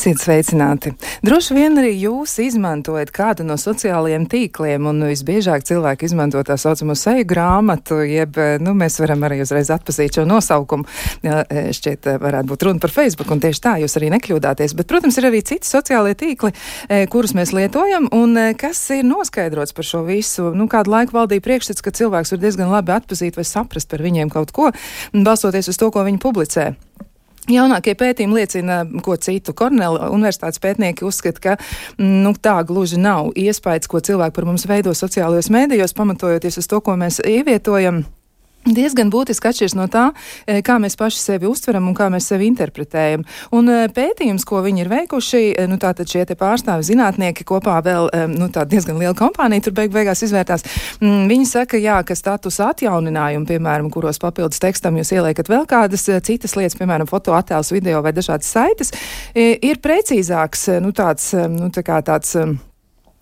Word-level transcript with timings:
Esiet 0.00 0.16
sveicināti! 0.16 0.94
Droši 1.20 1.52
vien 1.52 1.74
arī 1.76 1.90
jūs 2.00 2.38
izmantojat 2.40 3.10
kādu 3.12 3.44
no 3.44 3.58
sociālajiem 3.60 4.22
tīkliem, 4.32 4.86
un 4.88 5.04
visbiežāk 5.04 5.66
cilvēki 5.68 6.08
izmanto 6.08 6.40
tā 6.48 6.56
saucamo 6.56 6.96
seju 6.96 7.26
grāmatu, 7.28 7.98
jeb, 8.08 8.38
nu, 8.64 8.72
mēs 8.80 8.96
varam 9.02 9.28
arī 9.28 9.42
uzreiz 9.44 9.68
atpazīt 9.68 10.16
šo 10.16 10.24
nosaukumu. 10.24 10.88
Jā, 11.28 11.42
šķiet, 11.76 12.08
varētu 12.24 12.48
būt 12.48 12.64
runa 12.70 12.80
par 12.80 12.96
Facebook, 12.96 13.28
un 13.28 13.44
tieši 13.44 13.64
tā 13.68 13.76
jūs 13.84 13.98
arī 14.00 14.08
nekļūdāties. 14.16 14.78
Bet, 14.80 14.88
protams, 14.88 15.20
ir 15.20 15.28
arī 15.28 15.44
citi 15.44 15.68
sociālie 15.68 16.16
tīkli, 16.16 16.54
e, 16.88 17.04
kurus 17.12 17.36
mēs 17.36 17.52
lietojam, 17.52 18.08
un 18.16 18.32
e, 18.40 18.50
kas 18.56 18.80
ir 18.96 19.04
noskaidrots 19.04 19.76
par 19.76 19.92
šo 19.92 20.06
visu. 20.08 20.54
Nu, 20.56 20.64
kādu 20.72 20.96
laiku 20.96 21.20
valdīja 21.20 21.44
priekšstats, 21.44 21.84
ka 21.84 21.92
cilvēks 21.92 22.32
var 22.32 22.46
diezgan 22.48 22.72
labi 22.72 22.96
atpazīt 22.96 23.36
vai 23.36 23.44
saprast 23.44 23.92
par 23.92 24.00
viņiem 24.00 24.32
kaut 24.32 24.56
ko, 24.56 24.72
balstoties 25.12 25.68
uz 25.68 25.76
to, 25.76 25.92
ko 25.92 26.08
viņi 26.08 26.24
publicē. 26.24 26.72
Jaunākie 27.50 27.96
pētījumi 27.98 28.40
liecina, 28.40 28.80
ko 29.04 29.16
citu 29.20 29.54
Kornela 29.56 30.10
universitātes 30.14 30.62
pētnieki 30.62 31.06
uzskata, 31.06 31.40
ka 31.40 31.56
nu, 32.02 32.32
tā 32.38 32.60
gluži 32.66 33.00
nav 33.00 33.32
iespējas, 33.38 33.90
ko 33.90 34.02
cilvēki 34.04 34.36
par 34.36 34.48
mums 34.48 34.66
veido 34.70 34.94
sociālajos 34.96 35.50
mēdījos, 35.52 35.96
pamatojoties 35.96 36.60
uz 36.62 36.70
to, 36.70 36.82
ko 36.84 36.96
mēs 37.00 37.20
ievietojam 37.26 38.04
diezgan 38.68 39.10
būtiski 39.12 39.50
atšķiras 39.50 39.74
no 39.78 39.86
tā, 39.90 40.10
eh, 40.46 40.60
kā 40.62 40.76
mēs 40.82 40.96
paši 40.96 41.18
sevi 41.18 41.48
uztveram 41.48 41.88
un 41.88 41.94
kā 41.94 42.10
mēs 42.12 42.28
sevi 42.28 42.48
interpretējam. 42.50 43.24
Un 43.52 43.68
eh, 43.68 43.88
pētījums, 43.88 44.44
ko 44.44 44.62
viņi 44.62 44.84
ir 44.84 44.88
veikuši, 44.88 45.42
eh, 45.56 45.66
nu 45.66 45.78
tātad 45.80 46.08
šie 46.10 46.26
te 46.26 46.34
pārstāvi 46.34 46.84
zinātnieki 46.84 47.44
kopā 47.44 47.80
vēl, 47.82 48.10
nu 48.28 48.48
tā 48.48 48.66
diezgan 48.68 48.98
liela 48.98 49.14
kompānija 49.14 49.64
tur 49.64 49.72
beig 49.72 49.90
beigās 49.90 50.22
izvērtās, 50.22 50.64
mm, 51.00 51.28
viņi 51.30 51.46
saka, 51.46 51.80
jā, 51.80 52.04
ka 52.04 52.14
status 52.14 52.60
atjauninājumi, 52.60 53.46
piemēram, 53.46 53.90
kuros 53.90 54.18
papildus 54.18 54.60
tekstam 54.60 54.96
jūs 54.96 55.12
ieliekat 55.12 55.48
vēl 55.48 55.66
kādas 55.66 56.04
citas 56.22 56.56
lietas, 56.56 56.76
piemēram, 56.78 57.08
fotoattēls, 57.08 57.72
video 57.72 58.02
vai 58.02 58.12
dažādas 58.12 58.50
saites, 58.50 58.92
ir 59.34 59.78
precīzāks, 59.78 60.80
nu 60.80 60.92
tāds, 60.92 61.32
nu 61.48 61.70
tā 61.70 61.82
kā 61.82 62.02
tāds 62.02 62.36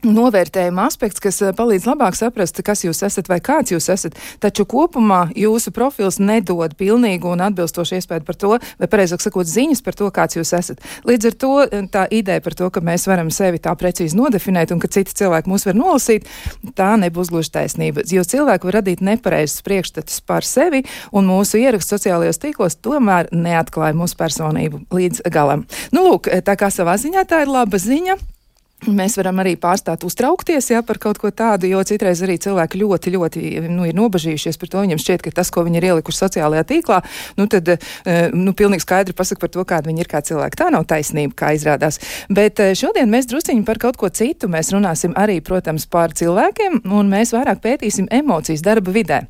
novērtējuma 0.07 0.85
aspekts, 0.87 1.19
kas 1.23 1.41
eh, 1.43 1.51
palīdz 1.57 1.89
labāk 1.89 2.15
saprast, 2.15 2.61
kas 2.63 2.85
jūs 2.85 3.03
esat 3.07 3.29
vai 3.31 3.41
kāds 3.43 3.73
jūs 3.73 3.89
esat. 3.91 4.19
Taču 4.39 4.63
kopumā 4.69 5.25
jūsu 5.35 5.73
profils 5.75 6.21
nedod 6.23 6.77
pilnīgu 6.79 7.33
un 7.33 7.43
atbilstošu 7.49 7.99
iespēju 7.99 8.27
par 8.29 8.39
to, 8.39 8.53
vai 8.79 8.91
pareizāk 8.91 9.25
sakot, 9.25 9.49
ziņas 9.51 9.83
par 9.83 9.99
to, 9.99 10.11
kāds 10.15 10.39
jūs 10.39 10.55
esat. 10.55 10.87
Līdz 11.09 11.31
ar 11.33 11.37
to 11.43 11.51
eh, 11.65 11.83
tā 11.91 12.07
ideja 12.15 12.45
par 12.45 12.55
to, 12.59 12.71
ka 12.71 12.85
mēs 12.85 13.09
varam 13.11 13.33
sevi 13.35 13.59
tā 13.65 13.75
precīzi 13.79 14.19
nodefinēt 14.19 14.75
un 14.75 14.83
ka 14.83 14.93
citi 14.95 15.19
cilvēki 15.19 15.51
mūs 15.51 15.67
var 15.67 15.79
nolasīt, 15.79 16.31
tā 16.79 16.93
nebūs 17.03 17.35
gluži 17.35 17.55
taisnība. 17.59 18.07
Jo 18.07 18.23
cilvēki 18.23 18.71
var 18.71 18.79
radīt 18.79 19.03
nepareizus 19.03 19.67
priekšstatus 19.67 20.23
par 20.23 20.47
sevi, 20.47 20.85
un 21.11 21.27
mūsu 21.27 21.59
ieraksts 21.59 21.97
sociālajos 21.97 22.39
tīklos 22.39 22.79
tomēr 22.87 23.33
neatklāja 23.35 23.99
mūsu 23.99 24.19
personību 24.21 24.87
līdz 24.95 25.27
galam. 25.35 25.67
Nu, 25.91 26.07
lūk, 26.07 26.31
tā 26.47 26.59
kā 26.59 26.71
savā 26.71 26.95
ziņā 27.03 27.27
tā 27.27 27.43
ir 27.43 27.57
laba 27.59 27.83
ziņa. 27.83 28.38
Mēs 28.87 29.17
varam 29.19 29.41
arī 29.43 29.57
pārstāt 29.59 30.05
uztraukties 30.07 30.69
ja, 30.71 30.85
par 30.87 31.01
kaut 31.03 31.19
ko 31.19 31.33
tādu, 31.35 31.67
jo 31.67 31.81
citreiz 31.83 32.21
arī 32.23 32.37
cilvēki 32.39 32.79
ļoti, 32.79 33.13
ļoti 33.17 33.41
nu, 33.67 33.83
ir 33.89 33.97
nobažījušies 33.99 34.59
par 34.61 34.71
to. 34.71 34.83
Viņam 34.85 35.01
šķiet, 35.03 35.25
ka 35.25 35.33
tas, 35.41 35.51
ko 35.51 35.65
viņi 35.67 35.81
ir 35.81 35.87
ielikuši 35.89 36.21
sociālajā 36.23 36.67
tīklā, 36.69 37.01
nu, 37.41 37.49
tad 37.51 37.73
eh, 37.75 38.29
nu, 38.31 38.55
pilnīgi 38.55 38.87
skaidri 38.87 39.17
pasaka 39.19 39.43
par 39.43 39.53
to, 39.57 39.65
kāda 39.67 39.91
viņi 39.91 40.05
ir 40.07 40.11
kā 40.13 40.23
cilvēki. 40.23 40.61
Tā 40.63 40.71
nav 40.75 40.87
taisnība, 40.91 41.35
kā 41.43 41.51
izrādās. 41.59 41.99
Bet 42.31 42.63
eh, 42.63 42.77
šodien 42.79 43.11
mēs 43.11 43.27
drusciņi 43.33 43.67
par 43.67 43.83
kaut 43.83 43.99
ko 43.99 44.13
citu. 44.15 44.47
Mēs 44.53 44.71
runāsim 44.75 45.17
arī, 45.19 45.41
protams, 45.43 45.89
par 45.91 46.15
cilvēkiem, 46.15 46.85
un 46.87 47.11
mēs 47.11 47.35
vairāk 47.35 47.65
pētīsim 47.67 48.07
emocijas 48.15 48.63
darba 48.63 48.95
vidē. 48.95 49.25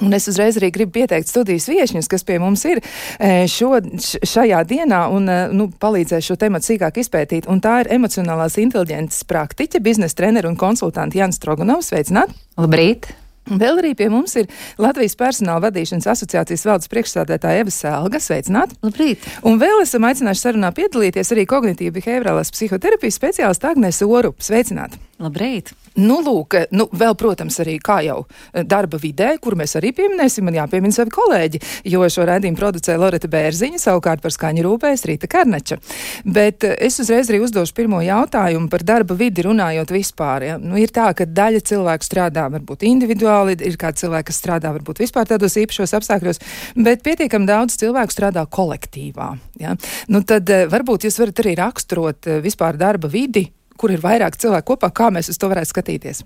Un 0.00 0.16
es 0.16 0.28
uzreiz 0.30 0.56
arī 0.58 0.70
gribu 0.74 0.96
pieteikt 1.00 1.28
studijas 1.28 1.68
viesņus, 1.70 2.08
kas 2.10 2.24
pie 2.26 2.38
mums 2.40 2.64
ir 2.68 2.80
e, 2.80 3.46
šo, 3.50 3.76
šajā 4.00 4.62
dienā 4.68 5.04
un 5.12 5.28
e, 5.28 5.38
nu, 5.56 5.68
palīdzēs 5.82 6.30
šo 6.30 6.38
tematu 6.40 6.70
sīkāk 6.70 7.02
izpētīt. 7.04 7.48
Un 7.52 7.60
tā 7.64 7.82
ir 7.84 7.92
emocionālās 7.98 8.56
inteliģences 8.62 9.26
praktiķe, 9.30 9.82
biznesa 9.84 10.22
treneru 10.22 10.52
un 10.52 10.60
konsultanti 10.60 11.20
Jānis 11.20 11.40
Strogunovs. 11.40 11.92
Sveicināt! 11.92 12.32
Labrīt! 12.60 13.12
Vēl 13.50 13.80
arī 13.80 13.94
pie 13.98 14.06
mums 14.12 14.36
ir 14.38 14.46
Latvijas 14.78 15.16
personāla 15.18 15.64
vadīšanas 15.64 16.06
asociācijas 16.12 16.66
valdes 16.68 16.90
priekšstādētāja 16.92 17.64
Eva 17.64 17.72
Sēlga. 17.74 18.20
Sveicināt! 18.22 18.76
Labrīt! 18.84 19.24
Un 19.48 19.58
vēl 19.60 19.82
esam 19.82 20.06
aicinājuši 20.06 20.44
sarunā 20.44 20.70
piedalīties 20.76 21.34
arī 21.34 21.48
kognitīvi 21.50 21.96
behaviorālās 21.98 22.52
psihoterapijas 22.54 23.18
speciālists 23.18 23.70
Agnēs 23.72 24.04
Oru. 24.06 24.36
Sveicināt! 24.38 24.94
Labrīt! 25.20 25.74
Nu, 25.98 26.20
lūk, 26.22 26.54
nu, 26.70 26.86
vēl, 26.94 27.16
protams, 27.18 27.56
arī 27.62 27.74
kā 27.82 27.98
jau 28.06 28.20
eh, 28.22 28.62
darba 28.62 28.98
vidē, 29.00 29.32
kur 29.42 29.56
mēs 29.58 29.74
arī 29.80 29.90
pieminēsim, 29.96 30.46
man 30.46 30.54
jāpiemina 30.60 30.94
savi 30.94 31.10
kolēģi, 31.14 31.60
jo 31.90 32.06
šo 32.06 32.26
raidījumu 32.28 32.58
producē 32.60 32.94
Loreta 33.00 33.30
Bērziņa, 33.30 33.80
savukārt 33.82 34.22
par 34.22 34.34
skaņu 34.34 34.64
rūpējas 34.66 35.04
Rīta 35.10 35.30
Karneča. 35.30 35.80
Bet 36.24 36.66
eh, 36.68 36.76
es 36.86 37.00
uzreiz 37.02 37.32
arī 37.32 37.42
uzdošu 37.42 37.74
pirmo 37.74 38.02
jautājumu 38.06 38.70
par 38.70 38.86
darba 38.86 39.18
vidi 39.18 39.44
runājot 39.48 39.90
vispār. 39.96 40.46
Ja? 40.52 40.58
Nu, 40.62 40.78
ir 40.78 40.94
tā, 40.94 41.10
ka 41.16 41.26
daļa 41.26 41.64
cilvēku 41.72 42.06
strādā 42.06 42.46
varbūt 42.54 42.86
individuāli, 42.86 43.58
ir 43.58 43.78
kādi 43.80 44.04
cilvēki, 44.04 44.30
kas 44.30 44.42
strādā 44.44 44.70
varbūt 44.78 45.02
vispār 45.02 45.26
tādos 45.26 45.58
īpašos 45.58 45.96
apstākļos, 45.98 46.42
bet 46.78 47.02
pietiekam 47.06 47.50
daudz 47.50 47.80
cilvēku 47.82 48.14
strādā 48.14 48.46
kolektīvā. 48.46 49.32
Ja? 49.58 49.74
Nu, 50.06 50.22
tad 50.22 50.54
eh, 50.54 50.68
varbūt 50.70 51.10
jūs 51.10 51.18
varat 51.18 51.42
arī 51.42 51.58
raksturot 51.58 52.36
vispār 52.46 52.78
darba 52.78 53.10
vidi 53.10 53.50
kur 53.80 53.94
ir 53.94 54.04
vairāk 54.04 54.36
cilvēku 54.40 54.74
kopā, 54.74 54.92
kā 54.92 55.08
mēs 55.14 55.32
uz 55.32 55.40
to 55.40 55.48
varētu 55.48 55.72
skatīties? 55.72 56.22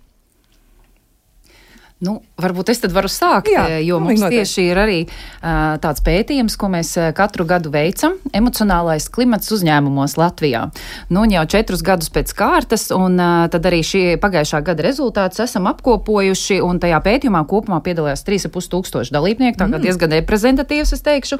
Nu, 2.03 2.19
varbūt 2.43 2.73
es 2.73 2.83
tad 2.83 2.93
varu 2.93 3.09
sākt, 3.09 3.49
Jā, 3.53 3.63
eh, 3.71 3.83
jo 3.87 4.01
mums 4.03 4.19
noteikti. 4.21 4.43
tieši 4.43 4.65
ir 4.67 4.79
arī 4.83 4.97
uh, 5.07 5.77
tāds 5.81 6.03
pētījums, 6.05 6.57
ko 6.59 6.67
mēs 6.73 6.91
katru 7.17 7.47
gadu 7.49 7.71
veicam- 7.73 8.19
emocionālais 8.41 9.07
klimats 9.15 9.53
uzņēmumos 9.55 10.17
Latvijā. 10.19 10.67
Nu, 11.09 11.23
jau 11.31 11.45
četrus 11.47 11.85
gadus 11.87 12.11
pēc 12.11 12.35
kārtas, 12.35 12.91
un 12.91 13.15
uh, 13.15 13.47
tad 13.49 13.63
arī 13.71 13.81
šī 13.87 14.03
pagājušā 14.19 14.61
gada 14.67 14.83
rezultātus 14.83 15.41
esam 15.47 15.71
apkopojuši, 15.71 16.61
un 16.67 16.83
tajā 16.83 16.99
pētījumā 16.99 17.47
kopumā 17.47 17.81
piedalījās 17.81 18.27
3,5 18.27 18.69
tūkstoši 18.75 19.15
dalībnieku, 19.15 19.57
tā 19.57 19.71
kā 19.71 19.79
mm. 19.79 19.87
diezgan 19.87 20.19
reprezentatīvs, 20.19 20.93
es 20.99 21.01
teikšu. 21.01 21.39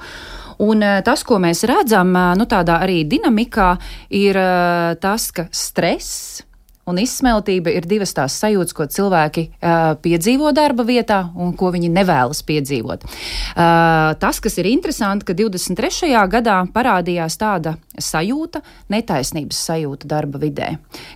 Un 0.63 0.85
tas, 1.05 1.25
ko 1.27 1.41
mēs 1.43 1.65
redzam, 1.69 2.13
nu, 2.39 2.47
tādā 2.51 2.81
arī 2.85 3.03
dinamikā, 3.09 3.75
ir 4.15 4.39
tas, 5.03 5.31
ka 5.35 5.49
stress 5.51 6.43
un 6.89 6.99
izsmeltība 7.01 7.73
ir 7.73 7.87
divas 7.89 8.13
tās 8.17 8.37
sajūtas, 8.43 8.75
ko 8.77 8.87
cilvēki 8.91 9.45
uh, 9.49 9.95
piedzīvo 10.05 10.53
darba 10.57 10.85
vietā 10.87 11.21
un 11.41 11.55
ko 11.57 11.71
viņi 11.75 11.91
nevēlas 11.93 12.43
piedzīvot. 12.47 13.07
Uh, 13.07 14.13
tas, 14.21 14.41
kas 14.45 14.59
ir 14.61 14.69
interesanti, 14.69 15.27
ka 15.29 15.37
23. 15.39 16.13
gadā 16.31 16.59
parādījās 16.75 17.39
tāda 17.41 17.77
sajūta, 17.95 18.61
netaisnības 18.93 19.61
sajūta 19.71 20.11
darba 20.11 20.41
vidē, 20.43 20.75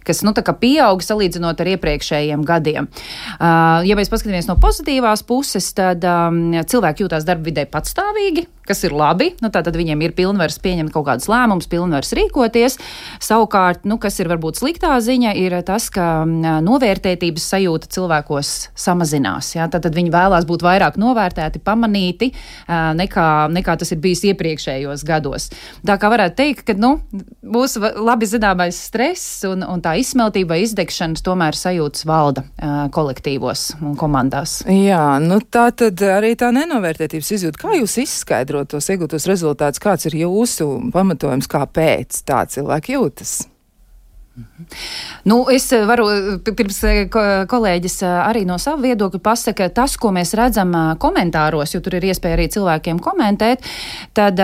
kas 0.09 0.22
nu, 0.25 0.32
pieauga 0.59 1.04
salīdzinot 1.04 1.60
ar 1.60 1.72
iepriekšējiem 1.75 2.44
gadiem. 2.48 2.88
Uh, 3.37 3.84
ja 3.84 3.98
mēs 3.98 4.10
paskatāmies 4.12 4.48
no 4.48 4.56
pozitīvās 4.60 5.25
puses, 5.28 5.69
tad 5.77 6.04
um, 6.09 6.47
cilvēki 6.65 7.04
jūtās 7.04 7.28
darba 7.28 7.50
vidē 7.50 7.66
patstāvīgi, 7.69 8.47
kas 8.69 8.84
ir 8.87 8.95
labi. 8.97 9.33
Nu, 9.43 9.51
tad 9.55 9.69
viņiem 9.75 10.03
ir 10.05 10.15
pilnvars 10.17 10.61
pieņemt 10.62 10.93
kaut 10.95 11.06
kādus 11.09 11.29
lēmumus, 11.31 11.69
pilnvars 11.71 12.12
rīkoties. 12.17 12.79
Savukārt, 13.25 13.87
nu, 13.89 13.99
kas 14.03 14.21
ir 14.21 14.31
varbūt 14.31 14.61
sliktā 14.61 14.97
ziņa, 15.05 15.34
ir 15.41 15.56
tas, 15.67 15.89
ka 15.93 16.25
novērtētības 16.27 17.49
sajūta 17.55 17.91
cilvēkos 17.95 18.53
samazinās. 18.78 19.55
Ja? 19.57 19.69
Tad, 19.73 19.87
tad 19.87 19.97
viņi 19.97 20.12
vēlās 20.15 20.47
būt 20.49 20.65
vairāk 20.67 20.98
novērtēti, 21.01 21.63
pamanīti, 21.65 22.31
nekā, 22.69 23.28
nekā 23.54 23.78
tas 23.81 23.92
ir 23.95 24.03
bijis 24.04 24.25
iepriekšējos 24.33 25.04
gados. 25.09 25.51
Tā 25.87 25.98
kā 26.01 26.10
varētu 26.13 26.39
teikt, 26.39 26.65
ka 26.69 26.77
nu, 26.78 26.97
mūsu 27.45 27.83
labi 27.83 28.28
zināmais 28.28 28.78
stress 28.89 29.45
un, 29.48 29.65
un 29.66 29.83
tā 29.84 29.97
izsmeltība 30.01 30.54
vai 30.54 30.63
izdegšanas 30.65 31.25
tomēr 31.27 31.57
sajūtas 31.59 32.07
valda 32.09 32.45
kolektīvos 32.95 33.65
un 33.83 33.97
komandās. 33.98 34.60
Jā, 34.69 35.19
nu 35.22 35.41
tā 35.45 35.69
tad 35.77 36.01
arī 36.03 36.34
tā 36.39 36.51
nenovērtētības 36.54 37.33
izjūta. 37.37 37.63
Kā 37.63 37.77
jūs 37.78 37.98
izskaidrot 38.59 38.72
tos 38.72 38.89
iegūtos 38.91 39.27
rezultātus? 39.28 39.81
Kāds 39.83 40.07
ir 40.09 40.19
jūsu 40.25 40.91
pamatojums, 40.93 41.49
kāpēc 41.49 42.25
tā 42.27 42.47
cilvēki 42.47 42.97
jūtas? 42.97 43.47
Nu, 45.27 45.49
es 45.51 45.66
varu 45.72 46.39
pirms 46.47 46.78
kolēģis 47.51 47.97
arī 48.07 48.45
no 48.47 48.59
sava 48.59 48.78
viedokļa 48.84 49.19
pasaka, 49.19 49.66
tas, 49.75 49.97
ko 49.99 50.13
mēs 50.15 50.34
redzam 50.39 50.71
komentāros, 51.03 51.75
jo 51.75 51.81
tur 51.83 51.99
ir 51.99 52.07
iespēja 52.07 52.39
arī 52.39 52.47
cilvēkiem 52.55 53.01
komentēt, 53.03 53.66
tad 54.15 54.39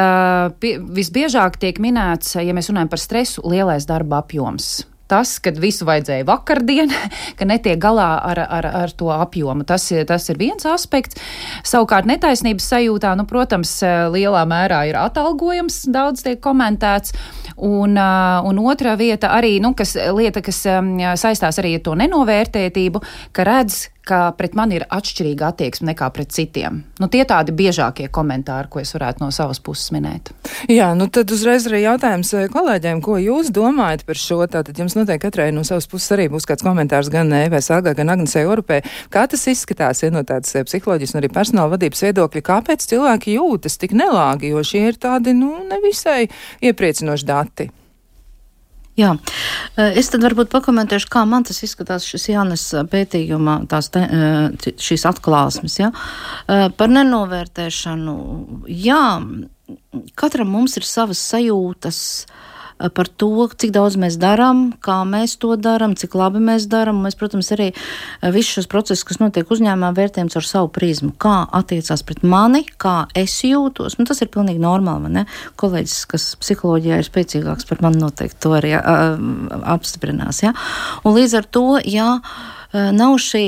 visbiežāk 0.58 1.60
tiek 1.62 1.78
minēts, 1.78 2.34
ja 2.42 2.56
mēs 2.56 2.72
runājam 2.72 2.90
par 2.90 3.04
stresu, 3.04 3.46
lielais 3.46 3.86
darba 3.86 4.24
apjoms 4.24 4.82
tas, 5.14 5.36
ka 5.42 5.52
visu 5.54 5.86
vajadzēja 5.86 6.26
vakardien, 6.28 6.90
ka 7.38 7.46
netiek 7.48 7.78
galā 7.82 8.10
ar, 8.32 8.42
ar, 8.42 8.68
ar 8.84 8.94
to 8.98 9.12
apjomu. 9.14 9.66
Tas, 9.68 9.86
tas 10.08 10.28
ir 10.32 10.40
viens 10.40 10.66
aspekts. 10.68 11.20
Savukārt 11.66 12.08
netaisnības 12.10 12.66
sajūtā, 12.74 13.14
nu, 13.18 13.28
protams, 13.30 13.76
lielā 14.14 14.44
mērā 14.50 14.84
ir 14.90 14.98
atalgojums, 15.00 15.84
daudz 15.94 16.26
tiek 16.26 16.42
komentēts. 16.44 17.14
Un, 17.54 17.94
un 17.94 18.62
otra 18.66 18.96
vieta 18.98 19.30
arī, 19.36 19.56
nu, 19.62 19.74
kas, 19.78 19.94
lieta, 20.16 20.42
kas 20.44 20.64
saistās 21.22 21.60
arī 21.62 21.76
ar 21.78 21.84
to 21.86 21.94
nenovērtētību, 21.98 23.02
ka 23.36 23.46
redz, 23.46 23.84
ka 24.04 24.20
pret 24.36 24.54
mani 24.58 24.78
ir 24.78 24.84
atšķirīga 24.92 25.50
attieksme 25.52 25.90
nekā 25.92 26.08
pret 26.14 26.32
citiem. 26.34 26.82
Nu, 27.00 27.08
tie 27.12 27.24
tādi 27.28 27.54
biežākie 27.56 28.08
komentāri, 28.12 28.68
ko 28.70 28.82
es 28.82 28.92
varētu 28.96 29.24
no 29.24 29.30
savas 29.34 29.60
puses 29.64 29.90
minēt. 29.94 30.30
Jā, 30.70 30.90
nu 30.98 31.08
tad 31.12 31.32
uzreiz 31.34 31.66
arī 31.68 31.84
jautājums 31.84 32.32
eh, 32.36 32.48
kolēģiem, 32.52 33.02
ko 33.04 33.18
jūs 33.20 33.50
domājat 33.54 34.04
par 34.08 34.20
šo? 34.20 34.40
Tātad 34.50 34.78
jums 34.80 34.96
noteikti 34.98 35.26
katrai 35.26 35.50
no 35.56 35.64
savas 35.66 35.88
puses 35.90 36.12
arī 36.16 36.28
būs 36.32 36.48
kāds 36.48 36.64
komentārs 36.64 37.10
gan 37.12 37.32
Evai 37.36 37.62
Sāgā, 37.64 37.94
gan 37.96 38.12
Agnesē 38.14 38.44
Europē. 38.44 38.82
Kā 39.12 39.26
tas 39.30 39.46
izskatās, 39.50 40.04
ja 40.04 40.12
no 40.14 40.24
tādas 40.26 40.52
eh, 40.54 40.66
psiholoģijas 40.68 41.14
un 41.14 41.22
arī 41.22 41.32
personāla 41.32 41.74
vadības 41.76 42.04
viedokļa, 42.08 42.44
kāpēc 42.50 42.88
cilvēki 42.92 43.38
jūtas 43.38 43.80
tik 43.80 43.96
nelāgi, 43.96 44.52
jo 44.54 44.64
šie 44.64 44.84
ir 44.90 45.00
tādi, 45.00 45.36
nu, 45.36 45.56
nevisai 45.70 46.28
iepriecinoši 46.64 47.30
dati? 47.30 47.70
Jā, 48.94 49.10
eh, 49.74 49.96
es 49.98 50.06
tad 50.12 50.22
varbūt 50.22 50.52
pakomentēšu, 50.52 51.08
kā 51.10 51.24
man 51.26 51.42
tas 51.46 51.58
izskatās 51.66 52.06
šis 52.06 52.28
Jānis 52.30 52.68
eh, 52.78 52.84
pētījumā, 52.86 53.56
tās 53.70 53.90
te, 53.90 54.04
eh, 54.06 54.70
šīs 54.78 55.06
atklāsmes, 55.10 55.80
ja? 55.80 55.90
par 56.46 56.92
nenovērtēšanu. 56.92 58.14
Jā, 58.70 59.02
katram 60.14 60.52
mums 60.54 60.76
ir 60.78 60.86
savas 60.86 61.22
sajūtas, 61.32 62.00
uh, 62.28 62.53
par 62.94 63.08
to, 63.08 63.48
cik 63.54 63.72
daudz 63.74 63.96
mēs 64.00 64.16
darām, 64.20 64.66
kā 64.82 65.00
mēs 65.08 65.36
to 65.42 65.54
darām, 65.60 65.94
cik 65.98 66.16
labi 66.18 66.42
mēs 66.42 66.66
darām. 66.70 67.02
Mēs, 67.04 67.16
protams, 67.18 67.50
arī 67.54 67.70
visus 68.34 68.58
šos 68.58 68.70
procesus, 68.70 69.04
kas 69.06 69.20
notiek 69.22 69.50
uzņēmumā, 69.50 69.92
vērtējam 69.96 70.30
caur 70.34 70.48
savu 70.48 70.70
prizmu. 70.74 71.12
Kā 71.20 71.36
attiecās 71.54 72.04
pret 72.06 72.24
mani, 72.26 72.64
kā 72.80 72.96
es 73.18 73.36
jūtos. 73.46 73.98
Nu, 73.98 74.08
tas 74.08 74.22
ir 74.24 74.32
pilnīgi 74.34 74.62
normāli. 74.62 75.12
Ne? 75.14 75.26
Kolēģis, 75.60 75.98
kas 76.10 76.28
psiholoģijā 76.42 77.00
ir 77.00 77.08
spēcīgāks 77.08 77.68
par 77.70 77.84
mani, 77.84 78.02
noteikti 78.02 78.42
to 78.44 78.56
arī 78.58 78.74
apstiprinās. 78.76 80.42
Ja? 80.46 80.54
Un 81.04 81.18
līdz 81.18 81.38
ar 81.40 81.50
to, 81.58 81.66
ja 81.84 82.18
nav 82.74 83.20
šī, 83.22 83.46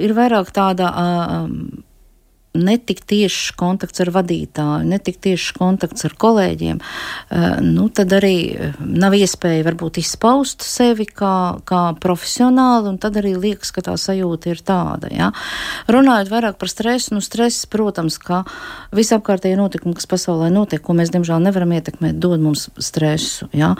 ir 0.00 0.16
vairāk 0.16 0.54
tāda. 0.56 0.92
Uh, 0.96 1.84
netik 2.56 3.02
tiešs 3.08 3.52
kontakts 3.58 4.02
ar 4.04 4.10
vadītāju, 4.14 4.86
netik 4.88 5.18
tiešs 5.24 5.52
kontakts 5.56 6.06
ar 6.08 6.14
kolēģiem, 6.18 6.80
eh, 6.80 7.46
nu, 7.64 7.88
tad 7.88 8.12
arī 8.16 8.36
eh, 8.52 8.78
nav 8.80 9.16
iespēja 9.16 9.64
varbūt 9.66 10.00
izpaust 10.02 10.64
sevi 10.66 11.06
kā, 11.06 11.60
kā 11.68 11.82
profesionāli, 12.02 12.92
un 12.92 12.98
tad 13.02 13.18
arī 13.20 13.34
liekas, 13.36 13.72
ka 13.74 13.84
tā 13.86 13.96
sajūta 14.00 14.52
ir 14.52 14.62
tāda. 14.66 15.10
Ja? 15.12 15.30
Runājot 15.90 16.32
vairāk 16.32 16.58
par 16.60 16.72
stresu, 16.72 17.14
nu, 17.16 17.22
stress, 17.24 17.66
protams, 17.70 18.18
ka 18.22 18.44
visapkārtējie 18.96 19.58
notikumi, 19.60 19.96
kas 19.98 20.08
pasaulē 20.10 20.50
notiek, 20.52 20.82
ko 20.82 20.96
mēs 20.96 21.12
diemžēl 21.14 21.42
nevaram 21.44 21.74
ietekmēt, 21.76 22.20
dod 22.22 22.42
mums 22.42 22.68
stresu. 22.78 23.50
Ja? 23.56 23.74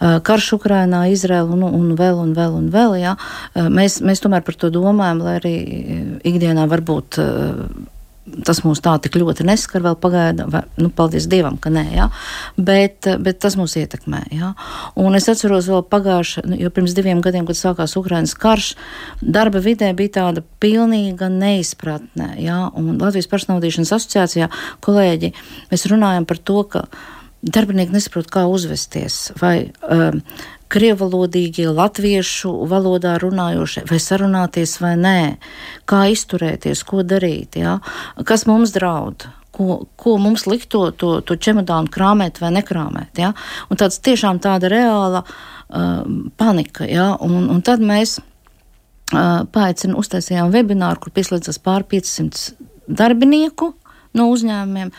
Eh, 0.00 0.18
karš 0.24 0.54
Ukrainā, 0.58 1.06
Izraela 1.12 1.52
un, 1.54 1.66
un 1.68 1.92
vēl 1.98 2.22
un 2.22 2.34
vēl 2.36 2.58
un 2.62 2.72
vēl. 2.74 2.98
Ja? 3.02 3.16
Mēs, 3.54 4.00
mēs 4.04 4.22
tomēr 4.22 4.44
par 4.46 4.56
to 4.58 4.70
domājam, 4.72 5.22
lai 5.24 5.38
arī 5.38 5.54
ikdienā 6.26 6.66
varbūt 6.70 7.18
tas 8.46 8.60
mūs 8.64 8.80
tā 8.84 8.94
tik 9.02 9.18
ļoti 9.20 9.46
neskar 9.48 9.84
vēl 9.84 9.96
pagaidām, 10.00 10.54
nu, 10.80 10.90
paldies 10.94 11.28
Dievam, 11.30 11.58
ka 11.60 11.72
nē, 11.72 11.84
jā, 11.96 12.08
bet, 12.56 13.08
bet 13.24 13.40
tas 13.42 13.58
mūs 13.58 13.76
ietekmē, 13.80 14.22
jā. 14.34 14.52
Un 15.00 15.18
es 15.18 15.28
atceros 15.30 15.68
vēl 15.70 15.84
pagājuši, 15.90 16.44
nu, 16.48 16.58
jo 16.62 16.72
pirms 16.74 16.96
diviem 16.96 17.22
gadiem, 17.24 17.46
kad 17.48 17.58
sākās 17.58 17.96
Ukrainas 18.00 18.36
karš, 18.38 18.72
darba 19.22 19.62
vidē 19.64 19.90
bija 19.98 20.16
tāda 20.20 20.44
pilnīga 20.62 21.30
neizpratne, 21.32 22.34
jā, 22.42 22.60
un 22.78 22.96
Latvijas 22.98 23.30
personālīšanas 23.30 23.94
asociācijā 23.98 24.50
kolēģi, 24.84 25.32
mēs 25.72 25.88
runājam 25.92 26.28
par 26.28 26.42
to, 26.42 26.62
ka 26.72 26.86
darbinieki 27.42 27.94
nesaprot, 27.94 28.30
kā 28.32 28.44
uzvesties, 28.50 29.28
vai 29.38 29.70
um, 29.86 30.22
krievalodīgie, 30.72 31.68
latviešu 31.72 32.52
valodā 32.68 33.16
runājošie, 33.22 33.86
vai 33.88 33.98
sarunāties 34.02 34.76
vai 34.82 34.94
nē, 35.00 35.20
kā 35.88 36.04
izturēties, 36.12 36.84
ko 36.88 37.04
darīt, 37.06 37.58
ja? 37.60 37.78
kas 38.28 38.46
mums 38.50 38.74
draud. 38.76 39.28
Ko, 39.58 39.88
ko 39.98 40.18
mums 40.22 40.44
likt 40.46 40.68
to, 40.70 40.84
to, 40.94 41.16
to 41.26 41.34
čemodānu 41.34 41.90
krāpēt 41.90 42.36
vai 42.38 42.52
nekrāpēt. 42.54 43.18
Ja? 43.18 43.32
Tāds 43.74 43.98
tiešām 44.06 44.38
tāda 44.44 44.68
reāla 44.70 45.24
uh, 45.24 46.04
panika. 46.38 46.86
Ja? 46.86 47.08
Un, 47.24 47.48
un 47.50 47.64
tad 47.66 47.82
mēs 47.82 48.20
uh, 48.20 49.48
paaicinājām, 49.50 49.98
uztaisījām 49.98 50.54
webināru, 50.54 51.02
kur 51.02 51.16
pieslēdzas 51.16 51.58
pār 51.64 51.88
500 51.90 52.68
darbinieku 52.86 53.72
no 54.18 54.28
uzņēmumiem, 54.34 54.90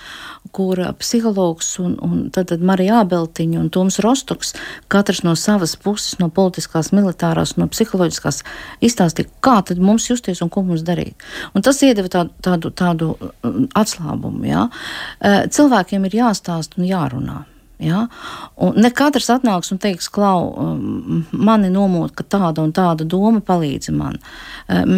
kur 0.56 0.82
psihologs 1.00 1.74
un, 1.84 1.98
un 2.06 2.24
tad, 2.34 2.50
tad 2.54 2.64
Marija 2.66 3.04
Ābeltiņa 3.04 3.60
un 3.62 3.70
Toms 3.74 4.00
Rostoks, 4.04 4.56
katrs 4.92 5.22
no 5.28 5.36
savas 5.40 5.76
puses, 5.80 6.18
no 6.22 6.32
politiskās, 6.34 6.94
militārās, 6.96 7.56
no 7.60 7.70
psiholoģiskās, 7.70 8.42
izstāstīja, 8.86 9.30
kā 9.46 9.60
tad 9.68 9.84
mums 9.84 10.10
justies 10.10 10.42
un 10.46 10.52
ko 10.54 10.64
mums 10.66 10.86
darīt. 10.88 11.30
Un 11.54 11.66
tas 11.66 11.84
iedeva 11.86 12.12
tādu, 12.16 12.34
tādu, 12.46 12.74
tādu 12.74 13.14
atslābumu. 13.78 14.48
Jā. 14.50 14.66
Cilvēkiem 15.54 16.10
ir 16.10 16.20
jāstāst 16.24 16.80
un 16.80 16.90
jārunā. 16.90 17.44
Ja? 17.80 18.02
Un 18.60 18.76
ne 18.84 18.90
katrs 18.92 19.30
atnāks 19.32 19.72
un 19.72 19.80
teiks, 19.80 20.10
klau, 20.12 20.50
um, 20.60 21.22
mani 21.32 21.70
nomūt, 21.72 22.12
ka 22.18 22.26
tāda 22.28 22.66
un 22.66 22.74
tāda 22.76 23.08
doma 23.08 23.40
palīdz 23.46 23.94
man. 23.96 24.18
Um, 24.68 24.98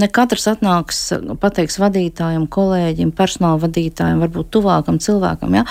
ne 0.00 0.08
katrs 0.10 0.48
atnāks, 0.50 1.00
pateiks 1.38 1.78
vadītājiem, 1.78 2.48
kolēģim, 2.50 3.14
personāla 3.14 3.62
vadītājiem, 3.68 4.24
varbūt 4.26 4.50
tuvākam 4.58 4.98
cilvēkam. 5.02 5.60
Ja? 5.60 5.64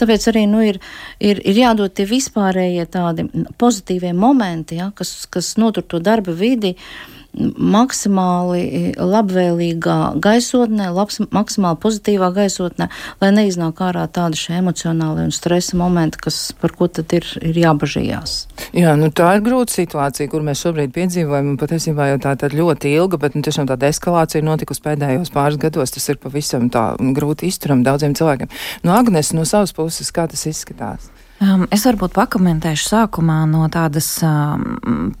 Tāpēc 0.00 0.28
arī 0.34 0.44
nu, 0.50 0.60
ir, 0.68 0.80
ir, 1.24 1.40
ir 1.40 1.64
jādod 1.64 1.96
tie 1.96 2.04
vispārējie 2.10 2.84
tādi 2.92 3.26
pozitīvie 3.60 4.12
momenti, 4.12 4.82
ja? 4.82 4.92
kas, 4.96 5.22
kas 5.32 5.54
notur 5.56 5.88
to 5.88 6.04
darba 6.04 6.36
vidi. 6.36 6.76
Uh, 6.76 7.13
maksimāli 7.34 8.94
labvēlīgā 8.98 9.98
gaisotnē, 10.22 10.90
labs, 10.94 11.20
maksimāli 11.34 11.78
pozitīvā 11.82 12.30
gaisotnē, 12.36 12.88
lai 13.22 13.30
neiznāk 13.34 13.80
ārā 13.84 14.04
tādi 14.12 14.38
šie 14.38 14.58
emocionāli 14.60 15.26
un 15.26 15.34
stresa 15.34 15.78
momenti, 15.78 16.20
kas 16.24 16.38
par 16.60 16.74
ko 16.78 16.88
tad 16.88 17.12
ir, 17.16 17.26
ir 17.42 17.58
jābažījās. 17.64 18.36
Jā, 18.76 18.94
nu 19.00 19.10
tā 19.14 19.34
ir 19.38 19.44
grūta 19.46 19.74
situācija, 19.74 20.30
kur 20.30 20.46
mēs 20.46 20.62
šobrīd 20.64 20.94
piedzīvojam, 20.94 21.54
un 21.54 21.60
patiesībā 21.60 22.12
jau 22.12 22.20
tā 22.22 22.36
tad 22.40 22.54
ļoti 22.56 22.94
ilga, 22.94 23.20
bet 23.20 23.38
nu, 23.38 23.42
tiešām 23.46 23.68
tāda 23.70 23.90
eskalācija 23.90 24.42
ir 24.42 24.48
notikusi 24.48 24.84
pēdējos 24.84 25.34
pāris 25.34 25.60
gados. 25.62 25.94
Tas 25.94 26.08
ir 26.10 26.20
pavisam 26.22 26.70
tā 26.72 26.86
grūti 27.16 27.50
izturam 27.50 27.84
daudziem 27.86 28.14
cilvēkiem. 28.18 28.50
No 28.86 28.94
Agnes, 28.98 29.34
no 29.34 29.46
savas 29.48 29.74
puses, 29.76 30.12
kā 30.14 30.28
tas 30.30 30.46
izskatās? 30.50 31.10
Um, 31.42 31.66
es 31.74 31.82
varbūt 31.86 32.14
pakomentēšu 32.14 32.86
sākumā 32.92 33.42
no 33.50 33.66
tādas 33.72 34.06
um, 34.22 35.12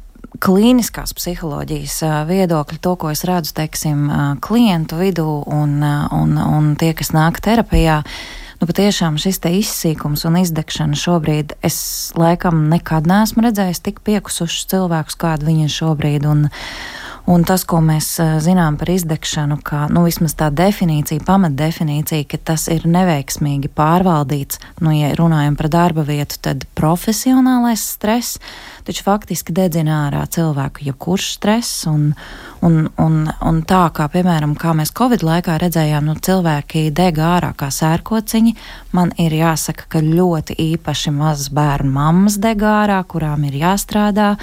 klīniskās 0.42 1.14
psiholoģijas 1.16 1.98
viedokļa, 2.28 2.78
to, 2.82 2.94
ko 3.00 3.10
es 3.12 3.24
redzu, 3.28 3.54
teiksim, 3.56 4.06
klientu 4.44 4.98
vidū 4.98 5.28
un, 5.46 5.76
un, 5.84 6.34
un 6.38 6.72
tie, 6.80 6.92
kas 6.96 7.14
nāk 7.14 7.42
terapijā. 7.44 8.02
Nu, 8.60 8.68
patiešām 8.70 9.18
šis 9.20 9.40
izsīkums 9.50 10.22
un 10.28 10.38
izdegšana 10.40 10.96
šobrīd, 10.96 11.56
es 11.66 11.76
laikam 12.16 12.68
nekad 12.70 13.08
neesmu 13.10 13.42
redzējis 13.44 13.82
tik 13.84 13.98
piekusušus 14.06 14.70
cilvēkus, 14.70 15.18
kādi 15.20 15.50
viņi 15.50 15.66
ir 15.66 15.74
šobrīd. 15.74 16.28
Un, 16.30 16.46
Un 17.24 17.40
tas, 17.48 17.62
ko 17.64 17.78
mēs 17.80 18.18
zinām 18.44 18.74
par 18.76 18.90
izdegšanu, 18.92 19.56
ka 19.64 19.86
nu, 19.88 20.02
vismaz 20.04 20.34
tā 20.36 20.50
definīcija, 20.52 21.24
pamatdefinīcija, 21.24 22.26
ka 22.28 22.40
tas 22.52 22.66
ir 22.68 22.84
neveiksmīgi 22.84 23.70
pārvaldīts, 23.72 24.60
nu, 24.84 24.92
ja 24.92 25.14
runājam 25.16 25.56
par 25.56 25.70
darba 25.72 26.04
vietu, 26.04 26.36
tad 26.44 26.66
profesionālais 26.76 27.80
stress, 27.94 28.36
taču 28.84 29.06
faktiski 29.06 29.56
dedzina 29.56 30.02
ārā 30.02 30.26
cilvēku 30.36 30.84
jebkurš 30.90 31.30
stress. 31.38 31.86
Un, 31.88 32.10
un, 32.60 32.90
un, 33.00 33.18
un 33.40 33.64
tā 33.64 33.86
kā, 33.96 34.10
piemēram, 34.12 34.52
kā 34.60 34.76
mēs 34.76 34.92
Covid 34.92 35.24
laikā 35.24 35.56
redzējām, 35.64 36.04
nu, 36.04 36.18
cilvēki 36.20 36.90
deg 36.92 37.24
ārā 37.24 37.54
kā 37.56 37.72
sērkociņi, 37.72 38.52
man 38.92 39.16
ir 39.16 39.32
jāsaka, 39.40 39.88
ka 39.96 40.04
ļoti 40.04 40.60
īpaši 40.74 41.16
mazas 41.16 41.48
bērnu 41.56 41.96
mammas 41.96 42.36
deg 42.36 42.68
ārā, 42.68 43.00
kurām 43.08 43.48
ir 43.48 43.62
jāstrādā 43.64 44.34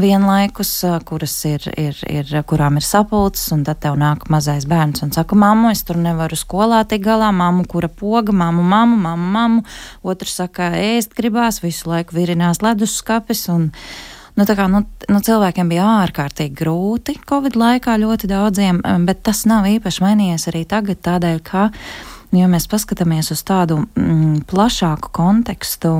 vienlaikus, 0.00 0.70
kuras 1.08 1.34
ir, 1.48 1.64
ir, 1.78 1.96
ir, 2.08 2.30
kurām 2.48 2.78
ir 2.78 2.84
sapulces, 2.86 3.46
un 3.54 3.64
tad 3.66 3.80
tev 3.82 3.96
nāk 4.00 4.26
mazais 4.32 4.66
bērns 4.68 5.02
un 5.06 5.14
saka, 5.14 5.38
mammu, 5.38 5.72
es 5.74 5.82
tur 5.86 5.98
nevaru 6.00 6.38
skolā 6.38 6.82
tik 6.88 7.02
galā, 7.06 7.30
mammu, 7.34 7.66
kura 7.70 7.90
poga, 7.90 8.34
mammu, 8.34 8.62
mammu, 8.62 9.00
mammu, 9.06 9.32
mammu. 9.38 9.64
Otrs 10.06 10.38
saka, 10.42 10.70
ēst 10.78 11.16
gribās, 11.18 11.62
visu 11.64 11.90
laiku 11.90 12.18
virinās 12.18 12.62
ledusskapis. 12.64 13.48
Un, 13.54 13.72
Nu, 14.38 14.44
kā, 14.46 14.68
nu, 14.70 14.84
nu, 15.10 15.18
cilvēkiem 15.26 15.66
bija 15.72 15.82
ārkārtīgi 16.04 16.54
grūti 16.60 17.16
Covid 17.26 17.56
laikā 17.58 17.96
ļoti 17.98 18.28
daudziem, 18.30 18.76
bet 19.02 19.24
tas 19.26 19.40
nav 19.50 19.66
īpaši 19.66 20.04
mainījies 20.04 20.44
arī 20.52 20.60
tagad, 20.70 21.00
tādēļ, 21.02 21.40
ka, 21.42 21.64
ja 22.38 22.46
mēs 22.46 22.68
paskatāmies 22.70 23.32
uz 23.34 23.42
tādu 23.42 23.80
mm, 23.82 24.44
plašāku 24.46 25.10
kontekstu, 25.18 25.96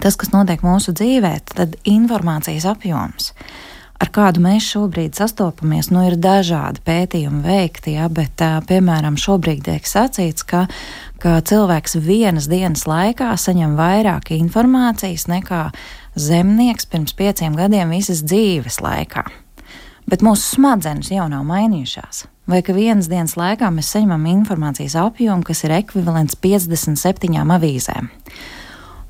tas, 0.00 0.16
kas 0.16 0.32
notiek 0.32 0.62
mūsu 0.64 0.94
dzīvē, 0.96 1.36
tad 1.52 1.76
informācijas 1.88 2.66
apjoms. 2.70 3.32
Ar 4.02 4.10
kādu 4.10 4.42
mēs 4.42 4.66
šobrīd 4.66 5.14
sastopamies, 5.14 5.92
nu, 5.94 6.00
ir 6.08 6.16
dažādi 6.18 6.82
pētījumi 6.82 7.44
veikti, 7.44 7.94
ja, 8.00 8.08
bet, 8.10 8.42
piemēram, 8.66 9.14
šobrīd 9.20 9.62
tiek 9.68 9.86
sacīts, 9.86 10.42
ka, 10.42 10.64
ka 11.22 11.36
cilvēks 11.46 12.00
vienas 12.02 12.48
dienas 12.50 12.82
laikā 12.90 13.30
saņem 13.38 13.76
vairāk 13.78 14.32
informācijas 14.34 15.28
nekā 15.30 15.68
zemnieks 16.18 16.90
pirms 16.90 17.14
pieciem 17.14 17.54
gadiem 17.58 17.94
visas 17.94 18.24
dzīves 18.26 18.80
laikā. 18.82 19.22
bet 20.10 20.22
mūsu 20.26 20.56
smadzenes 20.56 21.12
jau 21.12 21.28
nav 21.30 21.44
mainījušās. 21.46 22.24
Vai 22.50 22.58
ka 22.66 22.74
vienas 22.74 23.06
dienas 23.06 23.36
laikā 23.38 23.68
mēs 23.70 23.92
saņemam 23.94 24.26
informācijas 24.32 24.96
apjomu, 24.98 25.46
kas 25.46 25.62
ir 25.62 25.76
ekvivalents 25.78 26.34
57 26.42 27.38
avīzēm 27.38 28.10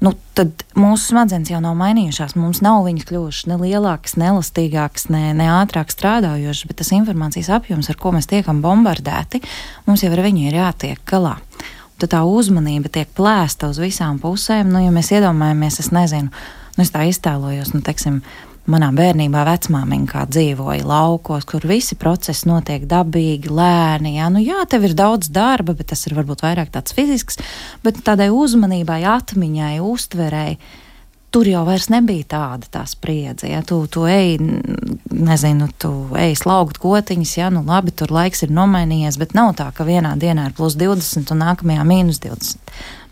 nu, 0.02 0.12
tad 0.36 0.64
mūsu 0.78 1.12
smadzenes 1.12 1.50
jau 1.52 1.60
nav 1.62 1.76
mainījušās. 1.78 2.34
Mums 2.38 2.62
nav 2.64 2.82
viņas 2.86 3.06
kļuvušas 3.08 3.48
ne 3.50 3.58
lielākas, 3.60 4.16
ne 4.18 4.30
elastīgākas, 4.32 5.08
ne, 5.14 5.22
ne 5.38 5.46
ātrāk 5.54 5.92
strādājošas, 5.94 6.66
bet 6.70 6.80
tas 6.82 6.92
informācijas 6.96 7.52
apjoms, 7.58 7.90
ar 7.92 8.00
ko 8.00 8.14
mēs 8.16 8.28
tiekam 8.30 8.62
bombardēti, 8.64 9.42
mums 9.86 10.04
jau 10.04 10.12
ar 10.12 10.24
viņu 10.26 10.48
ir 10.48 10.58
jātiek 10.58 11.02
galā. 11.08 11.36
Un 11.38 12.02
tad 12.02 12.14
tā 12.16 12.22
uzmanība 12.26 12.90
tiek 12.90 13.10
plēsta 13.14 13.70
uz 13.70 13.78
visām 13.78 14.18
pusēm. 14.22 14.72
Nu, 14.74 14.82
ja 14.82 14.90
mēs 14.94 15.12
iedomājamies, 15.14 15.78
es 15.84 15.92
nezinu, 15.94 16.32
nu, 16.74 16.82
es 16.82 16.90
tā 16.90 17.04
iztēlojos, 17.06 17.70
nu, 17.76 17.82
teiksim, 17.86 18.22
manā 18.70 18.90
bērnībā 18.94 19.42
vecmāmiņa 19.48 20.08
kā 20.10 20.22
dzīvoja 20.30 20.86
laukos, 20.86 21.46
kur 21.48 21.64
visi 21.66 21.96
procesi 21.98 22.48
notiek 22.50 22.86
dabīgi, 22.88 23.50
lēni. 23.50 24.16
Jā, 24.18 24.28
nu 24.32 24.42
jā, 24.42 24.62
tev 24.70 24.86
ir 24.88 24.96
daudz 24.98 25.32
darba, 25.34 25.74
bet 25.78 25.90
tas 25.92 26.06
ir 26.06 26.16
varbūt 26.18 26.44
vairāk 26.44 26.70
tāds 26.74 26.94
fizisks, 26.94 27.40
bet 27.82 28.02
tādai 28.06 28.30
uzmanībai, 28.34 29.02
atmiņai, 29.16 29.76
uztverēji. 29.82 30.60
Tur 31.32 31.48
jau 31.48 31.62
vairs 31.64 31.88
nebija 31.88 32.26
tāda 32.28 32.68
tā 32.68 32.82
spriedze. 32.84 33.48
Ja 33.48 33.62
tu, 33.64 33.78
tu 33.88 34.04
ej, 34.04 34.36
nezinu, 35.08 35.70
tu 35.80 35.92
ej 36.20 36.34
slaugt 36.36 36.76
kotiņas, 36.82 37.36
ja 37.38 37.48
nu 37.52 37.62
labi, 37.64 37.94
tur 37.96 38.12
laiks 38.12 38.44
ir 38.44 38.52
nomainījies, 38.52 39.16
bet 39.20 39.32
nav 39.38 39.54
tā, 39.56 39.70
ka 39.72 39.86
vienā 39.88 40.12
dienā 40.20 40.50
ir 40.50 40.56
plus 40.58 40.76
20 40.76 41.32
un 41.32 41.40
nākamajā 41.46 41.86
mīnus 41.88 42.20
20 42.20 42.60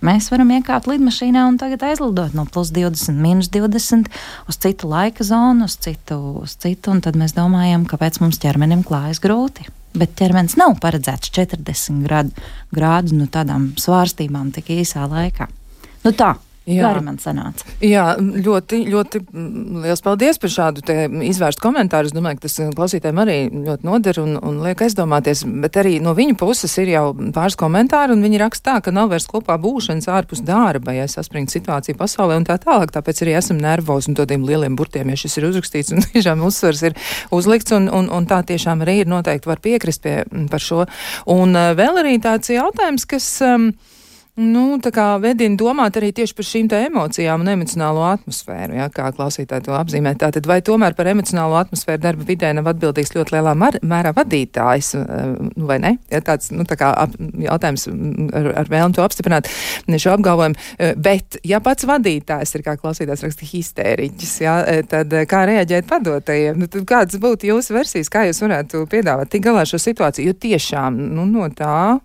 mēs 0.05 0.31
varam 0.33 0.51
iekāpt 0.57 0.89
lidmašīnā 0.91 1.45
un 1.49 1.59
tagad 1.61 1.85
aizlidot 1.91 2.35
no 2.37 2.47
plus 2.49 2.73
20, 2.77 3.21
minus 3.21 3.51
20 3.53 4.09
uz 4.49 4.61
citu 4.61 4.89
laika 4.91 5.25
zonu, 5.27 5.69
uz 5.69 5.77
citu, 5.81 6.19
uz 6.45 6.57
citu, 6.61 6.95
un 6.95 7.03
tad 7.05 7.19
mēs 7.21 7.37
domājam, 7.37 7.87
kāpēc 7.89 8.21
mums 8.23 8.41
ķermenim 8.43 8.85
klājas 8.87 9.23
grūti. 9.23 9.69
Bet 9.97 10.15
ķermenis 10.19 10.55
nav 10.61 10.77
paredzēts 10.83 11.33
40 11.35 12.05
grādu, 12.07 12.45
grādu 12.75 13.17
nu, 13.19 13.27
tādām 13.27 13.73
svārstībām 13.81 14.53
tik 14.55 14.71
īsā 14.77 15.09
laikā. 15.11 15.49
Nu 16.07 16.15
tā. 16.17 16.37
Jā, 16.71 16.91
arī 16.91 17.03
man 17.05 17.19
sanāca. 17.21 17.67
Jā, 17.85 18.05
ļoti, 18.19 18.83
ļoti 18.91 19.21
liels 19.83 20.03
paldies 20.05 20.39
par 20.41 20.53
šādu 20.53 20.85
izvērstu 21.27 21.65
komentāru. 21.65 22.11
Es 22.11 22.15
domāju, 22.15 22.39
ka 22.41 22.47
tas 22.47 22.59
klausītājiem 22.77 23.21
arī 23.23 23.37
ļoti 23.51 23.89
noder 23.89 24.21
un, 24.23 24.37
un 24.39 24.61
liek 24.65 24.85
aizdomāties, 24.87 25.43
bet 25.65 25.79
arī 25.81 25.97
no 26.05 26.15
viņa 26.17 26.37
puses 26.41 26.75
ir 26.83 26.93
jau 26.93 27.05
pāris 27.35 27.59
komentāri, 27.61 28.15
un 28.17 28.25
viņi 28.25 28.43
raksta 28.45 28.71
tā, 28.71 28.77
ka 28.87 28.95
nav 28.95 29.11
vairs 29.13 29.29
kopā 29.31 29.57
būšanas 29.61 30.11
ārpus 30.13 30.45
darba, 30.47 30.95
ja 30.97 31.09
saspringta 31.11 31.57
situācija 31.57 31.99
pasaulē 31.99 32.41
un 32.41 32.49
tā 32.49 32.59
tālāk. 32.63 32.93
Tāpēc 32.95 33.25
arī 33.25 33.37
esam 33.41 33.61
nervozi 33.63 34.13
un 34.13 34.19
tādiem 34.21 34.47
lieliem 34.47 34.79
burtiem, 34.79 35.13
ja 35.13 35.21
šis 35.21 35.39
ir 35.41 35.51
uzrakstīts 35.51 35.95
un 35.97 36.05
tiešām 36.15 36.45
uzsvars 36.47 36.85
ir 36.91 36.99
uzlikts, 37.35 37.75
un, 37.77 37.89
un, 37.89 38.11
un 38.13 38.29
tā 38.31 38.43
tiešām 38.47 38.85
arī 38.87 39.01
ir 39.05 39.11
noteikti 39.11 39.51
var 39.51 39.63
piekrist 39.65 40.05
pie, 40.05 40.21
par 40.51 40.63
šo. 40.65 40.85
Un 41.31 41.57
uh, 41.57 41.73
vēl 41.79 42.05
arī 42.05 42.19
tāds 42.23 42.53
jautājums, 42.53 43.09
kas. 43.11 43.33
Um, 43.45 43.73
Nu, 44.39 44.79
tā 44.79 44.93
kā 44.95 45.05
vedina 45.19 45.59
domāt 45.59 45.97
arī 45.99 46.13
tieši 46.15 46.35
par 46.39 46.47
šīm 46.47 46.69
emocijām 46.77 47.43
un 47.43 47.51
emocionālo 47.51 48.05
atmosfēru, 48.13 48.77
jā, 48.79 48.87
kā 48.95 49.09
klausītāji 49.17 49.65
to 49.67 49.75
apzīmē. 49.75 50.13
Tātad, 50.21 50.47
vai 50.47 50.61
tomēr 50.63 50.95
par 50.95 51.11
emocionālo 51.11 51.59
atmosfēru 51.59 52.01
darba 52.05 52.27
vidē 52.29 52.53
nav 52.55 52.71
atbildīgs 52.71 53.11
ļoti 53.17 53.35
lielā 53.35 53.55
mērā 53.59 54.13
vadītājs, 54.15 54.93
eh, 55.01 55.33
vai 55.57 55.79
ne? 55.83 55.97
Ja 56.15 56.23
tāds, 56.23 56.53
nu, 56.55 56.65
tā 56.65 56.79
kā 56.79 56.93
ap, 56.95 57.17
jautājums 57.19 57.89
ar, 57.91 58.53
ar 58.63 58.71
vēlmu 58.71 58.95
to 58.95 59.03
apstiprināt, 59.03 59.51
šo 59.91 60.15
apgalvojumu. 60.15 60.55
Eh, 60.79 60.95
bet, 60.95 61.41
ja 61.45 61.59
pats 61.61 61.89
vadītājs 61.91 62.55
ir, 62.55 62.63
kā 62.63 62.77
klausītājs 62.79 63.27
raksta, 63.27 63.49
histēriķis, 63.51 64.37
jā, 64.47 64.57
eh, 64.67 64.83
tad 64.87 65.11
kā 65.11 65.43
reaģēt 65.51 65.91
padotajiem? 65.91 66.57
Nu, 66.57 66.71
tad 66.71 66.87
kāds 66.87 67.19
būtu 67.19 67.51
jūsu 67.51 67.75
versijas, 67.75 68.09
kā 68.09 68.29
jūs 68.31 68.45
varētu 68.47 68.87
piedāvāt 68.87 69.35
tik 69.35 69.43
galā 69.51 69.67
šo 69.67 69.83
situāciju? 69.83 70.31
Jo 70.31 70.39
tiešām, 70.39 70.97
nu, 71.19 71.27
no 71.27 71.51
tā 71.51 71.99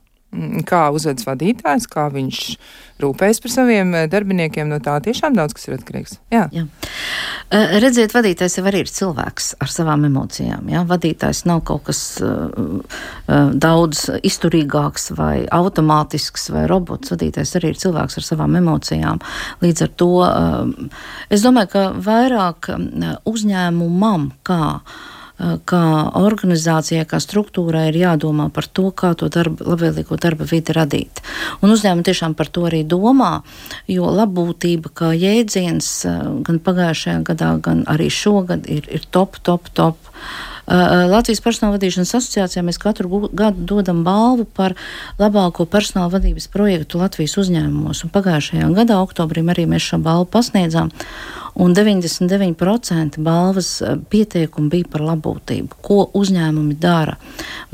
kā 0.67 0.87
uzvedas 0.95 1.27
vadītājs, 1.27 1.87
kā 1.91 2.07
viņš 2.13 2.41
rūpējas 3.03 3.41
par 3.43 3.51
saviem 3.53 3.93
eh, 3.95 4.07
darbiniekiem. 4.11 4.69
No 4.71 4.79
tā 4.83 4.95
tiešām 5.03 5.35
daudz 5.37 5.55
kas 5.55 5.67
ir 5.67 5.77
atkarīgs. 5.77 6.17
Jā. 6.33 6.45
Jā. 6.55 6.65
Eh, 7.49 7.77
redziet, 7.83 8.15
vadītājs 8.15 8.57
jau 8.59 8.65
arī 8.69 8.83
ir 8.85 8.91
cilvēks 8.91 9.53
ar 9.63 9.71
savām 9.71 10.05
emocijām. 10.07 10.69
Jā? 10.71 10.85
Vadītājs 10.89 11.43
nav 11.49 11.63
kaut 11.67 11.85
kas 11.89 12.01
uh, 12.23 13.01
daudz 13.65 14.05
izturīgāks 14.25 15.11
vai 15.17 15.45
automātisks 15.53 16.49
vai 16.55 16.65
robots. 16.71 17.11
Vadītājs 17.13 17.55
arī 17.59 17.73
ir 17.73 17.81
cilvēks 17.81 18.19
ar 18.21 18.27
savām 18.27 18.55
emocijām. 18.61 19.21
Līdz 19.63 19.87
ar 19.87 19.91
to 19.99 20.13
es 21.33 21.43
domāju, 21.45 21.71
ka 21.73 21.83
vairāk 22.05 22.71
uzņēmumam 23.27 24.31
kā 24.45 24.63
Eh, 24.75 25.14
kā 25.37 25.83
organizācijai, 26.15 27.03
kā 27.09 27.19
struktūrai 27.19 27.89
ir 27.89 27.99
jādomā 27.99 28.47
par 28.55 28.67
to, 28.71 28.87
kā 28.95 29.11
to 29.19 29.27
darba, 29.31 29.67
labvēlīgo 29.67 30.15
darba 30.21 30.47
vidi 30.47 30.75
radīt. 30.75 31.21
Un 31.59 31.75
uzņēmumi 31.75 32.07
tiešām 32.07 32.37
par 32.39 32.47
to 32.47 32.63
arī 32.69 32.85
domā, 32.87 33.43
jo 33.91 34.07
labbūtība 34.15 34.93
kā 34.95 35.11
jēdziens 35.11 35.91
eh, 36.07 36.25
gan 36.47 36.61
pagājušajā 36.63 37.21
gadā, 37.27 37.51
gan 37.59 37.83
arī 37.91 38.09
šogad 38.09 38.69
ir, 38.71 38.87
ir 38.87 39.07
top, 39.11 39.41
top, 39.43 39.67
top. 39.75 39.99
Eh, 40.07 40.54
Latvijas 40.65 41.43
personāla 41.45 41.75
vadīšanas 41.77 42.15
asociācijā 42.17 42.63
mēs 42.65 42.79
katru 42.81 43.27
gadu 43.29 43.65
dodam 43.69 44.03
balvu 44.05 44.47
par 44.49 44.73
labāko 45.21 45.67
personāla 45.69 46.09
vadības 46.17 46.49
projektu 46.53 47.01
Latvijas 47.01 47.37
uzņēmumos. 47.43 48.03
Un 48.05 48.13
pagājušajā 48.15 48.69
gadā, 48.73 48.99
oktobrī, 49.05 49.45
arī 49.53 49.67
mēs 49.69 49.91
šo 49.91 50.01
balvu 50.01 50.29
pasniedzām 50.33 50.89
un 51.55 51.75
99% 51.75 53.19
balvas 53.23 53.69
pieteikumu 54.09 54.69
bija 54.73 54.89
par 54.91 55.05
labbūtību, 55.05 55.79
ko 55.85 56.01
uzņēmumi 56.17 56.75
dara. 56.81 57.15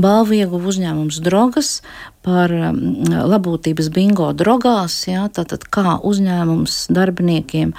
Balvu 0.02 0.38
ieguva 0.38 0.70
uzņēmums 0.70 1.22
Drogas 1.26 1.80
par 2.22 2.54
labūtības 2.54 3.90
bingo 3.94 4.30
drogās, 4.38 5.00
jā, 5.10 5.26
tātad 5.34 5.66
kā 5.74 5.98
uzņēmums 5.98 6.84
darbiniekiem 6.94 7.74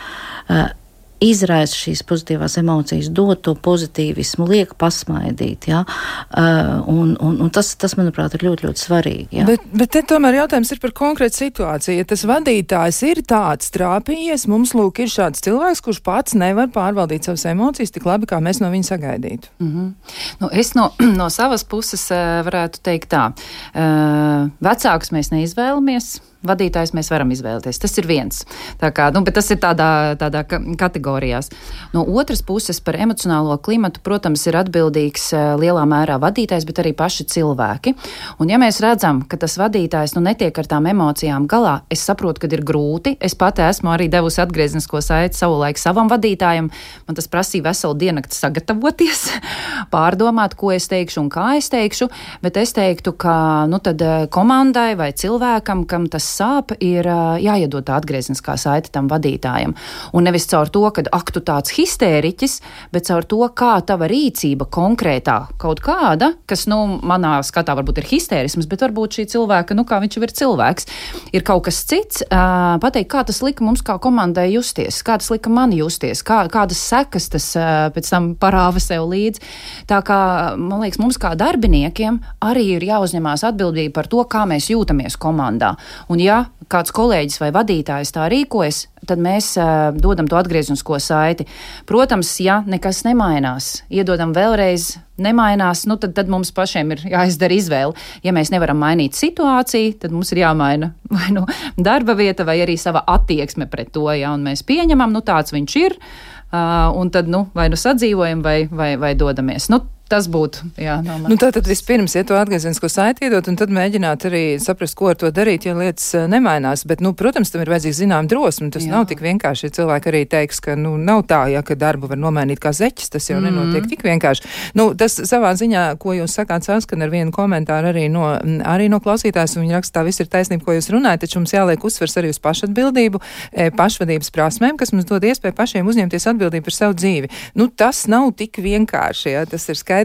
izraisa 1.22 1.76
šīs 1.78 2.02
pozitīvās 2.08 2.56
emocijas, 2.60 3.10
dod 3.14 3.40
to 3.44 3.54
pozitīvismu, 3.54 4.46
liek 4.50 4.74
pasmaidīt. 4.80 5.68
Ja? 5.70 5.82
Uh, 5.84 6.82
un, 6.90 7.14
un, 7.22 7.38
un 7.44 7.52
tas, 7.54 7.72
tas, 7.80 7.94
manuprāt, 7.98 8.34
ir 8.36 8.46
ļoti, 8.46 8.66
ļoti 8.68 8.82
svarīgi. 8.82 9.40
Ja? 9.40 9.46
Bet, 9.48 9.64
bet 9.76 9.92
te 9.96 10.02
tomēr 10.12 10.42
jautājums 10.42 10.72
ir 10.74 10.82
par 10.82 10.94
konkrētu 10.98 11.44
situāciju. 11.44 11.98
Ja 12.00 12.08
tas 12.08 12.24
vadītājs 12.28 13.02
ir 13.08 13.22
tāds 13.28 13.70
trāpījies, 13.74 14.48
mums 14.50 14.74
lūk 14.78 15.02
ir 15.04 15.12
šāds 15.12 15.44
cilvēks, 15.44 15.84
kurš 15.84 16.02
pats 16.06 16.36
nevar 16.38 16.70
pārvaldīt 16.74 17.28
savas 17.28 17.46
emocijas 17.52 17.94
tik 17.94 18.08
labi, 18.08 18.28
kā 18.30 18.40
mēs 18.42 18.62
no 18.62 18.72
viņa 18.72 18.90
sagaidītu. 18.92 19.52
Mm 19.62 19.70
-hmm. 19.72 20.18
nu, 20.42 20.50
es 20.52 20.74
no, 20.78 20.90
no 21.20 21.30
savas 21.30 21.64
puses 21.64 22.08
uh, 22.10 22.42
varētu 22.46 22.82
teikt 22.82 23.12
tā. 23.14 23.30
Uh, 23.72 24.50
vecākus 24.62 25.12
mēs 25.14 25.32
neizvēlamies 25.34 26.12
vadītājs 26.46 26.92
mēs 26.96 27.10
varam 27.12 27.30
izvēlēties. 27.34 27.80
Tas 27.82 27.94
ir 28.00 28.08
viens. 28.10 28.42
Tā 28.80 28.90
kā, 28.94 29.08
nu, 29.14 29.22
tas 29.24 29.50
ir 29.54 29.60
tādā, 29.62 29.88
tādā 30.20 30.42
kategorijās. 30.48 31.50
No 31.94 32.04
otras 32.04 32.42
puses, 32.46 32.80
par 32.82 32.98
emocionālo 33.00 33.56
klimatu, 33.62 34.02
protams, 34.04 34.44
ir 34.50 34.58
atbildīgs 34.60 35.28
eh, 35.36 35.52
lielā 35.60 35.84
mērā 35.88 36.18
vadītājs, 36.22 36.66
bet 36.68 36.82
arī 36.82 36.94
paši 36.98 37.26
cilvēki. 37.32 37.94
Un, 38.42 38.50
ja 38.52 38.58
mēs 38.60 38.80
redzam, 38.84 39.22
ka 39.28 39.38
tas 39.40 39.56
vadītājs 39.60 40.16
nu, 40.16 40.24
netiek 40.26 40.58
ar 40.58 40.68
tām 40.70 40.88
emocijām 40.90 41.46
galā, 41.50 41.80
es 41.92 42.04
saprotu, 42.06 42.44
ka 42.44 42.50
ir 42.52 42.64
grūti. 42.66 43.14
Es 43.22 43.36
pati 43.38 43.64
esmu 43.66 43.92
arī 43.94 44.08
devusi 44.12 44.42
atgrieznisko 44.42 45.02
saiti 45.04 45.38
savulaik 45.38 45.80
savam 45.80 46.10
vadītājam. 46.12 46.72
Man 47.06 47.18
tas 47.18 47.30
prasīja 47.30 47.68
veselu 47.70 47.98
diennakti 48.00 48.38
sagatavoties, 48.38 49.24
pārdomāt, 49.94 50.56
ko 50.58 50.72
es 50.74 50.88
teikšu 50.90 51.22
un 51.24 51.30
kā 51.32 51.52
es 51.60 51.70
teikšu. 51.72 52.10
Bet 52.42 52.58
es 52.60 52.74
teiktu, 52.76 53.14
ka 53.14 53.36
nu, 53.70 53.80
eh, 53.92 54.26
komandai 54.32 54.92
vai 54.98 55.12
cilvēkam, 55.16 55.86
kam 55.88 56.08
tas 56.10 56.31
sāp, 56.32 56.74
ir 56.80 57.06
jāiedod 57.42 57.86
tā 57.86 57.98
atgriezniskā 58.00 58.56
saite 58.60 58.92
tam 58.94 59.10
vadītājam. 59.12 59.74
Un 60.16 60.26
nevis 60.28 60.48
caur 60.50 60.70
to, 60.72 60.84
ka 60.94 61.04
ak, 61.12 61.32
tu 61.34 61.42
tāds 61.44 61.74
histēriķis, 61.76 62.58
bet 62.94 63.08
caur 63.10 63.26
to, 63.28 63.40
kā 63.56 63.74
tava 63.86 64.08
rīcība 64.10 64.68
konkrētā 64.72 65.38
kaut 65.62 65.82
kāda, 65.84 66.32
kas, 66.50 66.66
nu, 66.70 66.98
manā 67.02 67.38
skatā 67.46 67.76
varbūt 67.78 68.02
ir 68.02 68.08
histērisms, 68.12 68.68
bet 68.70 68.84
varbūt 68.86 69.18
šī 69.18 69.26
cilvēka, 69.34 69.76
nu, 69.78 69.86
kā 69.88 70.00
viņš 70.02 70.18
jau 70.18 70.24
ir 70.26 70.34
cilvēks, 70.40 70.88
ir 71.36 71.46
kaut 71.46 71.66
kas 71.68 71.82
cits, 71.88 72.22
pateikt, 72.30 73.10
kā 73.12 73.24
tas 73.28 73.42
lika 73.44 73.64
mums 73.64 73.84
kā 73.84 73.98
komandai 74.02 74.48
justies, 74.52 75.02
kā 75.06 75.18
tas 75.20 75.30
lika 75.32 75.52
man 75.52 75.74
justies, 75.76 76.22
kā, 76.26 76.42
kādas 76.52 76.80
sekas 76.80 77.28
tas 77.32 77.48
pēc 77.94 78.10
tam 78.12 78.32
parāva 78.40 78.80
sev 78.82 79.08
līdzi. 79.10 79.42
Tā 79.90 80.00
kā, 80.06 80.18
man 80.58 80.82
liekas, 80.84 81.00
mums 81.02 81.18
kā 81.20 81.34
darbiniekiem 81.38 82.20
arī 82.44 82.66
ir 82.76 82.86
jāuzņemās 82.86 83.44
atbildība 83.50 84.00
par 84.00 84.10
to, 84.12 84.22
kā 84.30 84.44
mēs 84.48 84.70
jūtamies 84.72 85.18
komandā. 85.20 85.74
Un 86.12 86.21
ja 86.22 86.44
kāds 86.72 86.92
kolēģis 86.94 87.40
vai 87.42 87.50
vadītājs 87.54 88.14
tā 88.14 88.26
rīkojas, 88.32 88.86
tad 89.08 89.20
mēs 89.22 89.52
uh, 89.60 89.90
dodam 89.92 90.28
to 90.30 90.38
atgrieznisko 90.38 90.98
saiti. 91.02 91.46
Protams, 91.88 92.30
ja 92.40 92.60
nekas 92.66 93.02
nemainās, 93.06 93.82
iedodam 93.92 94.32
vēlreiz, 94.36 94.94
nemainās, 95.22 95.84
nu, 95.90 95.98
tad, 96.00 96.14
tad 96.16 96.30
mums 96.32 96.52
pašiem 96.54 96.94
ir 96.94 97.04
jāizdara 97.12 97.56
izvēle. 97.58 97.96
Ja 98.24 98.34
mēs 98.34 98.52
nevaram 98.54 98.80
mainīt 98.80 99.18
situāciju, 99.18 99.96
tad 100.02 100.14
mums 100.14 100.32
ir 100.32 100.42
jāmaina 100.44 100.92
vai 101.16 101.32
nu 101.34 101.46
darba 101.76 102.16
vieta, 102.18 102.46
vai 102.48 102.60
arī 102.64 102.78
sava 102.80 103.04
attieksme 103.10 103.68
pret 103.72 103.92
to, 103.94 104.08
ja 104.16 104.32
mēs 104.40 104.64
pieņemam, 104.68 105.12
nu 105.12 105.24
tāds 105.26 105.54
viņš 105.54 105.80
ir, 105.82 105.98
uh, 105.98 106.92
un 106.96 107.12
tad 107.12 107.30
nu, 107.32 107.46
vai 107.56 107.68
nu 107.72 107.80
sadzīvojam, 107.80 108.44
vai, 108.44 108.62
vai, 108.70 108.94
vai 109.00 109.16
dodamies. 109.18 109.68
Nu, 109.72 109.82
tas 110.12 110.28
būtu. 110.32 110.72
Jā, 110.80 110.98
nu, 111.02 111.36
tātad 111.40 111.66
vispirms, 111.68 112.14
ja 112.16 112.24
to 112.28 112.36
atgriezenisko 112.36 112.90
saiti 112.92 113.26
iedot, 113.26 113.48
un 113.48 113.56
tad 113.60 113.72
mēģināt 113.72 114.26
arī 114.28 114.42
saprast, 114.62 114.96
ko 114.98 115.08
ar 115.12 115.18
to 115.20 115.30
darīt, 115.34 115.66
ja 115.68 115.74
lietas 115.76 116.10
eh, 116.18 116.26
nemainās. 116.30 116.84
Bet, 116.88 117.00
nu, 117.04 117.14
protams, 117.16 117.52
tam 117.52 117.64
ir 117.64 117.72
vajadzīga 117.72 117.98
zinām 118.02 118.28
drosme. 118.30 118.68
Tas 118.74 118.84
jā. 118.84 118.92
nav 118.92 119.06
tik 119.10 119.22
vienkārši. 119.24 119.68
Ja 119.68 119.76
cilvēki 119.78 120.10
arī 120.12 120.22
teiks, 120.28 120.60
ka 120.64 120.76
nu, 120.78 120.94
nav 121.00 121.24
tā, 121.30 121.44
ja 121.52 121.62
ka 121.66 121.76
darbu 121.78 122.10
var 122.12 122.20
nomainīt 122.20 122.60
kā 122.62 122.74
zeķis, 122.76 123.12
tas 123.14 123.30
jau 123.30 123.38
mm. 123.38 123.48
nenotiek 123.48 123.88
tik 123.92 124.04
vienkārši. 124.06 124.52
Nu, 124.78 124.90
tas 124.98 125.16
savā 125.28 125.54
ziņā, 125.58 125.86
ko 126.02 126.16
jūs 126.18 126.36
sakāt, 126.36 126.66
saskan 126.68 127.06
ar 127.06 127.12
vienu 127.12 127.32
komentāru 127.34 127.92
arī 127.92 128.08
no, 128.12 128.26
arī 128.68 128.90
no 128.92 129.00
klausītājs, 129.02 129.56
un 129.56 129.66
viņa 129.66 129.80
raksta, 129.80 130.00
tā 130.00 130.06
viss 130.08 130.22
ir 130.22 130.30
taisnība, 130.32 130.66
ko 130.66 130.76
jūs 130.76 130.90
runājat, 130.92 131.24
taču 131.24 131.40
mums 131.40 131.54
jāliek 131.54 131.88
uzsvers 131.88 132.18
arī 132.20 132.32
uz 132.32 132.40
pašatbildību, 132.42 133.22
e, 133.52 133.70
pašvadības 133.76 134.32
prasmēm, 134.34 134.78
kas 134.80 134.92
mums 134.94 135.08
dod 135.08 135.24
iespēju 135.28 135.56
pašiem 135.58 135.88
uzņemties 135.88 136.28
atbildību 136.32 136.68
par 136.68 136.76
savu 136.76 136.98
dzīvi. 137.00 137.32
Nu, 137.58 137.68
tas 137.68 138.04
nav 138.12 138.32
tik 138.38 138.60
vienkārši, 138.62 139.34
ja, 139.36 139.46
tas 139.48 139.68
ir 139.72 139.78
skaidrs. 139.78 140.01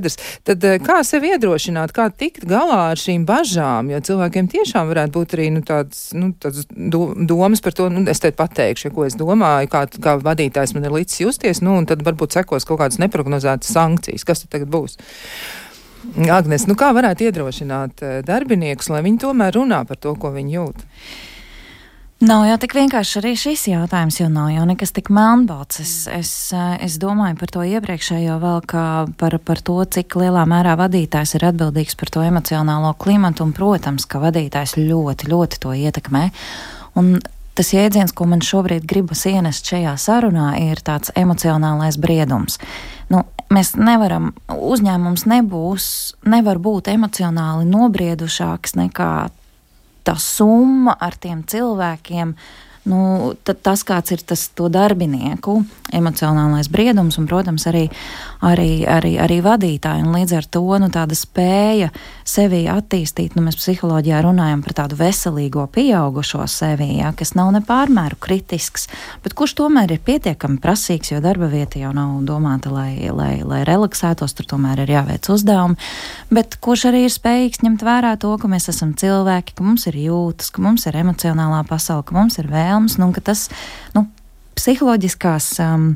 Tad 0.47 0.63
e, 0.63 0.77
kā 0.83 0.99
sevi 1.07 1.33
iedrošināt, 1.33 1.93
kā 1.95 2.07
tikt 2.13 2.45
galā 2.49 2.91
ar 2.91 3.01
šīm 3.01 3.25
bažām, 3.27 3.91
jo 3.93 4.01
cilvēkiem 4.09 4.49
tiešām 4.53 4.89
varētu 4.91 5.15
būt 5.17 5.37
arī 5.37 5.49
nu, 5.57 5.63
tāds, 5.67 6.09
nu, 6.17 6.31
tāds 6.37 6.67
domas 6.71 7.63
par 7.65 7.77
to, 7.77 7.89
nu, 7.93 8.05
es 8.09 8.23
te 8.23 8.31
pateikšu, 8.35 8.89
ja, 8.89 8.95
ko 8.95 9.07
es 9.07 9.17
domāju, 9.19 9.71
kā, 9.73 9.85
kā 10.03 10.17
vadītājs 10.23 10.75
man 10.77 10.87
ir 10.87 10.97
līdz 10.99 11.21
justies, 11.25 11.63
nu, 11.65 11.77
un 11.81 11.87
tad 11.89 12.03
varbūt 12.07 12.39
sekos 12.39 12.67
kaut 12.67 12.81
kādas 12.83 13.01
neprognozētas 13.03 13.73
sankcijas. 13.73 14.27
Kas 14.27 14.43
tad 14.43 14.53
tagad 14.55 14.71
būs? 14.73 14.99
Agnes, 16.31 16.67
nu 16.69 16.75
kā 16.79 16.91
varētu 16.95 17.27
iedrošināt 17.27 18.03
eh, 18.05 18.19
darbiniekus, 18.25 18.91
lai 18.93 19.03
viņi 19.05 19.25
tomēr 19.25 19.57
runā 19.57 19.81
par 19.87 19.99
to, 19.99 20.13
ko 20.19 20.31
viņi 20.35 20.55
jūt? 20.55 20.85
Nav 22.17 22.47
jau 22.47 22.55
tik 22.57 22.73
vienkārši 22.73 23.19
arī 23.19 23.31
šis 23.37 23.67
jautājums, 23.69 24.15
jo 24.17 24.25
nav 24.33 24.47
jau 24.49 24.63
nekas 24.65 24.89
tik 24.95 25.11
melnbalts. 25.13 25.83
Es, 25.83 25.91
es, 26.09 26.31
eh, 26.49 26.79
es 26.81 26.95
domāju 26.97 27.37
par 27.37 27.51
to 27.53 27.61
iepriekšējo 27.61 28.39
vēl, 28.41 28.63
kā 28.65 28.85
par, 29.21 29.37
par 29.37 29.61
to, 29.61 29.77
cik 29.85 30.17
lielā 30.17 30.47
mērā 30.49 30.73
vadītājs 30.81 31.35
ir 31.37 31.45
atbildīgs 31.51 31.93
par 31.93 32.09
to 32.09 32.25
emocionālo 32.25 32.95
klimatu, 32.97 33.45
un, 33.45 33.53
protams, 33.53 34.09
ka 34.09 34.23
vadītājs 34.25 34.79
ļoti, 34.81 35.29
ļoti 35.29 35.61
to 35.61 35.77
ietekmē. 35.77 36.25
Un 36.97 37.19
tas 37.53 37.73
jēdziens, 37.77 38.17
ko 38.17 38.25
man 38.25 38.41
šobrīd 38.41 38.89
gribas 38.89 39.27
ienest 39.29 39.69
šajā 39.69 39.93
sarunā, 40.01 40.55
ir 40.57 40.81
tāds 40.81 41.13
emocionālais 41.13 42.01
briedums. 42.01 42.57
Nu, 43.13 43.27
mēs 43.53 43.75
nevaram, 43.77 44.33
uzņēmums 44.49 45.29
nebūs, 45.29 45.91
nevar 46.25 46.57
būt 46.57 46.89
emocionāli 46.97 47.69
nobriedušāks 47.69 48.73
nekā 48.81 49.11
tā 50.07 50.15
summa 50.21 50.95
ar 51.03 51.17
tiem 51.19 51.43
cilvēkiem, 51.47 52.33
nu, 52.87 53.01
tas, 53.43 53.83
kāds 53.87 54.15
ir 54.15 54.23
tas 54.27 54.47
darbinieku 54.71 55.59
emocionālais 55.95 56.69
briedums, 56.71 57.17
un, 57.19 57.27
protams, 57.29 57.67
arī, 57.69 57.85
arī, 58.45 58.85
arī, 58.89 59.15
arī 59.23 59.39
vadītāji. 59.45 60.05
Un 60.05 60.15
līdz 60.15 60.35
ar 60.37 60.47
to 60.51 60.63
nu, 60.81 60.89
tāda 60.93 61.15
spēja 61.17 61.89
sevi 62.27 62.65
attīstīt, 62.71 63.37
nu, 63.37 63.43
mēs 63.45 63.59
psiholoģijā 63.59 64.21
runājam 64.25 64.63
par 64.65 64.75
tādu 64.81 64.97
veselīgo 64.99 65.67
pieaugušo 65.73 66.43
sevi, 66.51 66.89
ja, 66.99 67.13
kas 67.17 67.33
nav 67.37 67.53
nepārmēru 67.55 68.19
kritisks, 68.23 68.87
bet 69.23 69.35
kurš 69.37 69.57
tomēr 69.61 69.95
ir 69.95 70.03
pietiekami 70.03 70.59
prasīgs, 70.63 71.13
jo 71.13 71.21
darba 71.23 71.49
vieta 71.51 71.81
jau 71.81 71.93
nav 71.95 72.17
domāta, 72.27 72.71
lai, 72.73 73.09
lai, 73.13 73.39
lai 73.47 73.63
relaksētos, 73.67 74.35
tur 74.37 74.49
tomēr 74.53 74.83
ir 74.83 74.93
jāveic 74.97 75.31
uzdevumi, 75.33 75.79
bet 76.33 76.59
kurš 76.63 76.87
arī 76.91 77.05
ir 77.07 77.13
spējīgs 77.13 77.63
ņemt 77.63 77.87
vērā 77.87 78.15
to, 78.21 78.33
ka 78.41 78.51
mēs 78.51 78.69
esam 78.73 78.93
cilvēki, 78.97 79.57
ka 79.57 79.65
mums 79.65 79.87
ir 79.89 79.99
jūtas, 80.07 80.51
ka 80.53 80.63
mums 80.65 80.87
ir 80.89 80.99
emocionālā 80.99 81.63
pasaule, 81.69 82.05
ka 82.07 82.17
mums 82.17 82.39
ir 82.41 82.51
vēlmes, 82.51 82.99
nu, 83.01 83.11
ka 83.15 83.23
tas, 83.31 83.47
nu, 83.95 84.07
psiholoģiskās 84.57 85.51
um, 85.63 85.91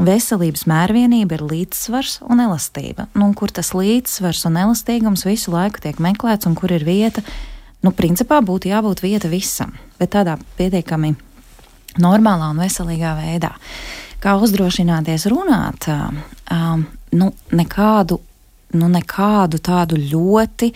veselības 0.00 0.66
mērvienība 0.70 1.36
ir 1.36 1.46
līdzsvars 1.46 2.20
un 2.30 2.42
elastība. 2.44 3.08
Nu, 3.14 3.30
un 3.30 3.34
kur 3.38 3.52
tas 3.54 3.72
līdzsvars 3.76 4.44
un 4.48 4.58
elastīgums 4.60 5.26
visu 5.28 5.54
laiku 5.54 5.82
tiek 5.84 6.00
meklēts 6.02 6.48
un 6.48 6.56
kur 6.58 6.72
ir 6.74 6.86
vieta, 6.86 7.24
nu, 7.84 7.92
principā 7.96 8.40
būtu 8.44 8.70
jābūt 8.72 9.02
vieta 9.04 9.30
visam, 9.32 9.74
bet 10.00 10.14
tādā 10.16 10.38
pietiekami 10.58 11.14
normālā 12.00 12.52
un 12.52 12.62
veselīgā 12.62 13.16
veidā. 13.18 13.54
Kā 14.20 14.36
uzdrošināties 14.36 15.24
runāt, 15.32 15.88
um, 15.88 16.84
nu, 17.16 17.30
nekādu 17.56 18.20
nu, 18.76 18.88
nekādu 18.90 19.58
tādu 19.62 19.98
ļoti 19.98 20.70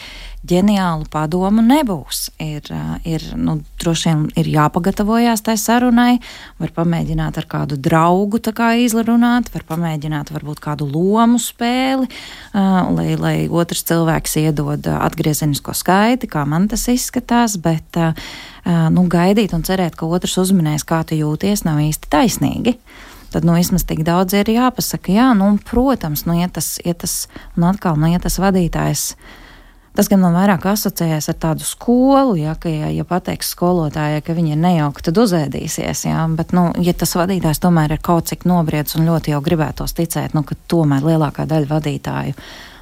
ģeniālu 0.44 1.06
padomu 1.12 1.62
nebūs. 1.64 2.26
Ir, 2.42 2.66
ir 3.08 3.24
nu, 3.38 3.56
droši 3.80 4.10
vien 4.10 4.24
ir 4.40 4.50
jāpagatavojas 4.52 5.44
tai 5.46 5.56
sarunai, 5.60 6.18
var 6.60 6.74
pamēģināt 6.76 7.38
ar 7.40 7.48
kādu 7.50 7.78
draugu 7.80 8.42
kā 8.54 8.74
izrunāt, 8.82 9.48
var 9.54 9.64
pamēģināt 9.68 10.32
varbūt 10.34 10.60
kādu 10.64 10.88
lomu 10.90 11.40
spēli, 11.40 12.10
lai, 12.54 13.08
lai 13.20 13.36
otrs 13.48 13.86
cilvēks 13.88 14.36
iedod 14.42 14.90
atgriezenisko 14.94 15.74
skaiti, 15.76 16.28
kā 16.30 16.44
man 16.48 16.68
tas 16.68 16.86
izskatās, 16.92 17.56
bet 17.56 17.98
nu, 18.66 19.08
gaidīt 19.08 19.56
un 19.56 19.64
cerēt, 19.64 19.96
ka 19.96 20.08
otrs 20.10 20.36
uzminēs, 20.44 20.84
kā 20.88 21.04
tu 21.08 21.16
jūties, 21.18 21.64
nav 21.68 21.80
īsti 21.84 22.10
taisnīgi. 22.12 22.78
Tad 23.34 23.42
nu, 23.42 23.56
vismaz 23.58 23.82
tik 23.82 24.04
daudz 24.06 24.36
ir 24.38 24.46
jāpasaka. 24.46 25.10
Jā, 25.10 25.32
nu, 25.34 25.56
protams, 25.66 26.22
nu, 26.28 26.36
ja 26.38 26.46
tas, 26.46 26.76
ja 26.86 26.94
tas, 26.94 27.24
un 27.58 27.66
atkal, 27.66 27.96
nu, 27.98 28.06
ja 28.12 28.20
tas 28.22 28.38
vadītājs. 28.38 29.08
Tas 29.94 30.06
gan 30.10 30.20
man 30.22 30.36
vairāk 30.38 30.62
asociējas 30.70 31.28
ar 31.32 31.36
tādu 31.42 31.66
skolu, 31.66 32.36
ja, 32.38 32.54
ka, 32.58 32.70
ja, 32.70 32.92
ja 32.94 33.06
pateiks 33.06 33.50
skolotājai, 33.54 34.20
ka 34.26 34.34
viņa 34.38 34.52
ir 34.54 34.60
nejauka, 34.62 35.02
tad 35.08 35.18
uzēdīsies. 35.22 36.04
Ja, 36.06 36.28
bet, 36.30 36.54
nu, 36.54 36.68
ja 36.82 36.94
tas 36.98 37.16
vadītājs 37.18 37.62
tomēr 37.62 37.96
ir 37.96 38.02
kaut 38.06 38.30
cik 38.30 38.46
nobriedis 38.46 38.94
un 38.98 39.10
ļoti 39.10 39.34
jau 39.34 39.40
gribētos 39.42 39.94
ticēt, 39.98 40.34
nu, 40.38 40.42
ka 40.46 40.54
tomēr 40.70 41.02
lielākā 41.06 41.46
daļa 41.50 41.70
vadītāju 41.70 42.36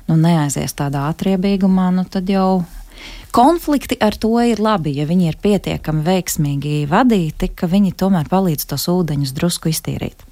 nu, 0.08 0.18
neaizies 0.20 0.76
tādā 0.76 1.06
atriebīgumā, 1.14 1.88
nu, 1.96 2.04
tad 2.12 2.28
jau 2.28 2.64
konflikti 3.32 3.96
ar 4.04 4.16
to 4.20 4.34
ir 4.44 4.60
labi, 4.60 4.92
ja 5.00 5.08
viņi 5.08 5.32
ir 5.32 5.40
pietiekami 5.40 6.04
veiksmīgi 6.08 6.82
vadīti, 6.92 7.48
ka 7.56 7.72
viņi 7.72 7.96
tomēr 7.96 8.28
palīdz 8.28 8.68
tos 8.72 8.88
ūdeņus 8.92 9.32
drusku 9.36 9.72
iztīrīt. 9.72 10.28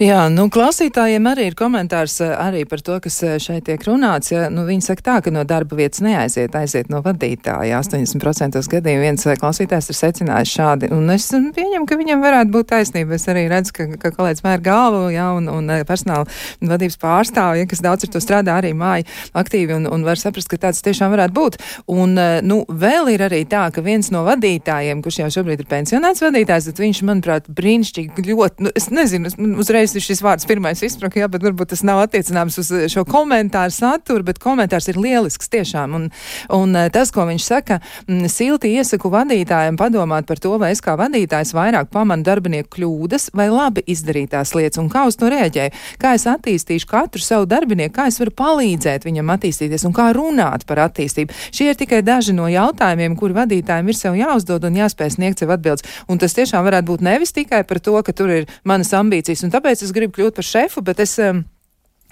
Jā, 0.00 0.22
nu, 0.32 0.46
klausītājiem 0.52 1.26
arī 1.28 1.50
ir 1.50 1.56
komentārs 1.58 2.20
eh, 2.24 2.32
arī 2.32 2.62
par 2.68 2.80
to, 2.84 2.96
kas 3.04 3.18
eh, 3.26 3.36
šeit 3.42 3.66
tiek 3.66 3.82
runāts. 3.84 4.30
Ja, 4.32 4.46
nu, 4.52 4.64
viņi 4.68 4.86
saka 4.86 5.04
tā, 5.04 5.16
ka 5.24 5.32
no 5.34 5.42
darba 5.48 5.76
vietas 5.76 6.00
neaiziet, 6.04 6.54
aiziet 6.56 6.88
no 6.92 7.02
vadītāja. 7.04 7.80
80% 7.84 8.60
gadījumu 8.72 9.04
viens 9.04 9.26
eh, 9.26 9.36
klausītājs 9.40 9.90
ir 9.92 9.98
secinājis 9.98 10.54
šādi. 10.56 10.90
Un 10.96 11.12
es 11.12 11.28
pieņemu, 11.30 11.84
ka 11.88 11.98
viņam 12.00 12.24
varētu 12.24 12.54
būt 12.54 12.70
taisnība. 12.72 13.18
Es 13.18 13.28
arī 13.28 13.44
redzu, 13.52 13.74
ka, 13.76 13.88
ka 14.00 14.12
kolēģis 14.16 14.46
mēr 14.46 14.64
galvu, 14.64 15.02
jā, 15.12 15.26
un, 15.36 15.50
un 15.52 15.74
personāla 15.88 16.24
vadības 16.72 16.96
pārstāvja, 17.02 17.68
kas 17.68 17.84
daudz 17.84 18.08
ar 18.08 18.14
to 18.14 18.24
strādā 18.24 18.56
arī 18.60 18.72
māja 18.76 19.04
aktīvi 19.36 19.76
un, 19.76 19.90
un 19.90 20.06
var 20.06 20.20
saprast, 20.20 20.48
ka 20.48 20.60
tāds 20.64 20.80
tiešām 20.86 21.12
varētu 21.12 21.36
būt. 21.36 21.60
Un, 21.92 22.16
nu, 22.46 22.62
vēl 22.68 23.12
ir 23.14 23.26
arī 23.28 23.42
tā, 23.50 23.66
ka 23.74 23.84
viens 23.84 24.08
no 24.14 24.24
vadītājiem, 24.28 25.04
kurš 25.04 25.22
jau 25.24 25.30
šobrīd 25.36 25.64
ir 25.64 25.70
pensionēts 25.70 26.24
vadītājs, 26.24 26.70
tad 26.70 26.82
viņš, 26.82 27.04
manuprāt, 27.10 27.52
brīnišķīgi 27.60 28.26
ļoti, 28.30 28.66
nu, 28.66 28.74
es 28.78 28.88
nezinu, 28.94 29.28
es, 29.28 29.36
uzreiz 29.58 29.94
šis 29.96 30.22
vārds 30.24 30.46
pirmais 30.48 30.82
izspraka, 30.84 31.20
jā, 31.22 31.28
bet 31.30 31.44
varbūt 31.44 31.72
tas 31.72 31.82
nav 31.86 32.02
attiecināms 32.04 32.58
uz 32.62 32.70
šo 32.92 33.04
komentāru 33.08 33.74
saturu, 33.74 34.24
bet 34.26 34.40
komentārs 34.42 34.90
ir 34.92 34.98
lielisks 35.00 35.50
tiešām. 35.52 35.96
Un, 35.96 36.08
un 36.54 36.76
eh, 36.78 36.90
tas, 36.92 37.12
ko 37.14 37.26
viņš 37.28 37.46
saka, 37.46 37.80
mm, 38.06 38.30
silti 38.32 38.72
iesaku 38.76 39.10
vadītājiem 39.12 39.78
padomāt 39.80 40.28
par 40.28 40.40
to, 40.42 40.54
vai 40.60 40.72
es 40.74 40.82
kā 40.84 40.96
vadītājs 41.00 41.54
vairāk 41.56 41.90
pamanu 41.94 42.26
darbinieku 42.26 42.76
kļūdas 42.76 43.30
vai 43.36 43.48
labi 43.52 43.84
izdarītās 43.90 44.54
lietas 44.56 44.80
un 44.82 44.90
kā 44.92 45.06
uz 45.08 45.18
to 45.20 45.30
rēģēju. 45.32 45.74
Kā 46.00 46.14
es 46.18 46.26
attīstīšu 46.30 46.88
katru 46.90 47.22
savu 47.24 47.48
darbinieku, 47.50 47.94
kā 47.98 48.08
es 48.10 48.20
varu 48.20 48.34
palīdzēt 48.36 49.06
viņam 49.08 49.34
attīstīties 49.36 49.86
un 49.88 49.96
kā 49.96 50.10
runāt 50.16 50.66
par 50.68 50.84
attīstību. 50.86 51.34
Šie 51.54 51.70
ir 51.72 51.78
tikai 51.80 52.02
daži 52.06 52.34
no 52.36 52.48
jautājumiem, 52.50 53.16
kuri 53.18 53.36
vadītājiem 53.40 53.90
ir 53.90 53.98
sev 53.98 54.18
jāuzdod 54.18 54.66
un 54.68 54.78
jāspēj 54.82 55.16
sniegt 55.16 55.42
sev 55.42 55.52
atbildes. 55.54 55.86
Un 56.10 56.20
tas 56.20 56.34
tiešām 56.36 56.64
varētu 56.66 56.90
būt 56.92 57.04
nevis 57.06 57.34
tikai 57.36 57.62
par 57.68 57.80
to, 57.82 57.96
ka 58.06 58.14
tur 58.16 58.32
ir 58.34 58.48
manas 58.64 58.92
ambīcijas 58.96 59.39
un 59.46 59.54
tāpēc 59.54 59.86
es 59.86 59.94
gribu 59.96 60.18
kļūt 60.18 60.38
par 60.40 60.46
šefu, 60.46 60.84
bet 60.86 61.02
es. 61.02 61.18
Um, 61.22 61.46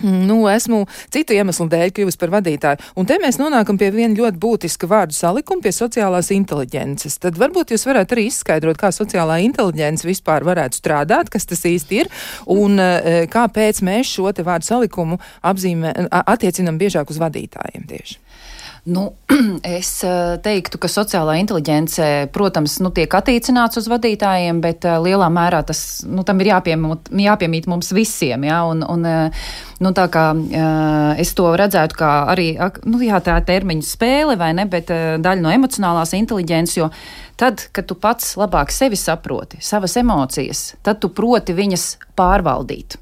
Nu, 0.03 0.45
esmu 0.47 0.85
citu 1.11 1.35
iemeslu 1.35 1.65
dēļ 1.73 1.91
kļuvusi 1.91 2.19
par 2.21 2.31
vadītāju. 2.37 2.85
Un 3.01 3.07
te 3.09 3.17
mēs 3.19 3.41
nonākam 3.41 3.79
pie 3.81 3.89
viena 3.91 4.15
ļoti 4.15 4.39
būtiska 4.39 4.87
vārdu 4.87 5.17
salikuma, 5.17 5.65
pie 5.65 5.73
sociālās 5.75 6.31
inteliģences. 6.37 7.19
Tad 7.25 7.41
varbūt 7.41 7.75
jūs 7.75 7.87
varētu 7.89 8.15
arī 8.15 8.29
izskaidrot, 8.29 8.79
kā 8.79 8.93
sociālā 8.95 9.41
inteliģence 9.49 10.07
vispār 10.07 10.47
varētu 10.47 10.79
strādāt, 10.79 11.33
kas 11.35 11.51
tas 11.51 11.67
īsti 11.67 11.99
ir, 12.05 12.13
un 12.47 12.79
uh, 12.79 13.27
kāpēc 13.33 13.83
mēs 13.83 14.15
šo 14.15 14.31
te 14.31 14.47
vārdu 14.47 14.71
salikumu 14.71 15.19
apzīmē, 15.43 15.97
attiecinam 16.23 16.79
biežāk 16.79 17.11
uz 17.11 17.19
vadītājiem 17.19 17.91
tieši. 17.91 18.21
Nu, 18.85 19.13
es 19.79 19.91
eh, 20.07 20.37
teiktu, 20.45 20.81
ka 20.81 20.91
sociālā 20.93 21.39
inteligence, 21.41 22.05
protams, 22.35 22.79
nu, 22.85 22.93
tiek 22.95 23.15
attiecināts 23.19 23.81
uz 23.81 23.89
vadītājiem, 23.91 24.63
bet 24.65 24.87
uh, 24.89 24.99
lielā 25.03 25.29
mērā 25.33 25.65
tas 25.67 25.83
nu, 26.07 26.23
ir 26.23 26.53
jāpiemūt, 26.53 27.11
jāpiemīt 27.27 27.69
mums 27.71 27.91
visiem. 27.97 28.47
Ja? 28.49 28.63
Un, 28.71 28.85
un, 28.87 29.07
uh, 29.09 29.49
nu, 29.85 29.93
tā 29.97 30.07
kā 30.13 30.27
es 31.21 31.33
to 31.39 31.49
redzētu 31.59 31.99
kā 31.99 32.13
arī 32.33 32.51
nu, 32.89 33.01
jā, 33.05 33.21
tā 33.25 33.39
termiņa 33.47 33.87
spēle, 33.87 34.39
vai 34.41 34.53
ne, 34.59 34.67
bet 34.71 34.91
daļa 34.91 35.45
no 35.45 35.55
emocionālās 35.55 36.15
inteliģences, 36.19 36.79
jo 36.81 36.91
tad, 37.39 37.69
kad 37.73 37.89
tu 37.89 37.99
pats 37.99 38.35
labāk 38.41 38.75
sevi 38.75 38.99
saproti, 38.99 39.63
savas 39.65 39.97
emocijas, 40.01 40.73
tad 40.83 41.03
tu 41.03 41.13
proti 41.15 41.57
viņas 41.57 41.91
pārvaldīt. 42.19 42.99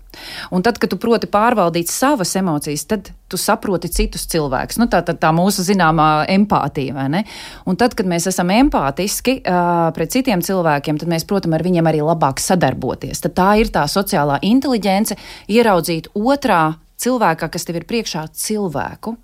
Un 0.51 0.63
tad, 0.63 0.79
kad 0.81 0.91
tu 0.91 0.99
proti 1.01 1.29
pārvaldīt 1.31 1.91
savas 1.93 2.33
emocijas, 2.39 2.87
tad 2.89 3.11
tu 3.29 3.39
saproti 3.41 3.91
citus 3.93 4.27
cilvēkus. 4.31 4.79
Nu, 4.81 4.89
tā 4.91 5.03
ir 5.03 5.09
tā, 5.09 5.17
tā 5.27 5.33
mūsu 5.35 5.65
zināmā 5.67 6.27
empātija, 6.33 6.95
vai 6.97 7.07
ne? 7.13 7.23
Un 7.69 7.79
tad, 7.79 7.97
kad 7.99 8.09
mēs 8.09 8.29
esam 8.31 8.53
empātiski 8.55 9.41
uh, 9.43 9.89
pret 9.97 10.15
citiem 10.15 10.45
cilvēkiem, 10.47 11.01
tad 11.03 11.11
mēs, 11.11 11.27
protams, 11.29 11.59
ar 11.59 11.67
viņiem 11.67 11.91
arī 11.91 12.05
labāk 12.07 12.43
sadarboties. 12.43 13.25
Tad 13.27 13.37
tā 13.39 13.51
ir 13.63 13.73
tā 13.75 13.87
sociālā 13.91 14.39
inteliģence, 14.47 15.19
ieraudzīt 15.53 16.13
otrā 16.15 16.66
cilvēkā, 17.03 17.51
kas 17.53 17.69
tev 17.69 17.81
ir 17.81 17.89
priekšā, 17.89 18.27
cilvēku 18.35 19.17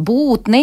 būtni, 0.00 0.62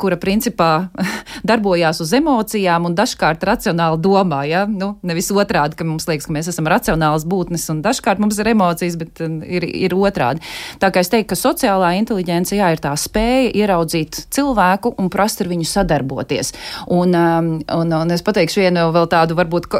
kura 0.00 0.18
principā 0.20 0.88
darbojās 1.48 2.00
uz 2.02 2.12
emocijām 2.16 2.88
un 2.88 2.96
dažkārt 2.98 3.44
racionāli 3.46 4.00
domā. 4.02 4.42
Ja? 4.48 4.64
Nu, 4.68 4.96
nevis 5.06 5.30
otrādi, 5.32 5.78
ka 5.78 5.86
mums 5.88 6.08
liekas, 6.08 6.28
ka 6.28 6.34
mēs 6.36 6.50
esam 6.52 6.68
racionāls 6.70 7.26
būtnes 7.28 7.68
un 7.72 7.82
dažkārt 7.84 8.22
mums 8.22 8.38
ir 8.40 8.52
emocijas, 8.52 8.98
bet 9.00 9.22
ir, 9.22 9.66
ir 9.66 9.96
otrādi. 9.96 10.44
Tā 10.82 10.92
kā 10.94 11.02
es 11.04 11.12
teiktu, 11.12 11.30
ka 11.32 11.40
sociālā 11.40 11.94
inteliģence 12.00 12.58
jā, 12.58 12.70
ir 12.74 12.82
tā 12.84 12.94
spēja 12.98 13.50
ieraudzīt 13.62 14.24
cilvēku 14.34 14.94
un 14.98 15.10
prast 15.12 15.42
ar 15.44 15.50
viņu 15.50 15.68
sadarboties. 15.68 16.54
Un, 16.94 17.14
un, 17.14 17.98
un 18.02 18.14
es 18.14 18.24
pateikšu 18.26 18.64
vienu 18.64 18.88
vēl 18.94 19.10
tādu 19.10 19.38
varbūt 19.38 19.70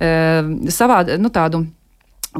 savādu, 0.78 1.18
nu 1.20 1.32
tādu 1.34 1.64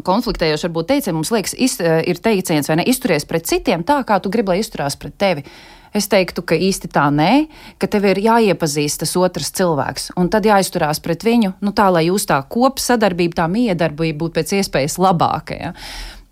konfliktējoši 0.03 0.69
varbūt 0.69 0.91
teicieni, 0.91 1.17
mums 1.19 1.31
liekas, 1.35 1.55
iz, 1.59 1.79
eh, 1.81 2.03
ir 2.07 2.19
teiciens, 2.19 2.69
vai 2.69 2.77
ne, 2.81 2.85
izturies 2.87 3.25
pret 3.25 3.47
citiem 3.47 3.85
tā, 3.85 4.03
kā 4.05 4.21
tu 4.23 4.31
gribi, 4.31 4.55
lai 4.55 4.59
izturās 4.59 4.99
pret 4.99 5.17
tevi. 5.19 5.45
Es 5.95 6.09
teiktu, 6.09 6.43
ka 6.43 6.57
īsti 6.59 6.89
tā 6.91 7.07
nē, 7.15 7.47
ka 7.79 7.87
tev 7.87 8.05
ir 8.05 8.19
jāiepazīst 8.19 9.05
tas 9.05 9.15
otrs 9.15 9.53
cilvēks, 9.55 10.11
un 10.19 10.29
tad 10.29 10.43
jāizturās 10.43 10.99
pret 10.99 11.23
viņu, 11.23 11.55
nu 11.63 11.71
tā, 11.71 11.87
lai 11.93 12.09
jūs 12.09 12.27
tā 12.27 12.41
kopsadarbība, 12.43 13.35
tā 13.35 13.47
miedarbība 13.47 14.19
būtu 14.19 14.35
pēc 14.41 14.57
iespējas 14.59 14.99
labāka. 14.99 15.55
Ja? 15.55 15.73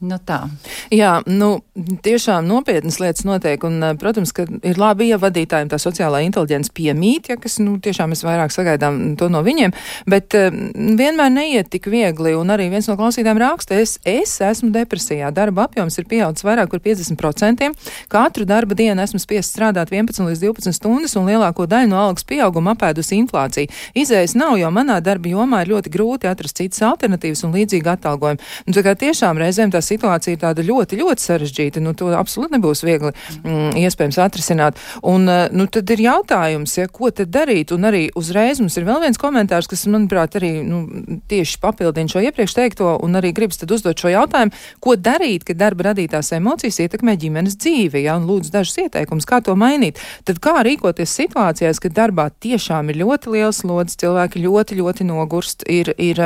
Nu 0.02 0.16
tā. 0.18 0.48
Jā, 0.90 1.20
nu, 1.30 1.60
tiešām 2.02 2.42
nopietnas 2.50 2.96
lietas 2.98 3.22
notiek, 3.22 3.62
un, 3.62 3.76
eh, 3.86 3.92
protams, 3.94 4.32
ka 4.34 4.42
ir 4.66 4.78
labi, 4.80 5.06
ja 5.12 5.18
vadītājiem 5.22 5.68
tā 5.70 5.78
sociālā 5.78 6.24
inteliģence 6.26 6.72
piemīt, 6.74 7.28
ja 7.30 7.36
kas, 7.38 7.60
nu, 7.62 7.76
tiešām 7.78 8.10
mēs 8.10 8.24
vairāk 8.26 8.50
sagaidām 8.50 9.14
to 9.16 9.28
no 9.30 9.44
viņiem, 9.46 9.70
bet 10.10 10.34
uh, 10.34 10.50
vienmēr 10.50 11.30
neiet 11.30 11.70
tik 11.70 11.86
viegli, 11.86 12.34
un 12.34 12.50
arī 12.50 12.66
viens 12.72 12.88
no 12.90 12.96
klausītājiem 12.98 13.38
raksta, 13.38 13.78
es, 13.78 14.00
es 14.02 14.40
esmu 14.42 14.72
depresijā, 14.74 15.30
darba 15.30 15.68
apjoms 15.68 15.98
ir 15.98 16.08
pieaudzis 16.10 16.48
vairāk 16.48 16.74
par 16.74 16.82
50%, 16.82 17.70
katru 18.10 18.44
darba 18.44 18.74
dienu 18.74 19.06
esmu 19.06 19.22
spiest 19.22 19.54
strādāt 19.54 19.94
11 19.94 20.26
līdz 20.26 20.42
12 20.42 20.74
stundas, 20.74 21.14
un 21.14 21.30
lielāko 21.30 21.68
daļu 21.70 21.92
no 21.92 22.02
algas 22.02 22.26
pieauguma 22.26 22.74
apēdusi 22.74 23.20
inflācija. 23.22 23.70
Izējas 23.94 24.34
nav, 24.34 24.58
jo 24.58 24.74
manā 24.74 24.98
darba 24.98 25.30
jomā 25.30 25.62
ir 25.62 25.76
ļoti 25.76 25.94
grūti 25.94 26.30
atrast 26.30 26.58
citas 26.58 26.82
alternatīvas 26.90 27.46
un 27.46 27.54
līdzīgi 27.54 27.94
atalgojumi. 27.94 28.42
Un, 28.66 28.74
tā 28.74 28.82
kā 28.82 28.98
tiešām 28.98 29.38
reizēm 29.38 29.70
tas 29.70 29.91
situācija 29.92 30.36
ir 30.36 30.42
tāda 30.42 30.64
ļoti, 30.66 30.98
ļoti 31.02 31.26
sarežģīta. 31.26 31.82
Nu, 31.84 31.94
to 31.98 32.10
absolūti 32.16 32.56
nebūs 32.56 32.84
viegli 32.86 33.12
mm, 33.12 33.76
iespējams 33.82 34.18
atrisināt. 34.22 34.80
Un, 35.08 35.28
eh, 35.30 35.46
nu, 35.54 35.68
tad 35.72 35.90
ir 35.94 36.04
jautājums, 36.06 36.76
ja, 36.78 36.88
ko 36.88 37.12
tad 37.14 37.32
darīt. 37.34 37.74
Un 37.76 37.88
arī 37.88 38.06
uzreiz 38.18 38.60
mums 38.62 38.76
ir 38.78 38.86
vēl 38.88 39.02
viens 39.06 39.20
komentārs, 39.20 39.68
kas, 39.70 39.84
manuprāt, 39.90 40.36
arī 40.40 40.52
nu, 40.66 40.82
tieši 41.30 41.60
papildina 41.62 42.10
šo 42.10 42.22
iepriekš 42.24 42.56
teikto, 42.58 42.94
un 43.04 43.18
arī 43.20 43.32
gribas 43.36 43.60
tad 43.60 43.72
uzdot 43.74 43.98
šo 43.98 44.12
jautājumu, 44.12 44.54
ko 44.82 44.96
darīt, 44.96 45.46
kad 45.48 45.60
darba 45.60 45.90
radītās 45.90 46.32
emocijas 46.36 46.80
ietekmē 46.84 47.16
ģimenes 47.20 47.58
dzīvi, 47.60 48.04
ja, 48.06 48.16
un 48.18 48.28
lūdzu 48.30 48.52
dažus 48.54 48.80
ieteikumus, 48.84 49.28
kā 49.28 49.42
to 49.44 49.56
mainīt. 49.58 50.00
Tad 50.28 50.40
kā 50.42 50.58
rīkoties 50.66 51.16
situācijās, 51.22 51.80
kad 51.82 51.96
darbā 51.96 52.28
tiešām 52.42 52.92
ir 52.92 53.02
ļoti 53.04 53.36
liels 53.36 53.62
slodzes, 53.62 53.98
cilvēki 54.02 54.42
ļoti, 54.46 54.78
ļoti 54.80 55.08
nogurst, 55.08 55.66
ir, 55.70 55.92
ir 56.00 56.22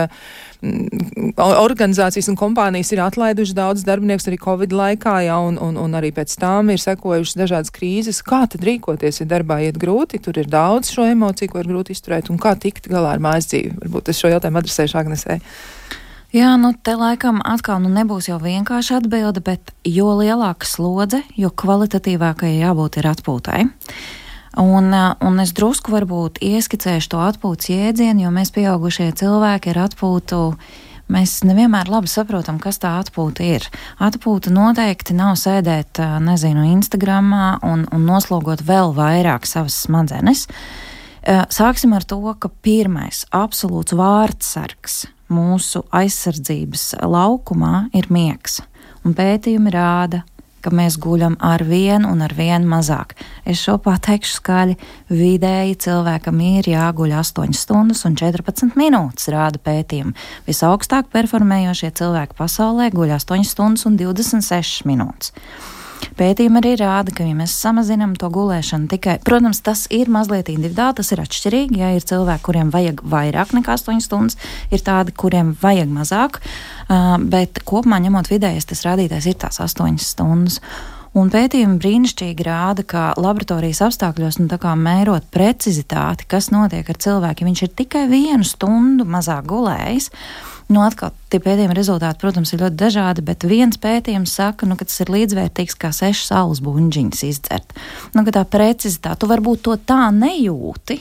organizācijas 1.37 2.31
un 2.33 2.39
kompānijas 2.39 2.93
ir 2.95 3.03
atlaiduši 3.05 3.57
daudz 3.57 3.85
darbiniekus 3.87 4.29
arī 4.31 4.39
Covid 4.43 4.73
laikā, 4.77 5.17
ja, 5.27 5.39
un, 5.43 5.59
un, 5.63 5.79
un 5.81 5.99
arī 5.99 6.13
pēc 6.17 6.37
tam 6.41 6.73
ir 6.75 6.83
sekojušas 6.83 7.39
dažādas 7.39 7.75
krīzes. 7.75 8.23
Kā 8.27 8.45
tad 8.51 8.65
rīkoties, 8.67 9.21
ja 9.23 9.29
darbā 9.31 9.61
iet 9.67 9.79
grūti, 9.81 10.23
tur 10.23 10.39
ir 10.41 10.51
daudz 10.51 10.93
šo 10.95 11.07
emociju, 11.11 11.53
ko 11.53 11.63
ir 11.63 11.71
grūti 11.71 11.97
izturēt, 11.97 12.31
un 12.33 12.41
kā 12.43 12.57
tikt 12.61 12.91
galā 12.93 13.17
ar 13.17 13.23
mājas 13.23 13.51
dzīvi? 13.53 13.77
Varbūt 13.85 14.13
es 14.13 14.21
šo 14.23 14.33
jautājumu 14.35 14.63
adresēšu 14.63 15.01
Agnesē. 15.03 15.41
Jā, 16.35 16.51
nu 16.61 16.73
te 16.75 16.97
laikam 16.99 17.39
atkal 17.47 17.79
nu, 17.81 17.89
nebūs 17.93 18.27
jau 18.29 18.37
vienkārši 18.43 18.99
atbilde, 18.99 19.41
bet 19.47 19.71
jo 19.87 20.11
lielāka 20.19 20.67
slodze, 20.69 21.23
jo 21.39 21.49
kvalitatīvākai 21.49 22.57
jābūt 22.59 22.99
ir 23.01 23.09
atpūtai. 23.13 23.61
Un, 24.57 24.89
un 25.21 25.41
es 25.43 25.53
drusku 25.53 25.93
varbūt 25.93 26.39
ieskicēšu 26.41 27.11
to 27.13 27.21
atpūtas 27.21 27.69
jēdzienu, 27.69 28.25
jo 28.25 28.31
mēs 28.33 28.53
pieaugušie 28.57 29.11
cilvēki 29.21 29.75
ar 29.75 29.83
atpūtu. 29.91 30.39
Mēs 31.13 31.35
nevienmēr 31.47 31.91
labi 31.93 32.09
saprotam, 32.11 32.57
kas 32.59 32.81
tā 32.83 32.97
atpūta 33.03 33.45
ir. 33.45 33.67
Atpūta 34.03 34.51
noteikti 34.51 35.15
nav 35.15 35.37
sēdēt, 35.39 36.01
nezinu, 36.25 36.65
Instagramā 36.73 37.59
un, 37.69 37.85
un 37.93 38.09
noslogot 38.09 38.65
vēl 38.67 38.97
vairāk 38.97 39.47
savas 39.47 39.77
smadzenes. 39.85 40.47
Sāksim 41.53 41.93
ar 41.95 42.07
to, 42.09 42.19
ka 42.41 42.49
pirmais 42.65 43.27
absolūts 43.37 43.95
vārdsargs 43.99 45.05
mūsu 45.29 45.85
aizsardzības 45.95 46.95
laukumā 47.05 47.91
ir 47.99 48.09
miegs. 48.15 48.63
Un 49.07 49.15
pētījumi 49.15 49.71
rāda, 49.75 50.25
ka 50.67 50.73
mēs 50.75 50.99
guļam 50.99 51.37
ar 51.45 51.63
vienu 51.67 52.11
un 52.11 52.25
ar 52.27 52.35
vienu 52.35 52.67
mazāk. 52.73 53.15
Es 53.47 53.63
šo 53.63 53.77
pateikšu 53.85 54.41
skaļi. 54.41 54.75
Vidēji 55.13 55.79
cilvēkam 55.87 56.43
ir 56.43 56.67
jāguļ 56.73 57.15
8 57.21 57.55
stundas 57.55 58.03
un 58.09 58.19
14 58.19 58.75
minūtes, 58.79 59.31
rāda 59.31 59.63
pētījumi. 59.63 60.17
Visaugstāk 60.51 61.13
performējošie 61.15 61.93
cilvēki 62.03 62.39
pasaulē 62.41 62.91
guļ 62.95 63.15
8 63.21 63.47
stundas 63.47 63.87
un 63.87 64.01
26 64.01 64.87
minūtes. 64.91 65.35
Pētījumi 66.17 66.61
arī 66.63 66.73
rāda, 66.81 67.13
ka, 67.13 67.27
ja 67.29 67.37
mēs 67.37 67.55
samazinām 67.61 68.15
to 68.17 68.31
gulēšanu 68.33 68.89
tikai, 68.89 69.19
protams, 69.27 69.61
tas 69.65 69.85
ir 69.93 70.09
mazliet 70.13 70.49
individuāli, 70.53 70.97
tas 71.01 71.13
ir 71.13 71.21
atšķirīgi. 71.21 71.81
Ja 71.83 71.93
ir 71.93 72.07
cilvēki, 72.09 72.45
kuriem 72.47 72.73
vajag 72.73 73.03
vairāk 73.05 73.53
nekā 73.59 73.77
8 73.77 74.01
stundas, 74.05 74.41
ir 74.73 74.85
tādi, 74.87 75.13
kuriem 75.17 75.53
vajag 75.61 75.93
mazāk, 75.93 76.41
bet 77.33 77.61
kopumā 77.69 78.01
ņemot 78.07 78.33
vidējais, 78.33 78.69
tas 78.73 78.85
rādītājs 78.89 79.31
ir 79.33 79.41
tās 79.45 79.61
8 79.65 80.01
stundas. 80.01 80.63
Un 81.17 81.31
pētījumi 81.33 81.79
brīnišķīgi 81.81 82.45
rāda, 82.45 82.85
ka 82.85 83.07
laboratorijas 83.17 83.81
apstākļos, 83.87 84.37
nu, 84.43 84.51
mērot 84.83 85.25
precizitāti, 85.33 86.27
kas 86.29 86.51
notiek 86.53 86.89
ar 86.93 87.01
cilvēku, 87.01 87.41
ja 87.41 87.49
viņš 87.49 87.63
ir 87.65 87.73
tikai 87.79 88.05
vienu 88.11 88.45
stundu 88.45 89.09
mazāk 89.09 89.49
gulējis, 89.49 90.11
Nu, 90.67 90.81
atkal, 90.83 91.13
tie 91.31 91.39
pētījuma 91.39 91.77
rezultāti, 91.79 92.19
protams, 92.19 92.51
ir 92.51 92.65
ļoti 92.65 92.79
dažādi, 92.81 93.23
bet 93.23 93.45
viens 93.47 93.79
pētījums 93.79 94.33
saka, 94.35 94.67
nu, 94.67 94.75
ka 94.75 94.89
tas 94.89 94.99
ir 95.05 95.13
līdzvērtīgs 95.15 95.79
kā 95.79 95.93
sešu 95.95 96.25
saules 96.27 96.61
buļģiņas 96.67 97.23
izdzert. 97.29 97.77
Nu, 98.17 98.25
tā 98.35 98.43
precizitāte, 98.51 99.21
tu 99.23 99.31
varbūt 99.31 99.63
to 99.69 99.77
tā 99.79 100.09
nejūti, 100.11 100.99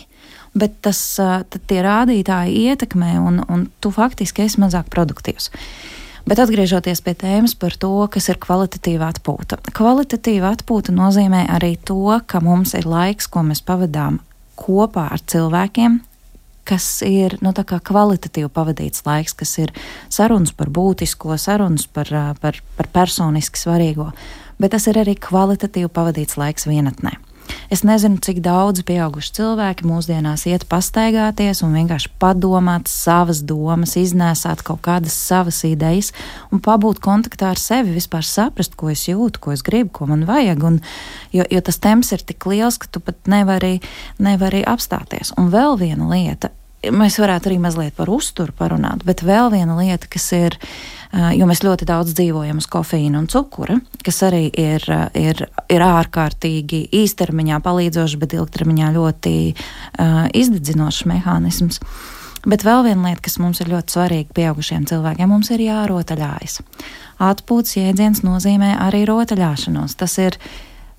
bet 0.54 0.78
tas, 0.86 1.02
tie 1.58 1.82
rādītāji 1.82 2.62
ietekmē, 2.70 3.16
un, 3.18 3.42
un 3.50 3.66
tu 3.82 3.90
faktiski 3.96 4.46
esi 4.46 4.62
mazāk 4.62 4.92
produktīvs. 4.94 5.50
Bet 6.26 6.40
atgriežoties 6.42 7.04
pie 7.06 7.14
tēmas 7.22 7.54
par 7.54 7.76
to, 7.78 7.92
kas 8.10 8.32
ir 8.32 8.40
kvalitatīva 8.42 9.12
atpūta. 9.14 9.60
Kvalitatīva 9.78 10.56
atpūta 10.56 10.94
nozīmē 10.96 11.44
arī 11.54 11.76
to, 11.86 12.18
ka 12.26 12.42
mums 12.42 12.74
ir 12.74 12.88
laiks, 12.90 13.28
ko 13.30 13.44
mēs 13.46 13.62
pavadām 13.66 14.18
kopā 14.58 15.06
ar 15.14 15.22
cilvēkiem, 15.22 16.00
kas 16.66 16.88
ir 17.06 17.38
nu, 17.46 17.54
kvalitatīvi 17.54 18.50
pavadīts 18.50 19.06
laiks, 19.06 19.38
kas 19.38 19.54
ir 19.62 19.76
sarunas 20.10 20.56
par 20.58 20.74
būtisko, 20.74 21.38
sarunas 21.38 21.86
par, 21.86 22.10
par, 22.42 22.58
par 22.80 22.90
personiski 22.96 23.62
svarīgo, 23.62 24.10
bet 24.58 24.74
tas 24.74 24.90
ir 24.90 24.98
arī 25.04 25.14
kvalitatīvi 25.22 25.94
pavadīts 25.94 26.42
laiks 26.42 26.66
vienatnē. 26.66 27.20
Es 27.74 27.82
nezinu, 27.88 28.20
cik 28.22 28.42
daudz 28.46 28.84
pieauguši 28.86 29.34
cilvēki 29.40 29.88
mūsdienās 29.90 30.46
iet 30.50 30.68
pastaigāties 30.70 31.64
un 31.66 31.74
vienkārši 31.78 32.12
padomāt 32.22 32.90
savas 32.92 33.42
domas, 33.46 33.96
iznēsāt 34.00 34.64
kaut 34.66 34.84
kādas 34.86 35.16
savas 35.18 35.64
idejas 35.68 36.12
un 36.54 36.62
pabūt 36.64 37.02
kontaktā 37.04 37.54
ar 37.54 37.62
sevi, 37.62 37.96
vispār 37.96 38.26
saprast, 38.28 38.78
ko 38.80 38.92
es 38.94 39.08
jūtu, 39.10 39.42
ko 39.42 39.56
es 39.56 39.66
gribu, 39.66 39.94
ko 40.00 40.10
man 40.12 40.28
vajag. 40.30 40.68
Un, 40.68 40.82
jo, 41.36 41.48
jo 41.50 41.64
tas 41.66 41.82
temps 41.82 42.14
ir 42.14 42.26
tik 42.26 42.46
liels, 42.50 42.78
ka 42.82 42.92
tu 42.92 43.02
pat 43.04 43.32
nevari, 43.32 43.80
nevari 44.22 44.66
apstāties. 44.66 45.34
Un 45.40 45.50
vēl 45.54 45.80
viena 45.82 46.12
lieta 46.12 46.54
mēs 46.94 47.18
varētu 47.22 47.50
arī 47.50 47.58
mazliet 47.62 47.96
par 47.98 48.10
uzturu 48.14 48.54
parunāt, 48.56 49.06
bet 49.08 49.24
vēl 49.26 49.52
viena 49.54 49.78
lieta, 49.78 50.10
kas 50.12 50.28
ir, 50.36 50.58
jo 51.38 51.48
mēs 51.50 51.64
ļoti 51.66 51.88
daudz 51.90 52.16
dzīvojam 52.18 52.60
uz 52.62 52.68
kofeīna 52.72 53.22
un 53.22 53.30
cukura, 53.32 53.78
kas 54.06 54.22
arī 54.28 54.48
ir, 54.50 54.86
ir, 55.18 55.46
ir 55.72 55.86
ārkārtīgi 55.86 56.86
īstermiņā 57.04 57.62
palīdzošs, 57.66 58.20
bet 58.22 58.36
ilgtermiņā 58.38 58.92
ļoti 58.98 59.38
uh, 59.54 60.22
izdedzinošs 60.36 61.06
mehānisms. 61.10 61.82
Bet 62.46 62.62
vēl 62.62 62.84
viena 62.86 63.10
lieta, 63.10 63.24
kas 63.26 63.40
mums 63.42 63.60
ir 63.64 63.72
ļoti 63.72 63.96
svarīga 63.96 64.36
pieaugušiem 64.38 64.86
cilvēkiem, 64.86 65.32
mums 65.32 65.50
ir 65.56 65.64
jārotaļājas. 65.66 66.60
Atpūtas 67.26 67.80
jēdziens 67.80 68.22
nozīmē 68.26 68.76
arī 68.86 69.02
rotaļāšanos. 69.10 69.98
Tas 69.98 70.18
ir 70.22 70.38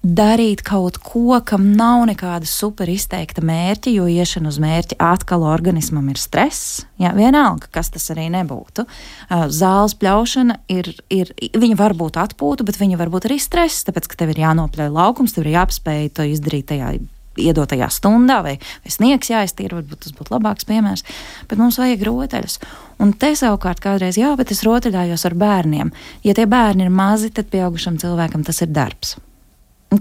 darīt 0.07 0.63
kaut 0.67 0.99
ko, 1.03 1.39
kam 1.47 1.73
nav 1.77 2.05
nekāda 2.11 2.47
super 2.49 2.89
izteikta 2.91 3.43
mērķa, 3.47 3.91
jo 3.95 4.07
iešana 4.11 4.51
uz 4.53 4.59
mērķi 4.63 4.99
atkal 5.03 5.47
organismam 5.47 6.07
ir 6.13 6.21
stress. 6.21 6.85
Jā, 7.03 7.13
vienalga, 7.17 7.71
kas 7.75 7.91
tas 7.95 8.07
arī 8.15 8.29
nebūtu. 8.35 8.87
Zāles 9.31 9.97
pļaušana 9.99 10.61
ir, 10.73 10.93
ir, 11.11 11.35
viņa 11.57 11.81
var 11.81 11.97
būt 11.99 12.21
atpūta, 12.23 12.67
bet 12.67 12.79
viņa 12.81 13.01
var 13.01 13.13
būt 13.13 13.29
arī 13.31 13.41
stress, 13.43 13.87
tāpēc, 13.89 14.09
ka 14.13 14.23
tev 14.23 14.33
ir 14.35 14.45
jānopļauj 14.47 14.95
laukums, 14.95 15.37
tev 15.37 15.47
ir 15.47 15.57
jāapspēj 15.57 16.11
to 16.17 16.31
izdarīt 16.31 16.71
tajā 16.71 16.97
iedotajā 17.37 17.91
stundā, 17.93 18.39
vai, 18.47 18.55
vai 18.81 18.93
sniegs 18.95 19.29
jāiztīra, 19.29 19.77
varbūt 19.77 20.07
tas 20.07 20.15
būtu 20.17 20.33
labāks 20.33 20.65
piemērs, 20.69 21.05
bet 21.51 21.61
mums 21.61 21.77
vajag 21.83 22.07
rotaļas. 22.09 22.57
Un 23.05 23.13
te 23.13 23.35
savukārt 23.37 23.83
kādreiz, 23.85 24.17
jā, 24.17 24.33
bet 24.41 24.55
es 24.55 24.65
rotaļājos 24.65 25.27
ar 25.29 25.37
bērniem. 25.37 25.93
Ja 26.25 26.33
tie 26.39 26.49
bērni 26.49 26.87
ir 26.87 26.95
mazi, 26.95 27.29
tad 27.37 27.53
pieaugušam 27.53 28.01
cilvēkam 28.01 28.47
tas 28.47 28.65
ir 28.65 28.73
darbs 28.73 29.19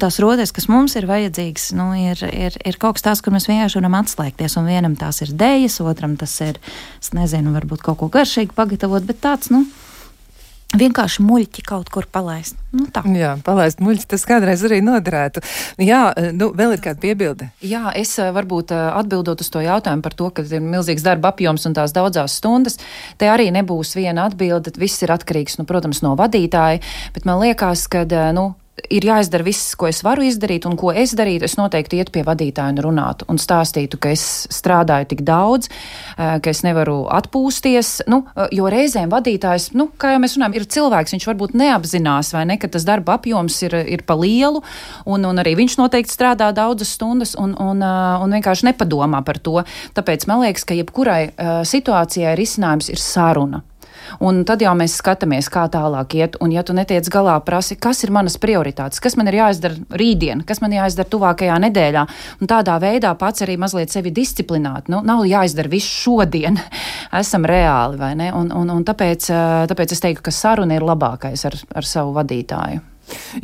tās 0.02 0.20
rodas, 0.24 0.52
kas 0.56 0.68
mums 0.72 0.96
ir 0.98 1.08
vajadzīgas, 1.10 1.70
nu, 1.78 1.92
ir, 2.00 2.22
ir, 2.26 2.58
ir 2.66 2.78
kaut 2.82 2.98
kas 2.98 3.06
tāds, 3.06 3.24
kur 3.24 3.36
mēs 3.36 3.48
vienkārši 3.50 3.80
varam 3.80 3.98
atslēgties. 4.02 4.58
Un 4.60 4.70
vienam 4.70 4.98
tās 5.00 5.22
ir 5.26 5.34
dēļas, 5.38 5.82
otram 5.86 6.18
tas 6.20 6.34
ir, 6.46 6.60
es 7.02 7.14
nezinu, 7.16 7.54
varbūt 7.56 7.86
kaut 7.86 8.02
ko 8.02 8.12
garšīgu 8.14 8.58
pagatavot, 8.58 9.06
bet 9.08 9.22
tāds, 9.24 9.54
nu, 9.54 9.64
vienkārši 10.80 11.24
muļķi 11.24 11.64
kaut 11.66 11.90
kur 11.94 12.08
palaist. 12.12 12.58
Nu, 12.76 12.88
tā. 12.92 13.04
Jā, 13.16 13.36
palaist 13.46 13.82
muļķi, 13.84 14.08
tas 14.12 14.26
kādreiz 14.28 14.64
arī 14.68 14.82
noderētu. 14.84 15.44
Jā, 15.84 16.02
nu, 16.36 16.50
vēl 16.58 16.76
ir 16.76 16.84
kāda 16.84 17.02
piebilde. 17.04 17.50
Jā, 17.66 17.94
es 17.96 18.16
eh, 18.20 18.32
varbūt 18.36 18.74
eh, 18.76 18.84
atbildot 19.00 19.46
uz 19.46 19.52
to 19.54 19.64
jautājumu 19.64 20.06
par 20.06 20.18
to, 20.18 20.32
ka 20.36 20.46
ir 20.50 20.66
milzīgs 20.66 21.06
darba 21.06 21.32
apjoms 21.32 21.68
un 21.70 21.78
tās 21.78 21.96
daudzās 21.96 22.40
stundas, 22.42 22.80
te 23.22 23.30
arī 23.32 23.52
nebūs 23.56 23.96
viena 23.98 24.28
atbilde, 24.30 24.74
viss 24.82 25.06
ir 25.06 25.14
atkarīgs, 25.16 25.60
nu, 25.62 25.68
protams, 25.70 26.04
no 26.06 26.16
vadītāja, 26.20 26.84
bet 27.16 27.28
man 27.30 27.42
liekas, 27.44 27.88
ka, 27.92 28.04
eh, 28.10 28.30
nu, 28.36 28.52
ir 28.92 29.06
jāizdara 29.08 29.46
viss, 29.46 29.74
ko 29.80 29.88
es 29.88 30.02
varu 30.06 30.26
izdarīt, 30.28 30.66
un 30.68 30.76
ko 30.80 30.92
es 30.92 31.14
darītu. 31.16 31.48
Es 31.48 31.56
noteikti 31.60 32.00
ietu 32.02 32.14
pie 32.16 32.24
vadītāja 32.28 32.74
un 32.74 32.82
runātu 32.84 33.28
un 33.32 33.40
stāstītu, 33.42 34.00
ka 34.02 34.12
es 34.14 34.24
strādāju 34.54 35.10
tik 35.14 35.24
daudz, 35.28 35.70
eh, 36.18 36.40
ka 36.44 36.50
es 36.50 36.62
nevaru 36.66 37.06
atpūsties. 37.12 38.02
Nu, 38.12 38.26
eh, 38.36 38.48
jo 38.52 38.66
reizēm 38.72 39.10
vadītājs, 39.10 39.74
nu, 39.74 39.90
kā 39.98 40.14
jau 40.14 40.20
mēs 40.20 40.36
runājam, 40.38 40.56
ir 40.56 40.66
cilvēks, 40.66 41.16
viņš 41.16 41.28
varbūt 41.32 41.56
neapzinās, 41.56 42.34
vai 42.34 42.46
ne, 42.46 42.58
ka 42.58 42.68
tas 42.68 42.84
darba 42.84 43.18
apjoms 43.18 43.62
ir, 43.64 43.76
ir 43.88 44.04
pa 44.04 44.14
lielu, 44.14 44.62
un, 45.06 45.26
un 45.26 45.36
arī 45.38 45.56
viņš 45.56 45.78
noteikti 45.78 46.12
strādā 46.12 46.54
daudzas 46.54 46.90
stundas 46.90 47.36
un, 47.36 47.56
un, 47.56 47.82
eh, 47.82 48.24
un 48.24 48.32
vienkārši 48.32 48.74
nepadomā 48.74 49.24
par 49.26 49.40
to. 49.40 49.64
Tāpēc 49.96 50.28
man 50.28 50.42
liekas, 50.42 50.66
ka 50.66 50.76
jebkurai 50.76 51.32
situācijai 51.66 52.36
risinājums 52.36 52.90
ir 52.90 52.98
saruna. 52.98 53.64
Un 54.24 54.44
tad 54.48 54.64
jau 54.64 54.74
mēs 54.78 54.98
skatāmies, 55.00 55.50
kā 55.52 55.66
tālāk 55.72 56.16
iet. 56.20 56.38
Un, 56.44 56.54
ja 56.56 56.64
tu 56.66 56.76
netiec 56.78 57.08
galā, 57.12 57.38
prasi, 57.46 57.78
kas 57.80 58.04
ir 58.06 58.14
manas 58.16 58.38
prioritātes, 58.42 59.02
kas 59.04 59.18
man 59.20 59.30
ir 59.32 59.40
jāizdara 59.42 60.00
rītdien, 60.00 60.46
kas 60.48 60.62
man 60.64 60.76
jāizdara 60.76 61.10
tuvākajā 61.12 61.60
nedēļā. 61.68 62.06
Un 62.42 62.52
tādā 62.52 62.80
veidā 62.84 63.14
pats 63.20 63.46
arī 63.46 63.58
mazliet 63.62 63.94
sevi 63.94 64.14
disciplinēt. 64.16 64.90
Nu, 64.94 65.04
nav 65.06 65.26
jāizdara 65.30 65.72
viss 65.72 66.02
šodien. 66.06 66.60
Esam 67.22 67.48
reāli, 67.48 68.00
vai 68.02 68.16
ne? 68.20 68.32
Un, 68.36 68.52
un, 68.56 68.74
un 68.78 68.88
tāpēc, 68.88 69.30
tāpēc 69.72 69.96
es 69.96 70.04
teiktu, 70.04 70.26
ka 70.26 70.36
saruna 70.36 70.78
ir 70.78 70.86
labākais 70.86 71.48
ar, 71.50 71.58
ar 71.76 71.96
savu 71.96 72.16
vadītāju. 72.18 72.84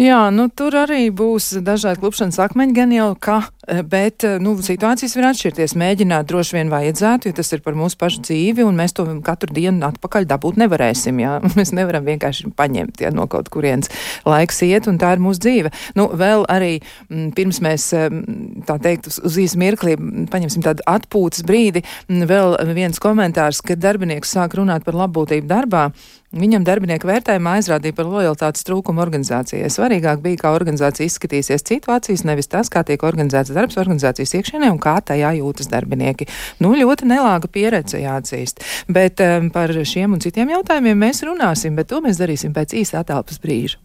Jā, 0.02 0.22
nu 0.34 0.48
tur 0.50 0.74
arī 0.80 1.10
būs 1.14 1.52
dažādi 1.62 2.02
klupšanas 2.02 2.40
akmeņi, 2.42 2.74
gan 2.74 2.94
jau 2.96 3.10
kā, 3.22 3.38
eh, 3.44 3.61
bet 3.88 4.24
eh, 4.28 4.38
nu, 4.44 4.54
situācijas 4.64 5.16
var 5.18 5.30
atšķirties. 5.32 5.76
Mēģināt 5.80 6.28
droši 6.30 6.58
vien 6.58 6.72
vajadzētu, 6.72 7.30
jo 7.30 7.38
tas 7.38 7.52
ir 7.56 7.64
par 7.66 7.78
mūsu 7.80 7.98
pašu 8.02 8.24
dzīvi, 8.28 8.66
un 8.68 8.78
mēs 8.78 8.96
to 8.98 9.06
katru 9.26 9.54
dienu 9.56 9.86
atpakaļ 9.88 10.28
dabūt 10.30 10.60
nevarēsim. 10.62 11.22
Jā. 11.24 11.38
Mēs 11.58 11.74
nevaram 11.76 12.06
vienkārši 12.08 12.52
paņemt 12.58 13.04
ja, 13.06 13.12
no 13.16 13.28
kaut 13.32 13.50
kurienes 13.54 13.92
laiks 14.28 14.62
iet, 14.68 14.90
un 14.92 15.00
tā 15.02 15.14
ir 15.16 15.24
mūsu 15.24 15.44
dzīve. 15.46 15.74
Nu, 16.00 16.10
vēl 16.18 16.46
arī 16.52 16.74
m, 16.80 16.84
mm, 17.10 17.28
pirms 17.38 17.62
mēs, 17.64 17.90
mm, 17.96 18.64
tā 18.68 18.78
teikt, 18.84 19.12
uz, 19.12 19.22
uz 19.28 19.40
īsu 19.42 19.60
mirklī 19.62 19.98
paņemsim 20.32 20.66
tādu 20.66 20.86
atpūtas 20.90 21.46
brīdi, 21.48 21.86
m, 22.08 22.22
mm, 22.22 22.32
vēl 22.32 22.58
viens 22.76 23.02
komentārs, 23.02 23.64
kad 23.66 23.82
darbinieks 23.84 24.36
sāk 24.36 24.58
runāt 24.60 24.88
par 24.88 25.00
labbūtību 25.00 25.48
darbā. 25.52 25.90
Viņam 26.32 26.64
darbinieku 26.64 27.10
vērtējumā 27.10 27.58
aizrādīja 27.60 27.96
par 27.98 28.08
lojalitātes 28.08 28.64
trūkumu 28.64 29.02
organizācijai. 29.04 29.68
Svarīgāk 29.68 30.22
bija, 30.24 30.40
kā 30.46 30.54
organizācija 30.56 31.10
izskatīsies 31.10 31.66
situācijas, 31.68 32.24
nevis 32.24 32.48
tas, 32.48 32.72
kā 32.72 32.86
tiek 32.88 33.04
organizēts 33.04 33.52
darbs 33.52 33.61
organizācijas 33.82 34.34
iekšienē 34.40 34.72
un 34.72 34.80
kā 34.82 34.98
tajā 35.06 35.34
jūtas 35.38 35.70
darbinieki. 35.72 36.28
Nu, 36.64 36.74
ļoti 36.78 37.08
nelāga 37.10 37.50
pieredze 37.52 38.02
jāatzīst. 38.02 38.64
Bet 38.90 39.22
um, 39.22 39.52
par 39.54 39.74
šiem 39.74 40.18
un 40.18 40.24
citiem 40.24 40.50
jautājumiem 40.56 40.98
mēs 41.06 41.24
runāsim, 41.28 41.78
bet 41.78 41.92
to 41.92 42.02
mēs 42.02 42.22
darīsim 42.22 42.56
pēc 42.56 42.76
īsa 42.82 43.04
atelpas 43.06 43.42
brīža. 43.44 43.78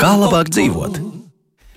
Kā 0.00 0.12
labāk 0.20 0.52
dzīvot? 0.54 1.00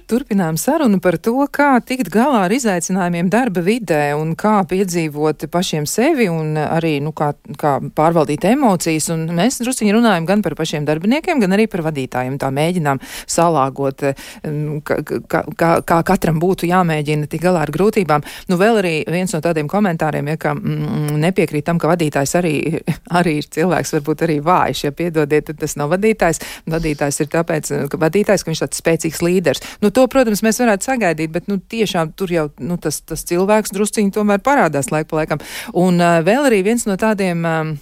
Turpinām 0.10 0.58
sarunu 0.60 1.00
par 1.00 1.16
to, 1.24 1.36
kā 1.54 1.78
tikt 1.86 2.10
galā 2.12 2.44
ar 2.48 2.54
izaicinājumiem 2.54 3.30
darba 3.32 3.62
vidē 3.64 4.12
un 4.18 4.34
kā 4.40 4.58
piedzīvot 4.68 5.46
pašiem 5.54 5.86
sevi 5.88 6.28
un 6.32 6.58
arī, 6.60 6.98
nu, 7.04 7.14
kā, 7.16 7.32
kā 7.60 7.78
pārvaldīt 7.96 8.44
emocijas. 8.50 9.08
Un 9.14 9.30
mēs 9.38 9.62
drusciņi 9.62 9.94
runājam 9.96 10.28
gan 10.28 10.44
par 10.44 10.58
pašiem 10.60 10.84
darbiniekiem, 10.88 11.40
gan 11.40 11.56
arī 11.56 11.70
par 11.72 11.86
vadītājiem. 11.88 12.36
Tā 12.42 12.50
mēģinām 12.52 13.00
salāgot, 13.32 14.04
nu, 14.50 14.82
kā, 14.84 15.00
kā, 15.08 15.44
kā, 15.88 16.00
katram 16.12 16.42
būtu 16.44 16.68
jāmēģina 16.68 17.30
tik 17.32 17.46
galā 17.46 17.64
ar 17.64 17.72
grūtībām. 17.74 18.28
Nu, 18.52 18.60
vēl 18.60 18.82
arī 18.82 18.94
viens 19.08 19.32
no 19.36 19.40
tādiem 19.46 19.72
komentāriem, 19.72 20.34
ja, 20.34 20.42
ka 20.42 20.54
mm, 20.58 21.16
nepiekrīt 21.24 21.68
tam, 21.70 21.80
ka 21.80 21.94
vadītājs 21.94 22.36
arī, 22.42 22.56
arī 23.22 23.38
ir 23.40 23.50
cilvēks, 23.56 23.96
varbūt 23.98 24.28
arī 24.28 24.40
vājš. 24.44 24.84
Ja 24.90 24.94
piedodiet, 25.00 25.48
tad 25.48 25.64
tas 25.64 25.78
nav 25.80 25.96
vadītājs. 25.96 26.44
Vadītājs 26.76 27.24
ir 27.24 27.32
tāpēc, 27.34 27.74
ka 27.88 28.04
vadītājs, 28.04 28.44
ka 28.44 28.52
viņš 28.52 28.66
tāds 28.66 28.84
spēcīgs 28.84 29.24
līderis. 29.24 29.64
Nu, 29.80 29.93
to, 29.96 30.06
protams, 30.12 30.44
mēs 30.46 30.60
varētu 30.64 30.90
sagaidīt, 30.90 31.32
bet 31.34 31.50
nu, 31.52 31.60
tiešām 31.60 32.14
tur 32.18 32.34
jau 32.34 32.50
nu, 32.64 32.78
tas, 32.82 33.02
tas 33.06 33.26
cilvēks 33.30 33.74
drusciņi 33.76 34.14
tomēr 34.16 34.44
parādās 34.44 34.92
laika 34.94 35.12
pa 35.14 35.22
laikam. 35.22 35.44
Un 35.78 36.02
uh, 36.02 36.20
vēl 36.26 36.50
arī 36.52 36.64
viens 36.68 36.88
no 36.90 37.00
tādiem. 37.00 37.46
Um, 37.48 37.76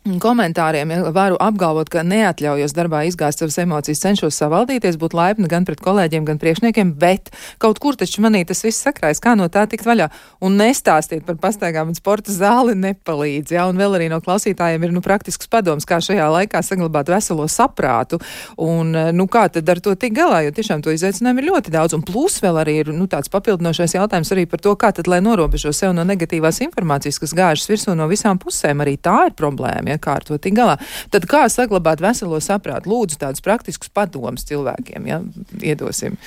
komentāriem 0.00 0.90
ja, 0.94 1.00
varu 1.12 1.36
apgalvot, 1.40 1.90
ka 1.92 2.00
neatļaujos 2.06 2.72
darbā 2.72 3.02
izgāzt 3.04 3.42
savas 3.42 3.58
emocijas, 3.60 4.00
cenšos 4.00 4.38
savaldīties, 4.40 4.96
būt 4.96 5.12
laipni 5.12 5.48
gan 5.50 5.66
pret 5.68 5.82
kolēģiem, 5.84 6.24
gan 6.24 6.38
priekšniekiem, 6.40 6.94
bet 6.96 7.28
kaut 7.60 7.78
kur 7.82 7.98
taču 8.00 8.24
manī 8.24 8.40
tas 8.48 8.64
viss 8.64 8.80
sakrājas, 8.80 9.20
kā 9.20 9.34
no 9.36 9.50
tā 9.52 9.66
tikt 9.68 9.84
vaļā. 9.84 10.08
Un 10.40 10.56
nestāstīt 10.56 11.26
par 11.26 11.36
pastaigām 11.42 11.92
un 11.92 11.98
sporta 11.98 12.32
zāli 12.32 12.78
nepalīdz. 12.80 13.52
Ja, 13.52 13.66
un 13.68 13.76
vēl 13.76 13.98
arī 13.98 14.08
no 14.08 14.22
klausītājiem 14.24 14.86
ir 14.88 14.94
nu, 14.96 15.02
praktisks 15.04 15.50
padoms, 15.52 15.84
kā 15.84 16.00
šajā 16.00 16.30
laikā 16.32 16.64
saglabāt 16.64 17.12
veselo 17.12 17.44
saprātu. 17.44 18.22
Un, 18.56 18.96
nu, 19.12 19.28
kā 19.28 19.50
tad 19.52 19.68
ar 19.68 19.84
to 19.84 19.92
tik 20.00 20.16
galā, 20.16 20.46
jo 20.46 20.56
tiešām 20.56 20.80
to 20.80 20.96
izaicinājumu 20.96 21.44
ir 21.44 21.50
ļoti 21.50 21.76
daudz. 21.76 21.98
Un 21.98 22.06
plus 22.08 22.40
vēl 22.40 22.62
arī 22.64 22.78
ir 22.86 22.94
nu, 22.96 23.04
tāds 23.10 23.28
papildinošais 23.32 23.98
jautājums 23.98 24.32
arī 24.32 24.48
par 24.48 24.64
to, 24.64 24.72
kā 24.80 24.94
tad, 24.96 25.12
lai 25.12 25.20
norobežo 25.24 25.74
sev 25.76 25.92
no 25.92 26.08
negatīvās 26.08 26.64
informācijas, 26.64 27.20
kas 27.20 27.36
gāžas 27.36 27.68
virsū 27.68 27.98
no 27.98 28.08
visām 28.08 28.40
pusēm, 28.40 28.80
arī 28.80 28.96
tā 28.96 29.18
ir 29.28 29.36
problēma 29.36 29.89
ar 30.18 30.26
to 30.26 30.38
tik 30.38 30.54
galā. 30.58 30.76
Tad 31.10 31.26
kā 31.30 31.46
saglabāt 31.50 32.02
veselo 32.04 32.40
saprātu? 32.44 32.92
Lūdzu, 32.92 33.18
tādus 33.20 33.44
praktiskus 33.44 33.92
padomus 33.92 34.46
cilvēkiem, 34.48 35.08
ja, 35.10 35.22
iedosim. 35.60 36.18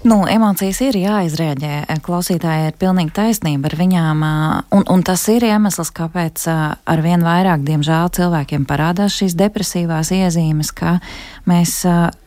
Nu, 0.00 0.22
emocijas 0.24 0.78
ir 0.80 0.96
jāizrēģē. 0.96 1.82
Klausītāji 2.00 2.70
ir 2.70 2.76
pilnīgi 2.80 3.12
taisnība 3.18 3.68
ar 3.68 3.74
viņām, 3.76 4.22
un, 4.72 4.86
un 4.88 5.02
tas 5.04 5.26
ir 5.28 5.44
iemesls, 5.44 5.90
kāpēc 5.92 6.46
ar 6.48 7.02
vien 7.04 7.20
vairāk, 7.20 7.66
diemžēl, 7.66 8.08
cilvēkiem 8.16 8.64
parādās 8.68 9.18
šīs 9.20 9.36
depresīvās 9.36 10.08
iezīmes, 10.16 10.72
ka 10.72 10.94
mēs, 11.50 11.82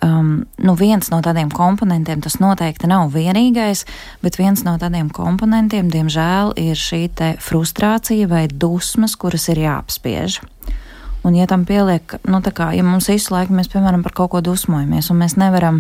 um, 0.06 0.44
nu, 0.62 0.78
viens 0.78 1.10
no 1.10 1.24
tādiem 1.26 1.50
komponentiem, 1.50 2.22
tas 2.22 2.38
noteikti 2.44 2.92
nav 2.94 3.10
vienīgais, 3.18 3.88
bet 4.22 4.38
viens 4.38 4.62
no 4.68 4.78
tādiem 4.78 5.10
komponentiem, 5.10 5.90
diemžēl, 5.90 6.54
ir 6.62 6.78
šī 6.78 7.08
frustrācija 7.42 8.30
vai 8.30 8.46
dusmas, 8.54 9.18
kuras 9.18 9.50
ir 9.50 9.66
jāapspiež. 9.66 10.44
Un, 11.24 11.36
ja 11.40 11.46
tam 11.48 11.62
pieliek, 11.64 12.18
nu, 12.28 12.42
tā 12.44 12.52
kā, 12.52 12.66
ja 12.76 12.84
mums 12.84 13.08
visu 13.08 13.32
laiku 13.32 13.56
mēs, 13.56 13.70
piemēram, 13.72 14.02
par 14.04 14.12
kaut 14.18 14.34
ko 14.34 14.42
dusmojamies, 14.44 15.08
un 15.14 15.22
mēs 15.22 15.38
nevaram 15.40 15.80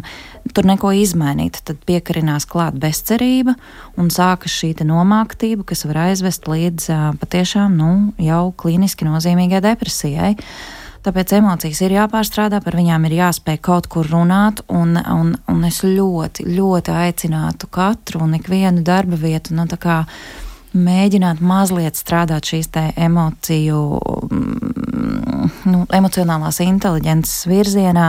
tur 0.55 0.67
neko 0.69 0.93
izmainīt, 0.95 1.59
tad 1.67 1.81
piekarinās 1.83 2.47
klāt 2.47 2.77
bezcerība 2.79 3.57
un 3.99 4.07
sākas 4.13 4.55
šī 4.55 4.71
nomāktība, 4.87 5.65
kas 5.67 5.83
var 5.89 6.05
aizvest 6.05 6.47
līdz 6.47 6.87
patiešām, 7.19 7.75
nu, 7.75 7.91
jau 8.23 8.45
klīniski 8.55 9.09
nozīmīgai 9.09 9.59
depresijai. 9.67 10.37
Tāpēc 11.03 11.33
emocijas 11.35 11.81
ir 11.83 11.97
jāpārstrādā, 11.97 12.61
par 12.63 12.77
viņām 12.79 13.03
ir 13.09 13.17
jāspēj 13.17 13.59
kaut 13.67 13.89
kur 13.91 14.07
runāt, 14.07 14.61
un, 14.71 14.95
un, 14.95 15.33
un 15.51 15.67
es 15.67 15.81
ļoti, 15.83 16.47
ļoti 16.47 16.95
aicinātu 16.95 17.67
katru 17.67 18.23
un 18.23 18.37
ikvienu 18.39 18.85
darba 18.87 19.19
vietu, 19.19 19.57
nu, 19.59 19.67
mēģināt 20.73 21.41
mazliet 21.43 21.97
strādāt 21.97 22.49
šīs 22.49 22.69
emociju, 22.73 23.79
mm, 24.29 25.51
nu, 25.69 25.83
emocionālās 25.93 26.59
inteliģences 26.63 27.45
virzienā, 27.49 28.07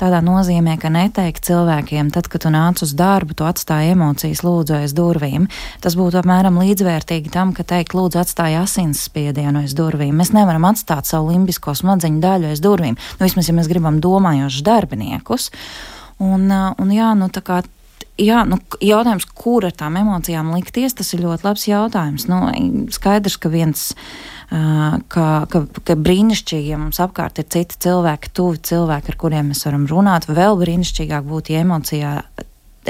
tādā 0.00 0.20
nozīmē, 0.24 0.76
ka 0.80 0.90
neteikt 0.92 1.46
cilvēkiem, 1.46 2.10
tad, 2.14 2.28
kad 2.28 2.44
tu 2.44 2.52
nāc 2.52 2.82
uz 2.82 2.94
darbu, 2.98 3.36
tu 3.38 3.46
atstāji 3.46 3.94
emocijas 3.94 4.42
lūdzu 4.46 4.80
aiz 4.80 4.94
durvīm. 4.96 5.46
Tas 5.80 5.96
būtu 5.98 6.20
apmēram 6.20 6.58
līdzvērtīgi 6.60 7.30
tam, 7.30 7.54
ka 7.54 7.64
teikt, 7.64 7.94
lūdzu, 7.94 8.22
atstāj 8.24 8.58
asinsspiedienu 8.64 9.64
aiz 9.64 9.74
durvīm. 9.78 10.14
Mēs 10.16 10.34
nevaram 10.36 10.66
atstāt 10.70 11.06
savu 11.10 11.30
limbisko 11.34 11.76
smadzeņu 11.78 12.22
daļu 12.22 12.52
aiz 12.52 12.62
durvīm. 12.64 12.98
Nu, 12.98 13.26
vismaz, 13.26 13.50
ja 13.50 13.56
mēs 13.56 13.70
gribam 13.70 14.00
domājošus 14.02 14.66
darbiniekus. 14.66 15.50
Un, 16.20 16.50
un 16.50 16.90
jā, 16.92 17.14
nu, 17.16 17.30
tā 17.32 17.40
kā 17.44 17.62
jā, 18.18 18.42
nu, 18.48 18.58
jautājums, 18.82 19.26
kur 19.36 19.66
ar 19.68 19.74
tām 19.76 19.98
emocijām 20.00 20.52
likties, 20.56 20.96
tas 20.98 21.12
ir 21.14 21.24
ļoti 21.24 21.46
labs 21.46 21.66
jautājums. 21.68 22.26
Nu, 22.30 22.42
skaidrs, 22.94 23.38
ka 23.40 23.52
viens. 23.52 23.90
Ka, 24.50 25.24
ka, 25.46 25.60
ka 25.86 25.94
brīnišķīgi, 25.94 26.72
ja 26.72 26.78
mums 26.80 26.98
apkārt 26.98 27.38
ir 27.38 27.46
citi 27.54 27.76
cilvēki, 27.86 28.32
tuvi 28.34 28.58
cilvēki, 28.66 29.12
ar 29.12 29.18
kuriem 29.20 29.52
mēs 29.52 29.62
varam 29.62 29.84
runāt. 29.86 30.26
Vēl 30.26 30.58
brīnišķīgāk 30.58 31.22
būtu, 31.28 31.54
ja 31.54 31.62
emocijā, 31.62 32.14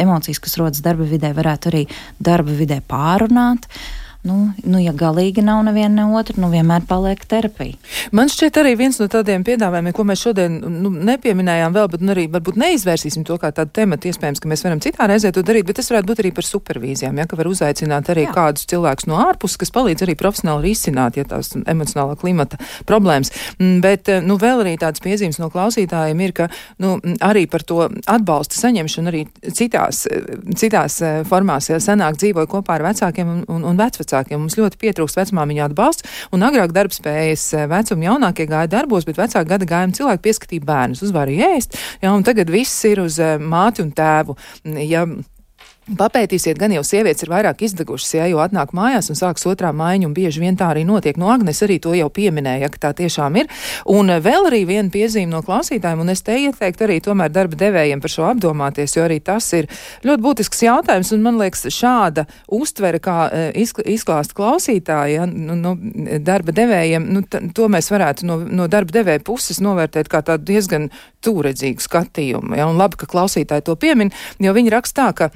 emocijas, 0.00 0.40
kas 0.40 0.56
rodas 0.56 0.80
darba 0.80 1.04
vidē, 1.04 1.34
varētu 1.36 1.68
arī 1.68 1.82
darba 2.16 2.56
vidē 2.56 2.80
pārunāt. 2.80 3.68
Uh, 3.68 3.99
nu, 4.26 4.36
nu, 4.68 4.80
ja 4.82 4.92
galīgi 4.96 5.42
nav 5.44 5.62
neviena 5.64 6.04
ne 6.04 6.18
otra, 6.18 6.36
nu 6.40 6.50
vienmēr 6.52 6.84
paliek 6.88 7.22
terapija. 7.28 7.78
Man 8.16 8.28
šķiet 8.28 8.58
arī 8.60 8.74
viens 8.76 8.98
no 9.00 9.06
tādiem 9.10 9.44
piedāvājumiem, 9.46 9.94
ko 9.96 10.04
mēs 10.08 10.24
šodien 10.26 10.58
nu, 10.60 10.92
nepieminējām 11.08 11.72
vēl, 11.76 11.88
bet 11.94 12.04
nu, 12.04 12.12
arī 12.12 12.26
varbūt 12.32 12.58
neizvērsīsim 12.60 13.24
to 13.28 13.38
kā 13.40 13.52
tādu 13.56 13.72
tematu. 13.80 14.10
Iespējams, 14.10 14.42
ka 14.42 14.50
mēs 14.50 14.64
varam 14.66 14.82
citā 14.84 15.08
reizē 15.08 15.32
to 15.32 15.44
darīt, 15.46 15.64
bet 15.68 15.80
tas 15.80 15.88
varētu 15.92 16.10
būt 16.10 16.22
arī 16.24 16.32
par 16.36 16.48
supervīzijām, 16.48 17.20
ja, 17.20 17.26
ka 17.30 17.38
var 17.40 17.48
uzaicināt 17.48 18.10
arī 18.12 18.26
Jā. 18.26 18.34
kādus 18.36 18.68
cilvēkus 18.70 19.08
no 19.08 19.22
ārpuses, 19.24 19.60
kas 19.62 19.72
palīdz 19.76 20.04
arī 20.04 20.16
profesionāli 20.20 20.68
risināt, 20.68 21.16
ja 21.16 21.24
tās 21.28 21.54
emocionālā 21.56 22.18
klimata 22.20 22.60
problēmas. 22.88 23.32
Mm, 23.56 23.80
bet, 23.84 24.12
nu, 24.26 24.36
vēl 24.40 24.64
arī 24.66 24.76
tāds 24.80 25.00
piezīmes 25.04 25.40
no 25.40 25.48
klausītājiem 25.52 26.24
ir, 26.26 26.36
ka, 26.36 26.50
nu, 26.82 26.98
arī 27.24 27.46
par 27.50 27.64
to 27.64 27.86
atbalsta 27.88 28.60
saņemšanu 28.60 29.12
arī 29.12 29.24
citās, 29.48 30.04
citās 30.60 31.00
eh, 31.06 31.20
formās, 31.28 31.70
ja 31.72 31.80
senāk 31.80 32.20
dzīvoja 32.20 32.50
kopā 32.50 32.76
ar 32.76 32.88
vecākiem 32.90 33.34
un, 33.38 33.42
un, 33.48 33.64
un 33.70 33.80
vecvecākiem 33.80 34.09
vecākiem. 34.10 34.42
Mums 34.42 34.58
ļoti 34.58 34.80
pietrūkst 34.80 35.20
vecmāmiņa 35.20 35.68
atbalsts, 35.70 36.06
un 36.34 36.44
agrāk 36.46 36.74
darbspējas 36.76 37.46
vecuma 37.70 38.08
jaunākie 38.10 38.48
gāja 38.50 38.70
darbos, 38.70 39.06
bet 39.08 39.20
vecāku 39.20 39.48
gada 39.48 39.68
gājuma 39.68 39.96
cilvēki 39.96 40.24
pieskatīja 40.26 40.66
bērnus, 40.66 41.04
uzvarēja 41.06 41.52
ēst, 41.56 41.78
ja, 42.02 42.14
un 42.14 42.26
tagad 42.26 42.50
viss 42.52 42.84
ir 42.88 43.02
uz 43.04 43.20
eh, 43.22 43.36
māti 43.40 43.84
un 43.84 43.92
tēvu. 43.96 44.36
Ja, 44.86 45.06
Papētīsiet, 45.98 46.58
gan 46.60 46.70
jau 46.70 46.82
sievietes 46.86 47.24
ir 47.24 47.30
vairāk 47.32 47.64
izdegušas, 47.66 48.12
ja 48.14 48.26
jau 48.30 48.38
atnāk 48.44 48.70
mājās 48.76 49.08
un 49.10 49.16
sāks 49.18 49.42
otrā 49.50 49.72
maiņa, 49.74 50.06
un 50.06 50.14
bieži 50.14 50.42
vien 50.42 50.54
tā 50.58 50.68
arī 50.70 50.84
notiek. 50.86 51.16
No 51.18 51.32
Agnes 51.32 51.62
arī 51.66 51.80
to 51.82 51.96
jau 51.98 52.06
pieminēja, 52.14 52.68
ka 52.70 52.82
tā 52.84 52.90
tiešām 53.00 53.38
ir. 53.40 53.48
Un 53.90 54.12
eh, 54.12 54.20
vēl 54.22 54.46
arī 54.52 54.60
viena 54.68 54.92
piezīme 54.92 55.32
no 55.32 55.40
klausītājiem, 55.46 56.04
un 56.04 56.12
es 56.14 56.22
te 56.22 56.36
ieteiktu 56.44 56.86
arī 56.86 57.00
tomēr 57.02 57.32
darba 57.34 57.58
devējiem 57.58 58.02
par 58.04 58.14
šo 58.14 58.28
apdomāties, 58.28 58.94
jo 58.94 59.08
arī 59.08 59.18
tas 59.24 59.50
ir 59.58 59.66
ļoti 60.06 60.24
būtisks 60.28 60.62
jautājums, 60.68 61.10
un 61.16 61.26
man 61.26 61.40
liekas, 61.42 61.66
šāda 61.74 62.26
uztvere, 62.46 63.02
kā 63.02 63.18
eh, 63.26 63.60
izklāst 63.90 64.36
klausītāji, 64.38 65.18
ja, 65.18 65.26
nu, 65.26 65.58
no 65.58 65.74
darba 66.22 66.54
devējiem, 66.54 67.10
nu, 67.16 67.24
to 67.26 67.70
mēs 67.72 67.90
varētu 67.90 68.30
no, 68.30 68.38
no 68.46 68.70
darba 68.70 69.00
devēja 69.00 69.26
puses 69.26 69.58
novērtēt 69.64 70.12
kā 70.12 70.22
tādu 70.22 70.52
diezgan 70.52 70.90
tūredzīgu 71.26 71.82
skatījumu. 71.82 72.54
Ja, 72.60 72.70
un 72.70 72.78
labi, 72.78 73.02
ka 73.02 73.10
klausītāji 73.10 73.66
to 73.66 73.74
piemin, 73.80 74.14
jo 74.38 74.54
viņi 74.54 74.78
rakstā, 74.78 75.10
ka 75.16 75.32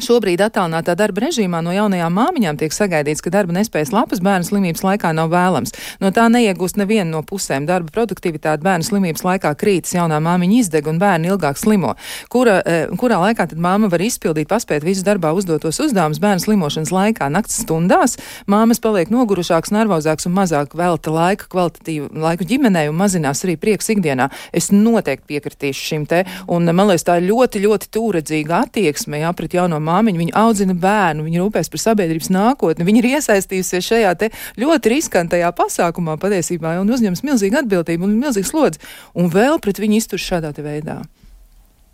Šobrīd 0.00 0.40
attālinātā 0.40 0.94
darba 0.96 1.26
režīmā 1.26 1.58
no 1.60 1.74
jaunajām 1.74 2.14
māmiņām 2.16 2.56
tiek 2.60 2.72
sagaidīts, 2.72 3.20
ka 3.20 3.32
darba 3.34 3.52
nespējas 3.52 3.90
lapas 3.92 4.22
bērnu 4.24 4.46
slimības 4.48 4.80
laikā 4.86 5.10
nav 5.12 5.28
vēlams. 5.32 5.74
No 6.00 6.08
tā 6.16 6.24
neiegūst 6.32 6.78
neviena 6.80 7.10
no 7.10 7.20
pusēm. 7.26 7.66
Darba 7.68 7.92
produktivitāte 7.92 8.64
bērnu 8.64 8.86
slimības 8.86 9.26
laikā 9.26 9.52
krītas, 9.60 9.92
jaunā 9.98 10.16
māmiņa 10.24 10.56
izdeg 10.62 10.88
un 10.88 11.00
bērni 11.02 11.28
ilgāk 11.28 11.60
slimo. 11.60 11.92
Kura, 12.32 12.54
e, 12.64 12.78
kurā 13.00 13.18
laikā 13.26 13.50
tad 13.50 13.60
māma 13.60 13.90
var 13.92 14.00
izpildīt, 14.00 14.48
paspēt 14.48 14.86
visus 14.86 15.04
darbā 15.04 15.34
uzdotos 15.36 15.82
uzdevumus 15.84 16.22
bērnu 16.22 16.46
slimošanas 16.46 16.94
laikā? 16.96 17.28
Naktas 17.36 17.60
stundās 17.66 18.16
māmas 18.48 18.80
paliek 18.80 19.12
nogurušāks, 19.12 19.74
nervozāks 19.76 20.30
un 20.30 20.36
mazāk 20.38 20.78
velta 20.80 21.12
laika, 21.12 21.50
kvalitatīvu 21.52 22.08
laiku 22.24 22.48
ģimenei 22.48 22.88
un 22.88 22.96
mazinās 22.96 23.44
arī 23.44 23.58
prieks 23.60 23.92
ikdienā. 23.92 24.30
Es 24.56 24.72
noteikti 24.72 25.34
piekritīšu 25.34 25.86
šim 25.92 26.08
te, 26.08 26.24
un 26.48 26.72
man 26.72 26.88
liekas, 26.88 27.04
tā 27.04 27.20
ļoti, 27.20 27.66
ļoti 27.68 27.92
tūredzīga 27.92 28.64
attieksme, 28.64 29.20
jā, 29.20 29.36
pret 29.36 29.60
jauno 29.60 29.80
māmiņa, 29.90 30.22
viņa 30.24 30.36
audzina 30.40 30.78
bērnu, 30.78 31.26
viņa 31.26 31.44
rūpēs 31.44 31.70
par 31.72 31.84
sabiedrības 31.84 32.32
nākotni, 32.32 32.86
viņa 32.88 33.02
ir 33.02 33.10
iesaistījusies 33.16 33.92
šajā 33.92 34.16
ļoti 34.60 34.94
riskantajā 34.94 35.50
pasākumā 35.58 36.16
patiesībā 36.22 36.78
un 36.80 36.90
uzņems 36.94 37.24
milzīgu 37.26 37.62
atbildību 37.64 38.06
un 38.06 38.18
milzīgu 38.22 38.48
slodzi, 38.48 38.82
un 39.18 39.30
vēl 39.32 39.58
pret 39.62 39.82
viņu 39.82 40.00
iztur 40.00 40.22
šādā 40.22 40.54
veidā. 40.60 41.00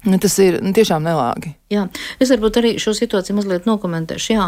Nu, 0.06 0.18
tas 0.22 0.36
ir 0.38 0.60
nu, 0.62 0.70
tiešām 0.76 1.02
nelāgi. 1.02 1.56
Jā, 1.66 1.88
es 2.22 2.30
varbūt 2.30 2.60
arī 2.60 2.68
šo 2.78 2.92
situāciju 2.94 3.34
mazliet 3.40 3.64
nokomentēšu. 3.66 4.26
Jā, 4.30 4.44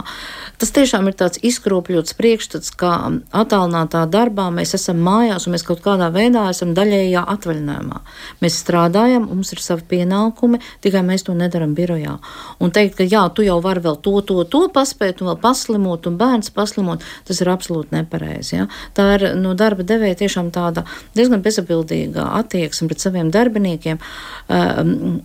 tas 0.63 0.71
tiešām 0.71 1.09
ir 1.11 1.17
tāds 1.19 1.41
izkropļots 1.43 2.15
priekšstats, 2.15 2.71
ka 2.79 2.93
attālinātā 3.35 4.05
darbā 4.07 4.45
mēs 4.55 4.77
esam 4.79 5.01
mājās 5.03 5.49
un 5.49 5.57
mēs 5.57 5.65
kaut 5.67 5.83
kādā 5.83 6.13
veidā 6.15 6.45
esam 6.53 6.77
daļējā 6.79 7.25
atvaļinājumā. 7.35 7.99
Mēs 8.39 8.59
strādājam, 8.63 9.27
mums 9.33 9.51
ir 9.51 9.63
savi 9.65 9.83
pienākumi, 9.91 10.61
tikai 10.87 11.03
mēs 11.09 11.27
to 11.27 11.35
nedaram 11.35 11.73
birojā. 11.75 12.13
Un 12.63 12.71
teikt, 12.77 13.01
ka 13.01 13.09
jā, 13.09 13.25
tu 13.35 13.43
jau 13.43 13.59
vari 13.67 13.83
vēl 13.89 13.99
to, 14.07 14.15
to, 14.23 14.39
to 14.47 14.63
paspēt, 14.79 15.19
un 15.19 15.33
vēl 15.33 15.41
paslimot, 15.43 16.07
un 16.07 16.21
bērns 16.23 16.55
paslimot, 16.55 17.03
tas 17.27 17.43
ir 17.43 17.51
absolūti 17.51 17.99
nepareizi. 17.99 18.61
Ja? 18.61 18.69
Tā 18.95 19.09
ir 19.17 19.27
no 19.43 19.57
darba 19.59 19.83
devēja 19.83 20.21
tiešām 20.23 20.55
tāda 20.55 20.87
diezgan 21.19 21.43
bezatbildīga 21.43 22.31
attieksme 22.45 22.87
pret 22.95 23.03
saviem 23.03 23.35
darbiniekiem, 23.35 23.99
um, 24.47 25.21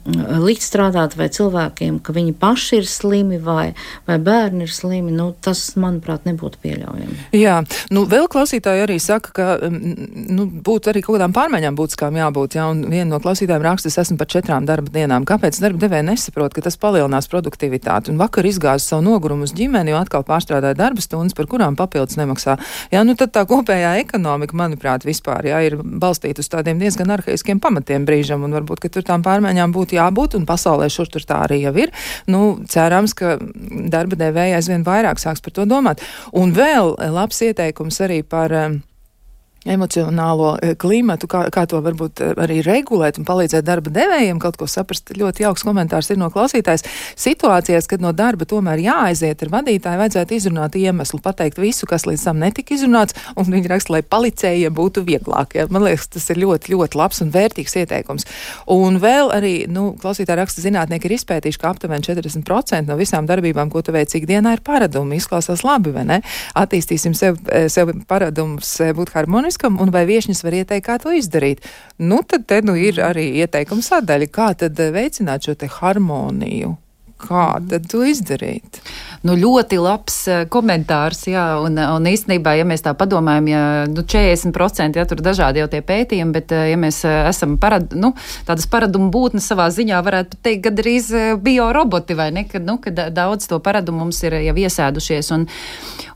likt 0.50 0.66
strādāt 0.66 1.20
vai 1.22 1.30
cilvēkiem 1.30 1.83
cilvēkiem, 1.84 2.00
ka 2.04 2.14
viņi 2.14 2.34
paši 2.40 2.80
ir 2.82 2.88
slimi 2.88 3.40
vai, 3.40 3.74
vai 4.08 4.18
bērni 4.20 4.64
ir 4.64 4.72
slimi, 4.72 5.12
nu, 5.12 5.34
tas, 5.42 5.76
manuprāt, 5.76 6.26
nebūtu 6.26 6.58
pieļaujami. 6.64 7.30
Jā, 7.34 7.64
nu, 7.92 8.06
vēl 8.06 8.28
klausītāji 8.28 8.84
arī 8.86 9.00
saka, 9.00 9.32
ka 9.34 9.70
nu, 9.70 10.46
būtu 10.48 10.92
arī 10.92 11.02
kaut 11.04 11.18
kādām 11.18 11.34
pārmaiņām 11.34 11.76
būtiskām 11.76 12.16
jābūt. 12.18 12.58
Jā, 12.58 12.70
un 12.72 12.86
viena 12.90 13.10
no 13.12 13.20
klausītājiem 13.20 13.64
raksta, 13.64 13.90
es 13.90 13.98
esmu 13.98 14.18
par 14.18 14.28
četrām 14.28 14.66
darba 14.66 14.90
dienām. 14.94 15.26
Kāpēc 15.26 15.60
darba 15.62 15.80
devēja 15.80 16.06
nesaprot, 16.08 16.54
ka 16.54 16.64
tas 16.64 16.78
palielinās 16.78 17.30
produktivitāti? 17.32 18.12
Un 18.14 18.22
vakar 18.22 18.46
izgāzu 18.48 18.86
savu 18.86 19.06
nogurumu 19.08 19.48
uz 19.48 19.54
ģimeni, 19.56 19.94
jo 19.94 20.00
atkal 20.00 20.26
pārstrādāja 20.28 20.78
darba 20.78 21.04
stundas, 21.04 21.36
par 21.38 21.50
kurām 21.52 21.78
papildus 21.80 22.18
nemaksā. 22.20 22.58
Jā, 22.94 23.04
nu 23.08 23.18
tad 23.20 23.34
tā 23.36 23.46
kopējā 23.50 23.96
ekonomika, 24.04 24.58
manuprāt, 24.58 25.08
vispār 25.08 25.50
jā, 25.50 25.62
ir 25.68 25.78
balstīta 25.82 26.44
uz 26.44 26.52
tādiem 26.52 26.82
diezgan 26.82 27.12
arhaiskiem 27.14 27.62
pamatiem 27.64 28.08
brīžam, 28.08 28.46
un 28.46 28.56
varbūt, 28.56 28.84
ka 28.84 28.92
tur 28.94 29.06
tām 29.08 29.24
pārmaiņām 29.26 29.74
būtu 29.76 29.98
jābūt, 29.98 30.38
un 30.38 30.48
pasaulē 30.50 30.90
šur 30.94 31.10
tur 31.14 31.26
tā 31.28 31.44
arī 31.48 31.64
jau 31.64 31.73
jau 31.74 31.84
ir. 31.88 31.94
Nu, 32.30 32.44
cerams, 32.70 33.16
ka 33.18 33.38
darba 33.92 34.20
devēja 34.20 34.62
aizvien 34.62 34.86
vairāk 34.86 35.22
sāks 35.22 35.44
par 35.44 35.58
to 35.58 35.68
domāt. 35.70 36.04
Un 36.32 36.54
vēl 36.56 36.96
labs 37.14 37.42
ieteikums 37.44 38.02
arī 38.06 38.24
par. 38.24 38.54
Um, 38.54 38.82
emocionālo 39.66 40.54
e, 40.60 40.74
klimatu, 40.80 41.28
kā, 41.32 41.46
kā 41.54 41.64
to 41.70 41.80
varbūt 41.84 42.22
e, 42.22 42.30
arī 42.44 42.60
regulēt 42.66 43.20
un 43.20 43.28
palīdzēt 43.28 43.66
darba 43.66 43.92
devējiem 43.94 44.40
kaut 44.44 44.58
ko 44.60 44.68
saprast. 44.68 45.14
Ļoti 45.16 45.46
jauks 45.46 45.64
komentārs 45.66 46.12
ir 46.12 46.20
no 46.20 46.30
klausītājs. 46.34 46.86
Situācijās, 47.20 47.88
kad 47.90 48.04
no 48.04 48.12
darba 48.16 48.48
tomēr 48.50 48.82
jāaiziet 48.84 49.46
ar 49.46 49.54
vadītāju, 49.54 50.02
vajadzētu 50.02 50.38
izrunāt 50.38 50.76
iemeslu, 50.80 51.22
pateikt 51.24 51.62
visu, 51.64 51.88
kas 51.90 52.08
līdz 52.10 52.26
tam 52.28 52.42
netika 52.44 52.76
izrunāts, 52.76 53.16
un 53.40 53.50
viņi 53.54 53.72
raksta, 53.72 53.96
lai 53.96 54.04
palicējiem 54.04 54.76
būtu 54.76 55.06
vieglāk. 55.08 55.56
Ja? 55.58 55.68
Man 55.72 55.88
liekas, 55.88 56.10
tas 56.12 56.28
ir 56.34 56.42
ļoti, 56.44 56.74
ļoti 56.76 57.00
labs 57.00 57.24
un 57.24 57.32
vērtīgs 57.34 57.78
ieteikums. 57.84 58.28
Un 58.74 59.00
vēl 59.04 59.32
arī, 59.36 59.54
nu, 59.72 59.94
klausītāji 60.02 60.42
raksta, 60.42 60.66
zinātnieki 60.66 61.08
ir 61.08 61.18
izpētījuši, 61.20 61.62
ka 61.62 61.72
aptuveni 61.72 62.04
40% 62.04 62.92
no 62.92 63.00
visām 63.00 63.30
darbībām, 63.30 63.72
ko 63.72 63.84
tu 63.86 63.96
veic 63.96 64.12
ikdienā, 64.20 64.58
ir 64.58 64.66
paradumi. 64.66 65.22
Izklausās 65.22 65.64
labi, 65.64 65.94
vai 65.96 66.06
ne? 66.10 66.20
Attīstīsim 66.60 67.16
sev, 67.18 67.40
e, 67.48 67.66
sev 67.72 67.94
paradumus 68.10 68.76
būt 68.98 69.14
harmoniski 69.16 69.53
Frančiskam, 69.54 69.78
un 69.82 69.92
vai 69.94 70.06
viešņas 70.10 70.44
var 70.44 70.54
ieteikt, 70.54 70.86
kā 70.88 70.98
to 71.00 71.12
izdarīt. 71.14 71.62
Nu, 72.00 72.24
tad 72.26 72.48
te 72.48 72.62
nu 72.66 72.76
ir 72.76 72.98
arī 73.02 73.38
ieteikuma 73.44 73.82
sadaļa, 73.82 74.28
kā 74.34 74.54
tad 74.58 74.78
veicināt 74.78 75.46
šo 75.46 75.54
te 75.56 75.68
harmoniju. 75.68 76.78
Kā 77.24 77.56
tad 77.70 77.86
to 77.88 78.02
izdarīt? 78.04 78.82
Nu, 79.24 79.38
ļoti 79.40 79.78
labs 79.80 80.16
uh, 80.28 80.42
komentārs, 80.52 81.22
jā, 81.30 81.44
un, 81.64 81.78
un 81.78 82.10
īstenībā, 82.10 82.58
ja 82.58 82.66
mēs 82.68 82.84
tā 82.84 82.92
padomājam, 82.98 83.48
ja 83.48 83.62
nu, 83.88 84.04
40% 84.04 85.00
ja 85.00 85.06
tur 85.08 85.22
dažādi 85.24 85.62
jau 85.62 85.70
tie 85.72 85.80
pētījumi, 85.86 86.36
bet 86.36 86.52
ja 86.52 86.76
mēs 86.76 87.04
esam 87.06 87.56
parad, 87.62 87.94
nu, 87.96 88.12
tādas 88.44 88.68
paradumu 88.68 89.08
būtnes 89.14 89.48
savā 89.48 89.70
ziņā, 89.72 90.02
varētu 90.04 90.42
teikt, 90.44 90.66
gadrīz 90.68 91.14
bioroboti 91.46 92.18
vai 92.20 92.32
ne, 92.36 92.44
kad, 92.50 92.66
nu, 92.68 92.76
kad 92.84 93.06
daudz 93.16 93.48
to 93.48 93.62
paradumu 93.64 94.04
mums 94.04 94.20
ir 94.26 94.42
jau 94.50 94.58
iesēdušies. 94.66 95.32
Un, 95.38 95.48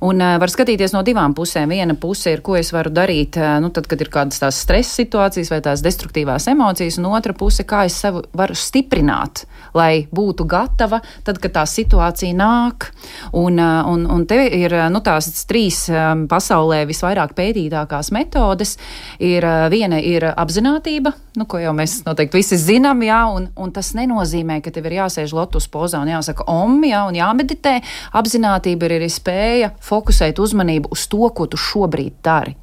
Un 0.05 0.21
uh, 0.21 0.35
var 0.41 0.51
skatīties 0.51 0.93
no 0.93 1.01
divām 1.05 1.33
pusēm. 1.37 1.71
Viena 1.73 1.95
puse 1.97 2.35
ir, 2.35 2.43
ko 2.45 2.57
es 2.59 2.69
varu 2.73 2.91
darīt, 2.93 3.39
uh, 3.39 3.57
nu, 3.63 3.71
tad, 3.73 3.87
kad 3.89 4.01
ir 4.01 4.11
kādas 4.13 4.41
tās 4.41 4.59
stresa 4.61 4.99
situācijas 5.01 5.49
vai 5.53 5.59
tās 5.65 5.81
destruktīvās 5.85 6.45
emocijas, 6.51 6.99
un 7.01 7.09
otra 7.09 7.33
puse, 7.37 7.65
kā 7.67 7.83
es 7.87 7.97
sev 7.97 8.21
varu 8.37 8.57
stiprināt, 8.57 9.45
lai 9.77 10.05
būtu 10.13 10.45
gatava 10.49 11.01
tad, 11.25 11.41
kad 11.41 11.55
tā 11.55 11.65
situācija 11.69 12.35
nāk. 12.37 12.91
Un, 13.33 13.57
uh, 13.57 13.89
un, 13.89 14.05
un 14.13 14.25
te 14.29 14.39
ir 14.59 14.75
nu, 14.93 15.01
tās 15.05 15.31
trīs 15.49 15.85
um, 15.89 16.27
pasaulē 16.29 16.83
visvairāk 16.89 17.33
pētītākās 17.37 18.11
metodes. 18.13 18.77
Ir, 19.17 19.45
uh, 19.45 19.65
viena 19.73 19.97
ir 19.97 20.29
apziņotība, 20.29 21.13
nu, 21.41 21.49
ko 21.49 21.61
jau 21.61 21.73
mēs 21.77 21.99
noteikti 22.05 22.41
visi 22.41 22.59
zinām, 22.61 23.01
jā, 23.05 23.23
un, 23.33 23.49
un 23.57 23.73
tas 23.73 23.93
nenozīmē, 23.97 24.59
ka 24.61 24.73
tev 24.73 24.89
ir 24.89 24.99
jāsēž 25.01 25.33
lotus 25.37 25.69
pozā 25.73 26.03
un 26.03 26.13
jāsaka 26.13 26.45
om, 26.51 26.77
jā, 26.85 27.01
un 27.09 27.17
jāmeditē. 27.17 27.79
Apziņotība 28.17 28.87
ir 28.87 28.97
arī 28.99 29.09
spēja 29.11 29.73
fokusēt 29.87 30.39
uzmanību 30.43 30.93
uz 30.93 31.07
to, 31.11 31.27
ko 31.33 31.49
tu 31.49 31.59
šobrīd 31.59 32.21
dari 32.23 32.57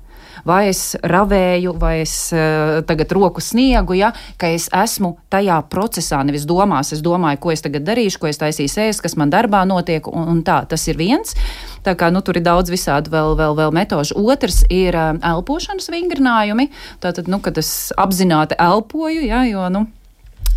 vai 0.45 0.69
es 0.71 0.95
ravēju, 1.01 1.75
vai 1.81 1.95
es 2.03 2.15
uh, 2.35 2.81
tagad 2.87 3.13
roku 3.17 3.43
sniegu, 3.45 3.97
ja, 3.99 4.13
ka 4.41 4.51
es 4.53 4.69
esmu 4.75 5.15
tajā 5.33 5.59
procesā, 5.73 6.21
nevis 6.27 6.47
domās, 6.49 6.93
es 6.95 7.03
domāju, 7.05 7.41
ko 7.41 7.55
es 7.55 7.65
tagad 7.65 7.87
darīšu, 7.89 8.21
ko 8.21 8.31
es 8.31 8.41
taisīšu 8.43 8.85
ēst, 8.85 9.05
kas 9.05 9.17
man 9.21 9.33
darbā 9.33 9.65
notiek, 9.69 10.07
un, 10.11 10.29
un 10.37 10.45
tā, 10.47 10.63
tas 10.69 10.85
ir 10.91 11.01
viens. 11.01 11.37
Tā 11.85 11.97
kā 12.01 12.11
nu, 12.13 12.23
tur 12.25 12.39
ir 12.41 12.47
daudz 12.47 12.73
visādi 12.73 13.13
vēl, 13.13 13.35
vēl, 13.41 13.57
vēl 13.59 13.75
metožu. 13.77 14.17
Otrs 14.21 14.63
ir 14.73 14.97
uh, 14.97 15.13
elpošanas 15.35 15.91
vingrinājumi, 15.93 16.71
tātad, 17.05 17.29
nu, 17.31 17.41
kad 17.45 17.61
es 17.61 17.93
apzināti 18.01 18.59
elpoju, 18.61 19.25
ja, 19.29 19.45
jo, 19.49 19.69
nu, 19.73 19.87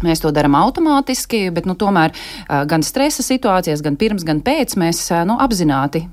Mēs 0.06 0.22
to 0.22 0.30
darām 0.30 0.54
automātiski, 0.60 1.48
bet 1.54 1.66
nu, 1.66 1.74
tomēr 1.80 2.14
gan 2.70 2.84
stresa 2.86 3.24
situācijās, 3.26 3.82
gan 3.82 3.96
pirms, 3.98 4.22
gan 4.28 4.44
pēc 4.46 4.76
mēs 4.78 5.00
nu, 5.26 5.40
apzināti 5.42 6.04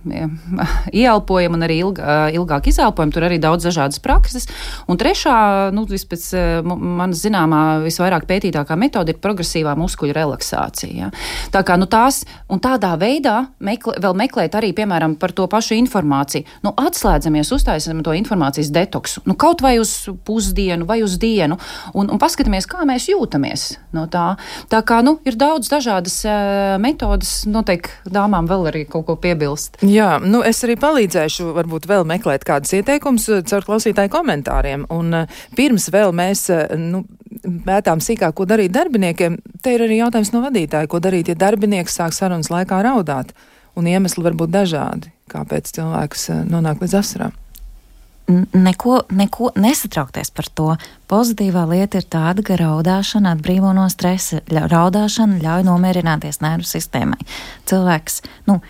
ieelpojam 1.03 1.59
un 1.59 1.66
arī 1.66 1.80
ilg, 1.82 2.01
ilgāk 2.39 2.70
izelpojam. 2.72 3.12
Tur 3.12 3.26
arī 3.28 3.37
daudz 3.43 3.68
dažādas 3.68 4.01
prakses. 4.01 4.49
Un 4.89 5.01
trešā, 5.01 5.37
nu, 5.76 5.85
vispēc 5.91 6.30
manas 6.64 7.20
zināmā, 7.26 7.61
visvairāk 7.85 8.24
pētītākā 8.30 8.78
metode 8.80 9.12
ir 9.12 9.20
progresīvā 9.20 9.76
muskuļu 9.76 10.16
relaksācija. 10.16 10.95
Ja. 10.95 11.11
Tā 11.53 11.64
kā 11.66 11.76
nu, 11.80 11.89
tās, 11.91 12.22
un 12.49 12.64
tādā 12.64 12.95
veidā 13.01 13.37
meklē, 13.61 13.99
vēl 14.01 14.16
meklēt 14.24 14.57
arī, 14.57 14.72
piemēram, 14.76 15.18
par 15.20 15.37
to 15.37 15.45
pašu 15.51 15.76
informāciju. 15.76 16.49
Nu, 16.64 16.72
atslēdzamies, 16.72 17.53
uztaisam 17.53 18.01
to 18.07 18.16
informācijas 18.16 18.72
detoksu. 18.72 19.26
Nu, 19.28 19.37
kaut 19.37 19.61
vai 19.64 19.76
uz 19.82 19.93
pusdienu 20.24 20.89
vai 20.89 21.03
uz 21.05 21.18
dienu 21.20 21.61
un, 21.93 22.09
un 22.09 22.20
paskatāmies, 22.22 22.70
kā 22.70 22.89
mēs 22.89 23.12
jūtamies 23.12 23.74
no 23.95 24.05
tā. 24.11 24.35
Tā 24.72 24.81
kā 24.87 25.01
nu, 25.07 25.16
ir 25.29 25.39
daudz 25.41 25.70
dažādas 25.72 26.16
uh, 26.27 26.77
metodas, 26.83 27.43
noteikti 27.51 28.12
dāmām 28.14 28.49
vēl 28.51 28.70
arī 28.70 28.85
kaut 28.91 29.07
ko 29.09 29.16
piebilst. 29.20 29.81
Jā, 29.87 30.16
nu 30.22 30.43
es 30.47 30.62
arī 30.66 30.77
palīdzēšu, 30.81 31.51
varbūt 31.59 31.89
vēl 31.91 32.07
meklēt 32.09 32.47
kādus 32.49 32.75
ieteikumus 32.79 33.29
caur 33.51 33.68
klausītāju 33.68 34.12
komentāriem. 34.14 34.89
Un 34.95 35.20
uh, 35.22 35.45
pirms 35.59 35.91
vēl 35.95 36.14
mēs 36.16 36.47
nu, 36.81 37.05
pētām 37.66 38.03
sīkāk, 38.05 38.35
ko 38.37 38.49
darīt 38.49 38.75
darbiniekiem, 38.75 39.39
te 39.62 39.77
ir 39.77 39.87
arī 39.87 40.01
jautājums 40.03 40.35
no 40.35 40.43
vadītāja, 40.47 40.91
ko 40.91 41.03
darīt, 41.05 41.31
ja 41.33 41.39
darbinieks 41.39 42.01
sāk 42.01 42.16
sarunas 42.16 42.53
laikā 42.53 42.83
raudāt. 42.87 43.35
Un 43.75 43.89
iemesli 43.91 44.22
var 44.22 44.37
būt 44.39 44.53
dažādi, 44.55 45.11
kāpēc 45.33 45.72
cilvēks 45.75 46.29
nonāk 46.47 46.85
līdz 46.85 47.01
asarām 47.01 47.41
neko, 48.29 49.01
neko 49.11 49.51
nesatraukties 49.61 50.31
par 50.35 50.49
to. 50.55 50.68
Pozitīvā 51.11 51.64
lieta 51.68 52.01
ir 52.01 52.07
tāda, 52.09 52.45
ka 52.47 52.57
raudāšana 52.61 53.35
atbrīvo 53.37 53.75
no 53.77 53.85
stresa. 53.93 54.41
Raudāšana 54.49 55.43
ļauj 55.43 55.66
nomierināties 55.68 56.41
nervu 56.45 56.68
sistēmai. 56.68 57.20
Cilvēks, 57.68 58.22
nu, 58.49 58.61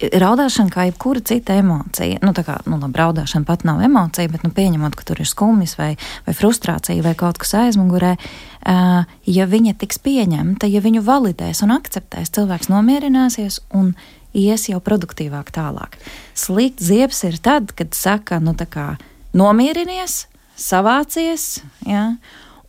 raudāšana 0.00 0.72
kā 0.72 0.86
jebkura 0.88 1.20
cita 1.26 1.56
emocija, 1.58 2.20
nu, 2.24 2.32
tā 2.36 2.44
kā, 2.46 2.56
nu, 2.68 2.78
labi, 2.80 2.96
raudāšana 3.00 3.48
pat 3.48 3.64
nav 3.68 3.82
emocija, 3.84 4.30
bet, 4.32 4.44
nu, 4.46 4.52
pieņemot, 4.54 4.96
ka 4.96 5.06
tur 5.08 5.20
ir 5.20 5.28
skumjas 5.28 5.76
vai, 5.78 5.92
vai 6.26 6.34
frustrācija 6.36 7.04
vai 7.04 7.14
kaut 7.18 7.40
kas 7.42 7.54
aizmugurē, 7.60 8.14
uh, 8.16 9.16
ja 9.26 9.48
viņa 9.50 9.76
tiks 9.82 10.00
pieņemta, 10.04 10.70
ja 10.70 10.82
viņu 10.84 11.04
validēs 11.06 11.64
un 11.66 11.74
akceptēs, 11.76 12.32
cilvēks 12.38 12.70
nomierināsies 12.72 13.60
un 13.76 13.92
ies 14.36 14.68
jau 14.70 14.80
produktīvāk 14.84 15.52
tālāk. 15.54 15.96
Slikts 16.36 16.88
ziepes 16.90 17.22
ir 17.28 17.38
tad, 17.42 17.72
kad 17.76 17.96
saka, 17.96 18.40
nu 18.42 18.54
tā 18.58 18.68
kā 18.70 18.88
nomierinies, 19.36 20.26
savācies, 20.56 21.60
ja, 21.86 22.16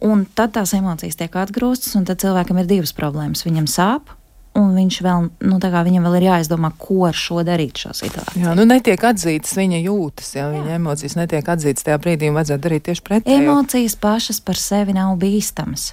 un 0.03 0.26
tad 0.38 0.55
tās 0.57 0.76
emocijas 0.78 1.20
tiek 1.20 1.36
atgrūstas, 1.39 1.95
un 1.99 2.07
tad 2.07 2.22
cilvēkam 2.24 2.61
ir 2.61 2.70
divas 2.70 2.93
problēmas. 2.95 3.45
Viņam 3.47 3.68
sāp, 3.72 4.11
un 4.57 4.74
viņš 4.76 4.97
vēl, 5.05 5.30
nu, 5.47 5.59
kā 5.61 5.84
viņam 5.86 6.07
vēl 6.07 6.18
ir 6.20 6.28
jāizdomā, 6.32 6.74
ko 6.82 7.05
ar 7.09 7.18
šo 7.18 7.43
darīt 7.47 7.84
šo 7.84 7.93
situāciju. 7.97 8.43
Jā, 8.43 8.55
nu 8.57 8.65
netiek 8.68 9.03
atzītas 9.11 9.55
viņa 9.57 9.84
jūtas, 9.86 10.34
ja 10.38 10.49
viņa 10.53 10.76
emocijas 10.80 11.18
netiek 11.20 11.53
atzītas 11.53 11.88
tajā 11.88 11.99
brīdī, 12.03 12.32
un 12.32 12.39
vajadzētu 12.39 12.65
darīt 12.65 12.88
tieši 12.89 13.05
pretēji. 13.05 13.45
Emocijas 13.45 13.97
pašas 14.01 14.41
par 14.43 14.59
sevi 14.59 14.97
nav 14.97 15.15
bīstamas. 15.22 15.91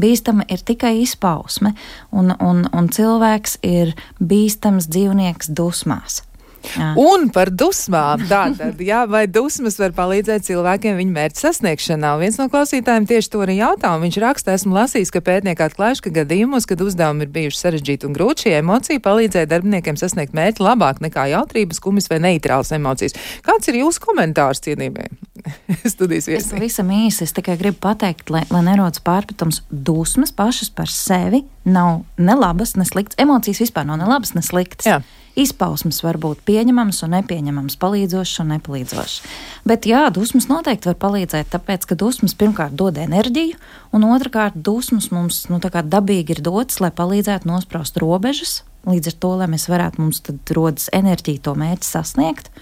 Bīstama 0.00 0.46
ir 0.48 0.64
tikai 0.64 0.94
izpausme, 1.02 1.74
un, 2.12 2.32
un, 2.40 2.64
un 2.72 2.90
cilvēks 2.92 3.58
ir 3.66 3.94
bīstams 4.20 4.88
dzīvnieks 4.90 5.52
dusmās. 5.56 6.22
Jā. 6.70 6.90
Un 7.00 7.28
par 7.32 7.50
dusmām. 7.50 8.22
Tātad, 8.30 8.80
jā, 8.84 9.02
vai 9.10 9.24
dusmas 9.30 9.78
var 9.80 9.94
palīdzēt 9.96 10.44
cilvēkiem 10.46 10.98
viņu 10.98 11.14
mērķu 11.14 11.42
sasniegšanā? 11.44 12.12
Viens 12.20 12.38
no 12.40 12.46
klausītājiem 12.52 13.08
tieši 13.10 13.32
to 13.32 13.42
arī 13.44 13.56
jautā. 13.60 13.92
Viņš 14.02 14.18
raksta, 14.22 14.54
esmu 14.58 14.76
lasījis, 14.76 15.12
ka 15.14 15.22
pētnieki 15.24 15.64
atklājuši, 15.66 16.04
ka 16.06 16.14
gadījumos, 16.20 16.68
kad 16.70 16.82
uzdevumi 16.84 17.26
ir 17.26 17.32
bijuši 17.34 17.62
sarežģīti 17.64 18.08
un 18.08 18.16
grūti, 18.16 18.46
šī 18.46 18.54
emocija 18.60 19.02
palīdzēja 19.04 19.50
darbiniekiem 19.50 19.98
sasniegt 20.00 20.36
mērķi 20.36 20.64
labāk 20.64 21.00
nekā 21.04 21.26
jautrības, 21.34 21.80
kumis 21.82 22.10
vai 22.12 22.20
neitrāls 22.26 22.72
emocijas. 22.76 23.16
Kāds 23.46 23.72
ir 23.72 23.80
jūsu 23.80 24.04
komentārs 24.04 24.62
cienījumiem? 24.66 25.16
Studijas 25.94 26.28
viesi. 26.28 26.52
Pavisam 26.52 26.90
īsi 26.92 27.24
es 27.24 27.32
tikai 27.36 27.56
gribu 27.60 27.80
pateikt, 27.86 28.28
lai, 28.32 28.44
lai 28.52 28.60
nerodas 28.66 29.00
pārpratums, 29.04 29.62
dusmas 29.70 30.34
pašas 30.36 30.68
par 30.74 30.92
sevi 30.92 31.46
nav 31.64 32.04
ne 32.20 32.36
labas, 32.36 32.76
ne 32.76 32.84
sliktas. 32.88 33.18
Emocijas 33.20 33.62
vispār 33.64 33.88
nav 33.88 34.00
ne 34.02 34.10
labas, 34.10 34.36
ne 34.36 34.44
sliktas. 34.44 34.88
Jā 34.88 35.00
izpausmes 35.42 36.02
var 36.04 36.18
būt 36.20 36.42
pieņemamas 36.48 37.02
un 37.06 37.14
nepieņemamas, 37.16 37.76
palīdzošas 37.80 38.42
un 38.44 38.52
nepalīdzošas. 38.54 39.20
Bet 39.68 39.88
jā, 39.88 40.06
dusmas 40.14 40.48
noteikti 40.50 40.90
var 40.90 40.98
palīdzēt, 41.02 41.50
tāpēc, 41.54 41.86
ka 41.90 41.98
dusmas 41.98 42.36
pirmkārt 42.38 42.76
dod 42.78 43.00
enerģiju, 43.00 43.58
un 43.96 44.08
otrkārt 44.08 44.56
dusmas 44.56 45.10
mums 45.14 45.44
nu, 45.50 45.60
dabīgi 45.60 46.36
ir 46.36 46.42
dotas, 46.46 46.80
lai 46.84 46.92
palīdzētu 46.94 47.48
nospraust 47.50 48.00
robežas. 48.00 48.60
Līdz 48.88 49.12
ar 49.12 49.16
to, 49.20 49.32
lai 49.42 49.48
mēs 49.52 49.68
varētu, 49.68 50.00
mums 50.00 50.22
tad 50.24 50.52
rodas 50.56 50.88
enerģija 50.96 51.44
to 51.44 51.56
mērķi 51.58 51.88
sasniegt. 51.88 52.52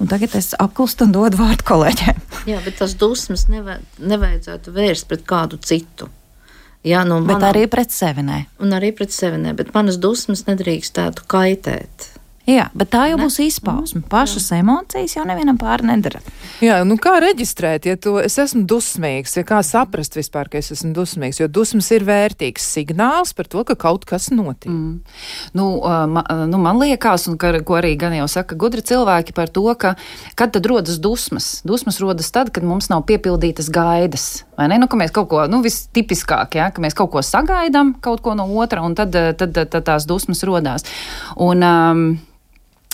Un 0.00 0.08
tagad 0.08 0.32
es 0.38 0.54
apklustu 0.58 1.04
un 1.04 1.12
dodu 1.12 1.38
vārdu 1.38 1.66
kolēģiem. 1.68 2.22
Jā, 2.50 2.62
bet 2.64 2.80
tas 2.80 2.96
dusmas 2.98 3.46
nevajag, 3.52 3.84
nevajadzētu 4.00 4.72
vērst 4.74 5.06
pret 5.10 5.26
kādu 5.28 5.60
citu. 5.60 6.08
Jā, 6.86 7.02
nu, 7.04 7.18
bet 7.26 7.36
manam, 7.36 7.50
arī 7.50 7.66
pret 7.68 7.92
sevi 7.92 8.24
nē. 8.24 8.38
Un 8.64 8.72
arī 8.72 8.94
pret 8.96 9.12
sevi 9.12 9.36
nē, 9.42 9.52
bet 9.58 9.74
manas 9.74 9.98
dusmas 10.00 10.46
nedrīkstētu 10.46 11.26
kaitēt. 11.28 12.06
Jā, 12.50 12.66
bet 12.74 12.90
tā 12.90 13.04
jau 13.10 13.18
ne? 13.18 13.26
būs 13.26 13.38
izpausme. 13.44 14.02
Pašas 14.10 14.48
jā. 14.50 14.60
emocijas 14.64 15.14
jau 15.14 15.24
nevienam 15.28 15.58
pāri 15.60 15.86
nedara. 15.86 16.22
Jā, 16.64 16.80
nu 16.88 16.96
kā 17.00 17.14
reģistrēt, 17.22 17.86
ja 17.86 17.96
tu, 18.00 18.16
es 18.20 18.36
esmu 18.40 18.64
dusmīgs, 18.68 19.36
ja 19.38 19.44
kā 19.46 19.60
saprast 19.66 20.16
vispār, 20.18 20.50
ka 20.50 20.58
es 20.60 20.72
esmu 20.74 20.92
dusmīgs, 20.96 21.38
jo 21.40 21.48
dusmas 21.52 21.90
ir 21.94 22.04
vērtīgs 22.08 22.66
signāls 22.74 23.32
par 23.36 23.48
to, 23.50 23.62
ka 23.68 23.76
kaut 23.78 24.06
kas 24.08 24.30
notiek. 24.34 24.72
Mm. 24.72 24.98
Nu, 25.56 25.66
ma, 26.10 26.24
nu, 26.50 26.60
man 26.60 26.80
liekas, 26.82 27.28
un 27.30 27.38
ka, 27.40 27.52
ko 27.66 27.78
arī 27.78 27.94
gan 28.00 28.16
jau 28.18 28.28
saka 28.30 28.58
gudri 28.60 28.84
cilvēki 28.86 29.36
par 29.36 29.52
to, 29.52 29.66
ka 29.78 29.94
kad 30.38 30.54
tad 30.56 30.66
rodas 30.68 30.98
dusmas? 31.02 31.60
Dusmas 31.66 32.00
rodas 32.02 32.32
tad, 32.34 32.52
kad 32.54 32.66
mums 32.66 32.90
nav 32.92 33.04
piepildītas 33.08 33.70
gaidas. 33.72 34.30
Vai 34.58 34.68
ne? 34.72 34.80
Nu, 34.80 34.88
ka 34.90 34.98
mēs 35.00 35.14
kaut 35.16 35.30
ko, 35.30 35.44
nu, 35.50 35.62
vistipiskāk, 35.64 36.58
ja, 36.58 36.70
ka 36.74 36.82
mēs 36.84 36.96
kaut 36.98 37.12
ko 37.14 37.22
sagaidām, 37.24 37.94
kaut 38.04 38.24
ko 38.24 38.34
no 38.36 38.48
otra, 38.60 38.82
un 38.84 38.96
tad, 38.98 39.14
tad, 39.14 39.54
tad, 39.54 39.70
tad 39.72 39.86
tās 39.86 40.08
dusmas 40.08 40.44
rodās. 40.44 40.84
Un, 41.40 41.64
um, 41.64 42.10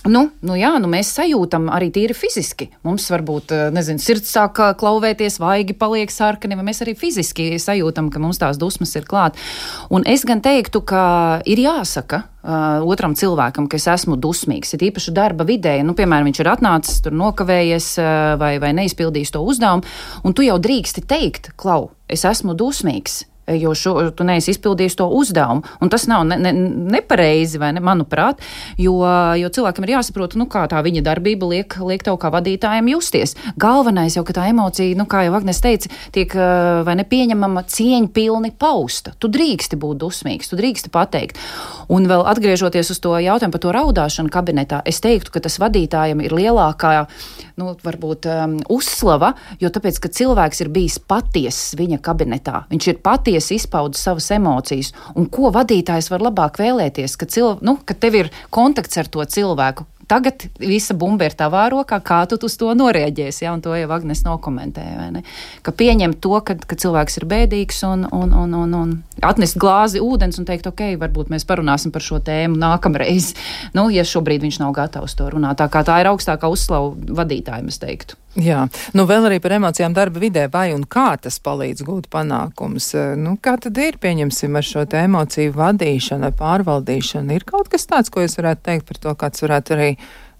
Nu, 0.07 0.27
nu 0.47 0.55
jā, 0.59 0.71
nu 0.83 0.89
mēs 0.91 1.11
sajūtam 1.17 1.67
arī 1.75 1.89
tīri 1.95 2.15
fiziski. 2.17 2.69
Mums 2.87 3.09
varbūt, 3.11 3.53
eh, 3.55 3.65
nezinu, 3.75 4.03
sirds 4.03 4.31
sāk 4.31 4.61
eh, 4.63 4.73
klauvēties, 4.79 5.41
vaigi 5.43 5.75
paliek 5.79 6.13
sarkani, 6.13 6.59
vai 6.59 6.67
mēs 6.69 6.83
arī 6.85 6.97
fiziski 6.99 7.51
sajūtam, 7.59 8.11
ka 8.13 8.23
mums 8.23 8.39
tās 8.39 8.61
dusmas 8.61 8.95
ir 8.97 9.07
klāt. 9.09 9.39
Un 9.91 10.07
es 10.07 10.25
gan 10.25 10.41
teiktu, 10.45 10.85
ka 10.87 11.43
ir 11.45 11.63
jāsaka, 11.67 12.25
Uh, 12.47 12.79
otram 12.87 13.11
cilvēkam, 13.19 13.65
ka 13.67 13.75
es 13.75 13.89
esmu 13.91 14.15
dusmīgs. 14.23 14.71
Ir 14.77 14.85
īpaši 14.93 15.11
darba 15.11 15.43
vidē, 15.43 15.73
nu, 15.83 15.97
piemēram, 15.99 16.29
viņš 16.29 16.41
ir 16.45 16.51
atnācis, 16.53 17.01
tur 17.03 17.17
nokavējies 17.19 17.89
uh, 17.99 18.37
vai, 18.39 18.53
vai 18.63 18.71
neizpildījis 18.79 19.35
to 19.35 19.43
uzdevumu, 19.43 19.83
un 20.23 20.37
tu 20.37 20.47
jau 20.47 20.55
drīksti 20.63 21.03
teikt, 21.11 21.57
klau, 21.59 21.89
es 22.07 22.23
esmu 22.23 22.55
dusmīgs. 22.55 23.25
Jo 23.47 23.75
šo, 23.75 23.95
tu 24.17 24.27
neesi 24.27 24.53
izpildījis 24.55 24.99
to 24.99 25.07
uzdevumu. 25.13 25.65
Un 25.83 25.91
tas 25.93 26.07
nav 26.11 26.25
ne, 26.27 26.39
ne, 26.41 26.53
nepareizi, 26.97 27.61
vai 27.63 27.73
ne, 27.77 27.83
manuprāt, 27.85 28.43
jo, 28.81 28.99
jo 29.39 29.51
cilvēkam 29.53 29.87
ir 29.87 29.95
jāsaprot, 29.97 30.37
nu, 30.39 30.49
kā 30.51 30.67
tā 30.71 30.83
viņa 30.85 31.05
darbība 31.07 31.51
liek, 31.51 31.79
liek 31.87 32.05
tev 32.07 32.19
kā 32.23 32.31
vadītājiem 32.35 32.91
justies. 32.95 33.37
Galvenais 33.61 34.19
jau, 34.19 34.25
ka 34.27 34.37
tā 34.41 34.49
emocija, 34.51 34.99
nu, 34.99 35.07
kā 35.11 35.27
jau 35.27 35.37
Agnes 35.39 35.63
teica, 35.63 35.91
tiek 36.15 36.35
vai 36.87 36.97
nepieņemama 37.03 37.67
cieņpilni 37.71 38.55
pausta. 38.59 39.15
Tu 39.23 39.31
drīksti 39.33 39.79
būt 39.81 40.03
dusmīgs, 40.03 40.51
tu 40.51 40.59
drīksti 40.59 40.93
pateikt. 40.95 41.41
Un 41.93 42.09
vēl 42.11 42.27
atgriežoties 42.27 42.91
uz 42.95 43.03
to 43.03 43.15
jautājumu 43.23 43.55
par 43.55 43.63
to 43.63 43.75
raudāšanu 43.77 44.33
kabinetā, 44.33 44.83
es 44.89 45.01
teiktu, 45.05 45.33
ka 45.35 45.45
tas 45.45 45.61
vadītājam 45.63 46.23
ir 46.25 46.35
lielākā, 46.35 47.07
nu, 47.61 47.73
varbūt 47.85 48.29
um, 48.31 48.57
uzslava, 48.73 49.33
jo 49.63 49.71
tāpēc, 49.73 50.01
ka 50.03 50.13
cilvēks 50.13 50.63
ir 50.65 50.71
bijis 50.75 50.99
patiesis 51.01 51.77
viņa 51.79 52.01
kabinetā, 52.05 52.65
viņš 52.73 52.89
ir 52.93 53.01
patiesi 53.05 53.57
izpaudi 53.61 54.01
savas 54.01 54.29
emocijas. 54.37 54.93
Un 55.17 55.31
ko 55.33 55.51
vadītājs 55.55 56.11
var 56.13 56.25
labāk 56.29 56.61
vēlēties, 56.61 57.17
ka, 57.17 57.29
cilv, 57.33 57.63
nu, 57.67 57.79
ka 57.85 57.97
tev 57.97 58.21
ir 58.21 58.33
kontakts 58.55 59.01
ar 59.01 59.09
to 59.09 59.25
cilvēku, 59.25 59.89
Tagad 60.07 60.47
visa 60.63 60.95
bumba 60.95 61.27
ir 61.27 61.35
tavā 61.35 61.65
rokā, 61.73 61.99
kā 62.05 62.21
tu 62.31 62.39
uz 62.47 62.55
to 62.59 62.71
norēģēsi. 62.79 63.43
Ja, 63.43 63.55
to 63.63 63.75
jau 63.75 63.89
Agnēs 63.97 64.23
nokomentēja. 64.27 65.23
Ka 65.67 65.75
pieņem 65.75 66.15
to, 66.23 66.37
ka, 66.47 66.55
ka 66.63 66.79
cilvēks 66.79 67.19
ir 67.21 67.27
bēdīgs 67.31 67.83
un, 67.89 68.07
un, 68.15 68.35
un, 68.45 68.55
un, 68.55 68.77
un 68.79 68.93
atnest 69.27 69.59
glāzi 69.59 70.03
ūdens 70.03 70.39
un 70.39 70.47
teikt, 70.47 70.69
ok, 70.71 70.95
varbūt 71.03 71.33
mēs 71.35 71.47
parunāsim 71.49 71.95
par 71.95 72.07
šo 72.07 72.21
tēmu 72.23 72.59
nākamreiz. 72.61 73.33
Nu, 73.75 73.89
ja 73.91 74.07
šobrīd 74.07 74.47
viņš 74.47 74.61
nav 74.63 74.77
gatavs 74.79 75.19
to 75.19 75.27
runāt. 75.35 75.59
Tā, 75.59 75.83
tā 75.83 75.99
ir 76.03 76.13
augstākā 76.13 76.51
uzslava 76.53 76.95
vadītājiem, 77.23 77.75
es 77.75 77.83
teiktu. 77.83 78.21
Jā, 78.37 78.66
nu 78.93 79.07
vēl 79.09 79.30
arī 79.30 79.39
par 79.41 79.55
emocijām 79.57 79.95
darba 79.97 80.20
vidē, 80.20 80.43
vai 80.53 80.68
un 80.74 80.82
kā 80.84 81.14
tas 81.16 81.39
palīdz 81.41 81.87
gūt 81.87 82.09
panākumus. 82.12 82.91
Nu, 83.16 83.39
kā 83.41 83.55
tad 83.62 83.78
ir, 83.80 83.97
pieņemsim, 84.03 84.59
ar 84.61 84.66
šo 84.66 84.84
te 84.93 85.01
emociju 85.07 85.55
vadīšanu, 85.57 86.28
pārvaldīšanu? 86.37 87.32
Ir 87.32 87.47
kaut 87.49 87.70
kas 87.72 87.89
tāds, 87.89 88.12
ko 88.12 88.20
jūs 88.20 88.37
varētu 88.37 88.66
teikt 88.68 88.91
par 88.91 89.01
to, 89.01 89.14
kāds 89.22 89.41
varētu 89.47 89.76
arī 89.78 89.89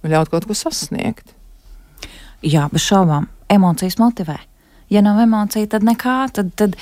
ļaut 0.05 0.29
kaut 0.35 0.45
ko 0.45 0.57
sasniegt? 0.59 1.33
Jā, 2.45 2.67
bez 2.73 2.85
šaubām. 2.85 3.31
Emocijas 3.49 3.97
motivē. 4.03 4.37
Ja 4.93 5.01
nav 5.03 5.23
emocija, 5.25 5.67
tad 5.73 5.87
nekā. 5.87 6.19
Tad, 6.37 6.53
tad 6.59 6.77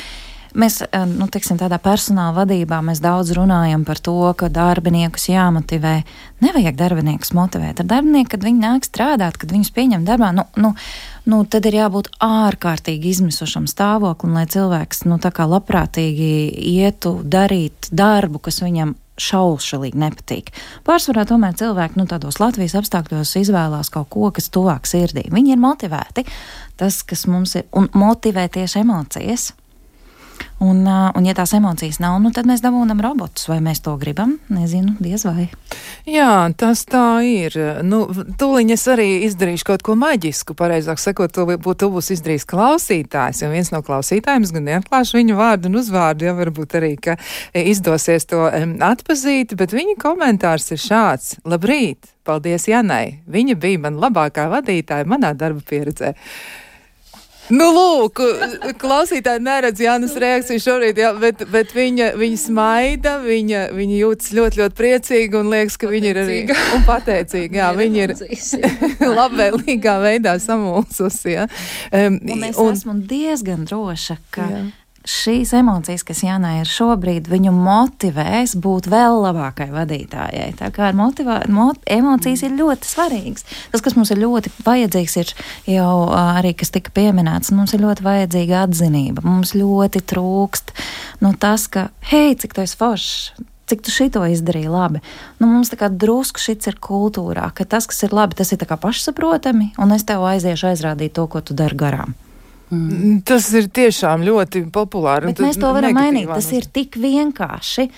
Mēs, 0.55 0.83
eh, 0.83 1.07
nu, 1.11 1.27
teiksim, 1.27 1.59
tādā 1.59 1.81
personāla 1.83 2.45
vadībā 2.45 2.79
mēs 2.87 3.01
daudz 3.03 3.33
runājam 3.35 3.83
par 3.85 3.99
to, 3.99 4.35
ka 4.39 4.47
darbiniekus 4.47 5.27
jāmotivē. 5.27 6.05
Nevajag 6.45 6.77
darbiniekus 6.79 7.33
motivēt. 7.35 7.81
Ar 7.81 7.89
darbinieku, 7.91 8.31
kad 8.31 8.47
viņi 8.47 8.63
nāk 8.63 8.87
strādāt, 8.87 9.37
kad 9.37 9.51
viņus 9.51 9.73
pieņem 9.75 10.05
darbā, 10.07 10.31
nu, 10.35 10.45
nu, 10.57 10.75
nu, 11.27 11.45
tad 11.45 11.67
ir 11.67 11.81
jābūt 11.81 12.13
ārkārtīgi 12.23 13.11
izmisušam 13.11 13.67
stāvoklim, 13.67 14.37
lai 14.39 14.47
cilvēks, 14.47 15.05
nu, 15.11 15.19
tā 15.19 15.33
kā 15.35 15.49
labprātīgi 15.51 16.55
ietu 16.55 17.17
darīt 17.25 17.91
darbu, 17.91 18.39
kas 18.39 18.63
viņam 18.63 18.95
šaušalīgi 19.19 19.99
nepatīk. 19.99 20.55
Pārsvarā 20.87 21.27
tomēr 21.27 21.59
cilvēki 21.59 21.99
nu, 21.99 22.07
tādos 22.11 22.39
Latvijas 22.43 22.77
apstākļos 22.79 23.35
izvēlās 23.43 23.91
kaut 23.95 24.11
ko, 24.15 24.31
kas 24.35 24.51
tuvāk 24.55 24.87
sirdī. 24.91 25.27
Viņi 25.35 25.55
ir 25.55 25.63
motivēti. 25.63 26.27
Tas, 26.79 27.03
kas 27.07 27.27
mums 27.31 27.55
ir, 27.59 27.67
un 27.75 27.91
motivē 27.95 28.49
tieši 28.51 28.83
emocijas. 28.83 29.53
Un, 30.63 30.85
un, 30.87 31.25
ja 31.27 31.35
tās 31.35 31.53
emocijas 31.57 31.99
nav, 31.99 32.21
nu, 32.23 32.31
tad 32.35 32.47
mēs 32.47 32.63
dabūjam 32.63 33.01
robotus. 33.03 33.49
Vai 33.51 33.59
mēs 33.65 33.83
to 33.85 33.97
gribam? 34.01 34.37
Nezinu, 34.55 34.95
diez 35.03 35.25
vai. 35.27 35.49
Jā, 36.07 36.47
tas 36.57 36.85
tā 36.87 37.25
ir. 37.27 37.57
Nu, 37.83 38.05
tūlīt 38.39 38.71
es 38.77 38.87
arī 38.91 39.09
izdarīšu 39.27 39.67
kaut 39.73 39.85
ko 39.87 39.99
maģisku. 39.99 40.55
Pareizāk 40.59 41.03
sakot, 41.03 41.35
to 41.35 41.49
būtu 41.59 41.91
būs 41.93 42.13
izdarījis 42.15 42.47
klausītājs. 42.51 43.43
Jo 43.43 43.51
viens 43.53 43.73
no 43.75 43.83
klausītājiem, 43.85 44.47
gan 44.55 44.69
neatklāšu 44.71 45.19
viņu 45.19 45.39
vārdu 45.41 45.71
un 45.71 45.83
uzvārdu, 45.83 46.29
jau 46.31 46.39
varbūt 46.39 46.79
arī, 46.81 46.95
ka 47.03 47.19
izdosies 47.59 48.31
to 48.31 48.47
atpazīt, 48.47 49.57
bet 49.59 49.75
viņa 49.75 49.99
komentārs 50.01 50.71
ir 50.77 50.83
šāds. 50.87 51.39
Labrīt! 51.45 52.15
Paldies 52.25 52.65
Janai! 52.71 53.19
Viņa 53.29 53.59
bija 53.61 53.83
man 53.83 53.99
labākā 54.01 54.47
vadītāja 54.53 55.05
manā 55.05 55.35
darba 55.37 55.61
pieredzē. 55.69 56.15
Nu, 57.53 57.67
lūk, 57.75 58.21
klausītāji 58.81 59.43
neredz 59.45 59.83
Jānis 59.85 60.15
reakciju 60.21 60.63
šorīt, 60.65 61.01
jā, 61.03 61.11
bet, 61.21 61.43
bet 61.53 61.75
viņa, 61.77 62.13
viņa 62.21 62.39
smaida, 62.41 63.19
viņa, 63.25 63.67
viņa 63.77 63.99
jūtas 63.99 64.33
ļoti, 64.39 64.63
ļoti 64.63 64.79
priecīga 64.79 65.43
un 65.43 65.51
liekas, 65.53 65.77
ka 65.81 65.91
viņa 65.93 66.13
ir 66.13 66.23
arī 66.23 66.39
un 66.77 66.87
pateicīga. 66.89 67.61
Jā, 67.61 67.73
viņa 67.77 68.07
ir 68.07 68.15
labvēlīgā 69.19 69.99
veidā 70.05 70.39
samulsusi. 70.41 71.35
Jā. 71.35 71.51
Um, 71.91 72.17
un 72.23 72.49
es 72.49 72.63
un, 72.63 72.73
esmu 72.73 72.97
diezgan 73.11 73.69
droša, 73.69 74.19
ka. 74.33 74.49
Jā 74.49 74.65
šīs 75.09 75.53
emocijas, 75.59 76.03
kas 76.07 76.23
Jānai 76.25 76.59
ir 76.63 76.69
šobrīd, 76.69 77.29
viņu 77.29 77.53
motivēs 77.55 78.57
būt 78.61 78.89
vēl 78.93 79.21
labākai 79.27 79.69
vadītājai. 79.73 80.51
Tā 80.59 80.71
kā 80.75 80.91
motivā, 80.97 81.43
mot, 81.53 81.79
emocijas 81.91 82.45
ir 82.47 82.57
ļoti 82.59 82.89
svarīgas. 82.89 83.47
Tas, 83.73 83.85
kas 83.85 83.97
mums 83.99 84.13
ir 84.15 84.23
ļoti 84.25 84.53
vajadzīgs, 84.65 85.17
ir 85.21 85.33
jau 85.77 85.95
arī, 86.17 86.55
kas 86.57 86.73
tika 86.75 86.95
pieminēts, 86.97 87.53
mums 87.57 87.77
ir 87.77 87.85
ļoti 87.85 88.07
vajadzīga 88.07 88.65
atzinība. 88.65 89.25
Mums 89.27 89.55
ļoti 89.59 90.05
trūkst 90.15 90.75
nu, 91.25 91.35
tas, 91.41 91.69
ka, 91.69 91.91
hei, 92.11 92.33
cik 92.39 92.57
tu 92.57 92.65
esi 92.65 92.81
foršs! 92.81 93.19
Cik 93.65 93.81
tu 93.81 93.89
šito 93.89 94.21
izdarīji 94.29 94.69
labi? 94.69 95.01
Nu, 95.41 95.49
mums 95.49 95.71
tā 95.73 95.79
kā 95.81 95.89
drusku 95.89 96.43
šis 96.43 96.69
ir 96.69 96.77
kultūrā, 96.85 97.47
ka 97.57 97.65
tas, 97.65 97.89
kas 97.89 98.05
ir 98.05 98.13
labi, 98.13 98.37
tas 98.37 98.53
ir 98.53 98.61
pašsaprotami, 98.61 99.71
un 99.81 99.97
es 99.97 100.05
tev 100.05 100.27
aiziešu 100.29 100.69
aizrādīt 100.75 101.17
to, 101.17 101.25
ko 101.33 101.41
tu 101.41 101.57
dari 101.57 101.81
garām. 101.81 102.13
Mm. 102.75 103.23
Tas 103.27 103.49
ir 103.57 103.71
tiešām 103.75 104.25
ļoti 104.27 104.67
populāri. 104.75 105.33
Bet 105.33 105.43
mēs 105.45 105.61
to 105.61 105.73
varam 105.77 105.97
mainīt. 105.97 106.29
Tas 106.31 106.51
ir 106.57 106.69
tik 106.75 106.99
vienkārši. 107.01 107.89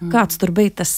Mm. 0.00 0.10
Kāds 0.14 0.38
tur 0.40 0.52
bija 0.56 0.72
tas, 0.80 0.92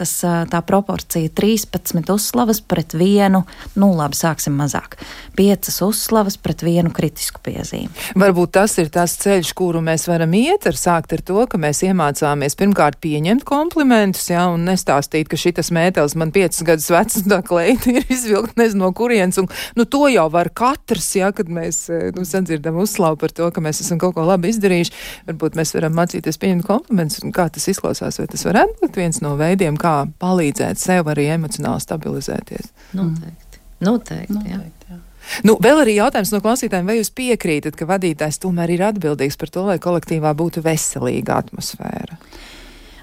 tas, 0.00 0.12
tā 0.24 0.60
proporcija? 0.64 1.28
13 1.36 2.08
uzslavas 2.14 2.62
pret 2.64 2.94
vienu, 2.96 3.42
nu 3.76 3.90
labi, 3.92 4.16
sāksim 4.16 4.54
mazāk. 4.56 4.96
5 5.36 5.68
uzslavas 5.84 6.38
pret 6.40 6.64
vienu 6.64 6.92
kritisku 6.94 7.42
piezīmi. 7.44 7.90
Varbūt 8.20 8.54
tas 8.56 8.78
ir 8.80 8.88
tas 8.92 9.18
ceļš, 9.20 9.52
kuru 9.58 9.82
mēs 9.84 10.06
varam 10.08 10.32
iet, 10.38 10.64
ar 10.70 10.78
sākt 10.78 11.12
ar 11.16 11.24
to, 11.26 11.44
ka 11.50 11.60
mēs 11.60 11.82
iemācāmies 11.84 12.56
pirmkārt 12.56 12.96
pieņemt 13.04 13.44
komplimentus, 13.48 14.30
jā, 14.32 14.46
un 14.48 14.64
nestāstīt, 14.68 15.28
ka 15.28 15.36
šitas 15.40 15.68
mētelis 15.76 16.16
man 16.16 16.32
5 16.32 16.62
gadus 16.68 16.88
vecs, 16.92 17.20
tā 17.28 17.42
kleita 17.44 17.92
ir 17.92 18.08
izvilkt 18.08 18.56
nezinu 18.60 18.86
no 18.86 18.92
kurienes, 18.96 19.36
un 19.42 19.50
nu, 19.76 19.84
to 19.84 20.06
jau 20.08 20.26
var 20.32 20.48
katrs, 20.56 21.12
jā, 21.18 21.28
kad 21.36 21.52
mēs 21.52 21.82
nu, 22.16 22.24
sadzirdam 22.24 22.80
uzslavu 22.80 23.20
par 23.20 23.36
to, 23.36 23.50
ka 23.52 23.60
mēs 23.64 23.82
esam 23.84 24.00
kaut 24.00 24.16
ko 24.16 24.24
labi 24.24 24.48
izdarījuši. 24.54 24.96
Varbūt 25.28 25.58
mēs 25.58 25.74
varam 25.76 25.96
mācīties 25.98 26.40
pieņemt 26.40 26.66
komplimentus, 26.66 27.20
un 27.26 27.34
kā 27.36 27.50
tas 27.52 27.68
izklausās. 27.70 28.20
Vai 28.20 28.29
tas 28.32 28.46
varētu 28.46 28.80
būt 28.82 28.98
viens 29.00 29.20
no 29.24 29.36
veidiem, 29.40 29.78
kā 29.80 29.94
palīdzēt 30.22 30.80
sev 30.80 31.10
arī 31.12 31.28
emocionāli 31.36 31.84
stabilizēties. 31.84 32.72
Noteikti. 32.98 33.62
Noteikti, 33.80 34.36
Noteikti 34.36 34.90
jā. 34.90 34.96
jā. 34.96 35.00
Nu, 35.46 35.56
vēl 35.62 35.82
arī 35.82 35.94
jautājums 35.98 36.32
no 36.34 36.40
klausītājiem, 36.42 36.88
vai 36.88 36.98
jūs 36.98 37.12
piekrītat, 37.14 37.76
ka 37.78 37.86
vadītājs 37.88 38.40
tomēr 38.42 38.72
ir 38.74 38.86
atbildīgs 38.88 39.38
par 39.40 39.52
to, 39.52 39.66
lai 39.68 39.78
kolektīvā 39.82 40.32
būtu 40.36 40.64
veselīga 40.64 41.38
atmosfēra? 41.44 42.18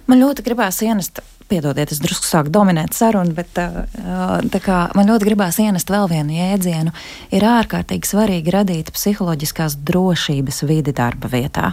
Man 0.07 0.21
ļoti 0.23 0.43
gribās 0.45 0.79
ienest, 0.83 1.21
piedodiet, 1.51 1.91
es 1.91 2.01
drusku 2.03 2.27
sāku 2.27 2.51
dominēt 2.53 2.95
sarunu, 2.95 3.33
bet 3.35 3.51
tā 3.55 4.61
kā 4.63 4.79
man 4.95 5.11
ļoti 5.11 5.27
gribās 5.27 5.59
ienest 5.63 5.91
vēl 5.91 6.09
vienu 6.11 6.35
jēdzienu, 6.35 6.93
ir 7.35 7.47
ārkārtīgi 7.47 8.07
svarīgi 8.07 8.53
radīt 8.55 8.91
psiholoģiskās 8.95 9.79
drošības 9.87 10.63
vidi 10.67 10.95
darba 10.95 11.31
vietā. 11.31 11.71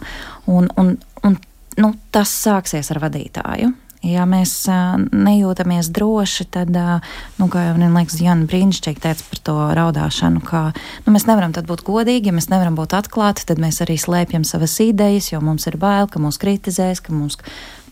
Un, 0.51 0.71
un, 0.81 0.97
un 1.27 1.39
nu, 1.81 1.95
tas 2.15 2.33
sāksies 2.45 2.91
ar 2.95 3.03
vadītāju. 3.05 3.73
Ja 4.05 4.27
mēs 4.29 4.53
uh, 4.69 4.99
nejūtamies 5.01 5.89
droši, 5.97 6.45
tad, 6.53 6.75
uh, 6.77 7.15
nu, 7.41 7.47
kā 7.49 7.63
jau 7.71 7.77
liekas, 7.81 8.19
Jānis 8.21 8.51
Brīnišķīgi 8.51 9.01
teica 9.01 9.25
par 9.31 9.41
to 9.49 9.55
raudāšanu, 9.79 10.43
ka 10.45 10.65
nu, 11.07 11.15
mēs 11.15 11.25
nevaram 11.25 11.55
būt 11.57 11.87
godīgi, 11.87 12.29
ja 12.29 12.37
mēs 12.37 12.51
nevaram 12.53 12.77
būt 12.77 12.99
atklāti, 12.99 13.47
tad 13.49 13.63
mēs 13.65 13.81
arī 13.81 13.97
slēpjam 13.97 14.45
savas 14.45 14.77
idejas, 14.85 15.31
jo 15.33 15.41
mums 15.41 15.65
ir 15.71 15.81
bail, 15.81 16.11
ka 16.13 16.21
mūs 16.21 16.37
kritizēs, 16.43 17.01
ka 17.01 17.17
mums, 17.17 17.41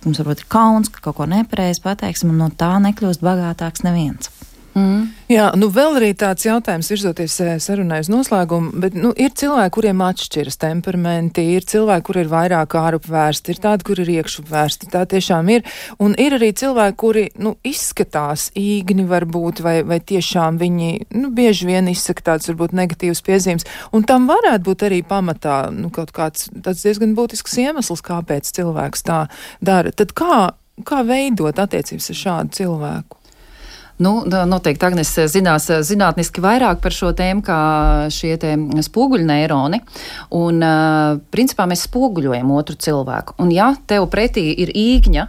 mums 0.05 0.21
varbūt 0.21 0.45
ir 0.45 0.53
kauns, 0.53 0.93
ka 0.93 1.01
kaut 1.01 1.17
ko 1.23 1.31
nepareizi 1.33 1.81
pateiksim, 1.81 2.35
un 2.35 2.45
no 2.45 2.53
tā 2.53 2.75
nekļūst 2.85 3.25
bagātāks 3.25 3.87
neviens. 3.89 4.29
Mm. 4.73 5.11
Jā, 5.29 5.51
nu 5.57 5.67
vēl 5.73 5.99
arī 5.99 6.09
tāds 6.17 6.47
jautājums 6.47 6.89
virzoties 6.89 7.35
eh, 7.45 7.51
sarunai 7.61 7.99
uz 8.01 8.09
noslēgumu, 8.09 8.71
bet 8.81 8.95
nu, 8.97 9.11
ir 9.21 9.35
cilvēki, 9.37 9.73
kuriem 9.77 10.01
atšķiras 10.05 10.57
temperamenti, 10.63 11.45
ir 11.57 11.67
cilvēki, 11.69 12.05
kur 12.07 12.19
ir 12.23 12.31
vairāk 12.33 12.77
ārupvērsti, 12.81 13.53
ir 13.53 13.61
tādi, 13.61 13.87
kur 13.89 14.01
ir 14.01 14.11
iekšupvērsti, 14.15 14.89
tā 14.95 15.05
tiešām 15.13 15.53
ir, 15.53 15.69
un 16.01 16.17
ir 16.21 16.39
arī 16.39 16.51
cilvēki, 16.57 16.99
kuri, 17.05 17.27
nu, 17.45 17.55
izskatās 17.69 18.49
īgni 18.57 19.05
varbūt, 19.13 19.61
vai, 19.65 19.77
vai 19.89 20.01
tiešām 20.01 20.61
viņi, 20.63 20.91
nu, 21.21 21.33
bieži 21.37 21.69
vien 21.69 21.93
izsaka 21.93 22.33
tāds 22.33 22.49
varbūt 22.49 22.77
negatīvs 22.81 23.25
piezīmes, 23.29 23.69
un 23.93 24.09
tam 24.09 24.29
varētu 24.33 24.69
būt 24.71 24.89
arī 24.89 25.03
pamatā, 25.05 25.67
nu, 25.77 25.93
kaut 25.93 26.17
kāds 26.17 26.49
tāds 26.65 26.85
diezgan 26.85 27.13
būtisks 27.19 27.61
iemesls, 27.61 28.05
kāpēc 28.09 28.49
cilvēks 28.57 29.05
tā 29.05 29.25
dara. 29.61 29.93
Tad 29.93 30.17
kā, 30.17 30.45
kā 30.89 31.03
veidot 31.05 31.61
attiecības 31.61 32.13
ar 32.15 32.25
šādu 32.27 32.63
cilvēku? 32.63 33.22
Nu, 34.03 34.23
noteikti 34.27 34.87
Agnēs 34.87 35.13
zinās 35.33 35.69
zinātniski 35.89 36.43
vairāk 36.43 36.81
par 36.83 36.95
šo 36.95 37.13
tēmu, 37.17 37.45
kā 37.45 37.59
šie 38.13 38.35
spoguļneironi. 38.87 39.83
Un, 40.39 40.65
principā, 41.35 41.67
mēs 41.71 41.87
spoguļojam 41.89 42.55
otru 42.57 42.79
cilvēku. 42.81 43.37
Un, 43.43 43.53
ja 43.55 43.73
tev 43.87 44.09
pretī 44.13 44.49
ir 44.65 44.73
īgņa, 44.75 45.27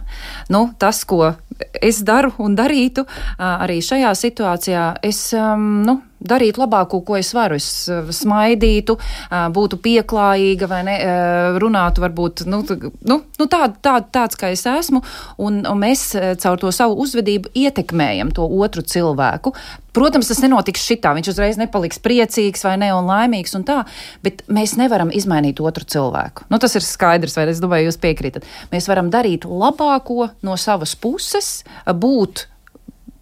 nu, 0.54 0.66
tas, 0.80 1.04
ko 1.08 1.34
es 1.82 2.00
daru 2.06 2.32
un 2.42 2.56
darītu 2.58 3.04
arī 3.38 3.78
šajā 3.84 4.10
situācijā, 4.18 4.88
es, 5.06 5.28
nu, 5.34 6.00
darītu 6.28 6.62
labāko, 6.64 7.00
ko 7.06 7.18
es 7.18 7.32
varu. 7.36 7.58
Es 7.60 7.86
uh, 7.92 8.08
smaidītu, 8.14 8.96
uh, 8.98 9.46
būtu 9.54 9.78
pieklājīga 9.84 10.70
vai 10.70 10.82
ne, 10.88 10.96
uh, 11.02 11.60
runātu 11.62 12.04
varbūt 12.04 12.44
nu, 12.50 12.62
nu, 12.64 13.20
nu, 13.22 13.48
tā, 13.50 13.66
tā, 13.84 13.98
tāds, 14.14 14.38
kā 14.40 14.50
es 14.54 14.64
esmu, 14.68 15.04
un, 15.38 15.62
un 15.68 15.80
mēs 15.80 16.10
caur 16.42 16.60
to 16.60 16.72
savu 16.74 16.98
uzvedību 17.04 17.54
ietekmējam 17.64 18.32
to 18.34 18.46
otru 18.46 18.84
cilvēku. 18.86 19.54
Protams, 19.94 20.26
tas 20.26 20.40
nenotiks 20.42 20.82
šitā, 20.88 21.12
viņš 21.14 21.28
uzreiz 21.30 21.58
nepaliks 21.60 22.00
priecīgs 22.02 22.64
vai 22.66 22.74
ne 22.82 22.88
un 22.96 23.06
laimīgs 23.06 23.54
un 23.54 23.62
tā, 23.66 23.84
bet 24.26 24.42
mēs 24.50 24.74
nevaram 24.80 25.12
izmainīt 25.14 25.62
otru 25.62 25.86
cilvēku. 25.86 26.48
Nu, 26.50 26.58
tas 26.62 26.74
ir 26.74 26.82
skaidrs, 26.82 27.36
vai 27.38 27.46
es 27.52 27.62
domāju, 27.62 27.92
jūs 27.92 28.00
piekrītat. 28.02 28.48
Mēs 28.74 28.90
varam 28.90 29.12
darīt 29.14 29.46
labāko 29.46 30.32
no 30.42 30.58
savas 30.58 30.96
puses, 30.98 31.60
būt 31.86 32.48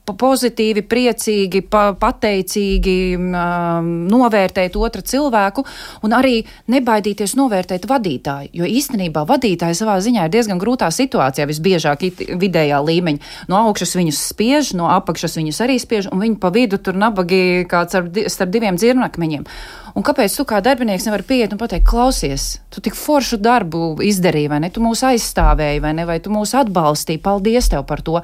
pozitīvi, 0.07 0.83
priecīgi, 0.89 1.63
pa, 1.71 1.93
pateicīgi 1.99 2.97
um, 3.17 3.91
novērtēt 4.11 4.77
otru 4.77 5.03
cilvēku 5.07 5.65
un 6.03 6.15
arī 6.17 6.41
nebaidīties 6.73 7.37
novērtēt 7.39 7.87
vadītāju. 7.91 8.51
Jo 8.59 8.67
īstenībā 8.67 9.23
vadītāji 9.29 9.79
savā 9.79 9.99
ziņā 10.03 10.27
ir 10.27 10.35
diezgan 10.35 10.61
grūtā 10.63 10.91
situācijā, 10.93 11.47
visbiežāk 11.51 12.03
vidējā 12.41 12.81
līmeņa. 12.83 13.31
No 13.53 13.63
augšas 13.69 13.95
viņus 13.99 14.25
spiež, 14.33 14.73
no 14.79 14.91
apakšas 14.91 15.39
viņus 15.39 15.63
arī 15.63 15.79
spiež, 15.83 16.11
un 16.11 16.23
viņi 16.25 16.41
pa 16.43 16.51
vidu 16.55 16.81
tur 16.83 16.99
nabagi 16.99 17.63
kāds 17.71 17.95
ar, 17.99 18.11
starp 18.11 18.53
diviem 18.55 18.81
dzirnakmeņiem. 18.81 19.47
Un 19.99 20.05
kāpēc 20.07 20.35
tu 20.39 20.47
kā 20.49 20.61
darbinieks 20.65 21.05
nevari 21.09 21.27
pieiet 21.29 21.53
un 21.53 21.61
pateikt, 21.61 21.87
klausies, 21.89 22.47
tu 22.73 22.81
tik 22.85 22.97
foršu 22.97 23.39
darbu 23.43 24.03
izdarīji, 24.05 24.51
vai 24.53 24.63
ne? 24.65 24.71
Tu 24.73 24.83
mūs 24.85 25.05
aizstāvēji, 25.09 25.83
vai 25.85 25.93
ne? 25.99 26.07
Vai 26.09 26.19
tu 26.25 26.33
mūs 26.33 26.55
atbalstīji? 26.59 27.21
Paldies 27.25 27.69
tev 27.73 27.85
par 27.89 28.01
to. 28.05 28.21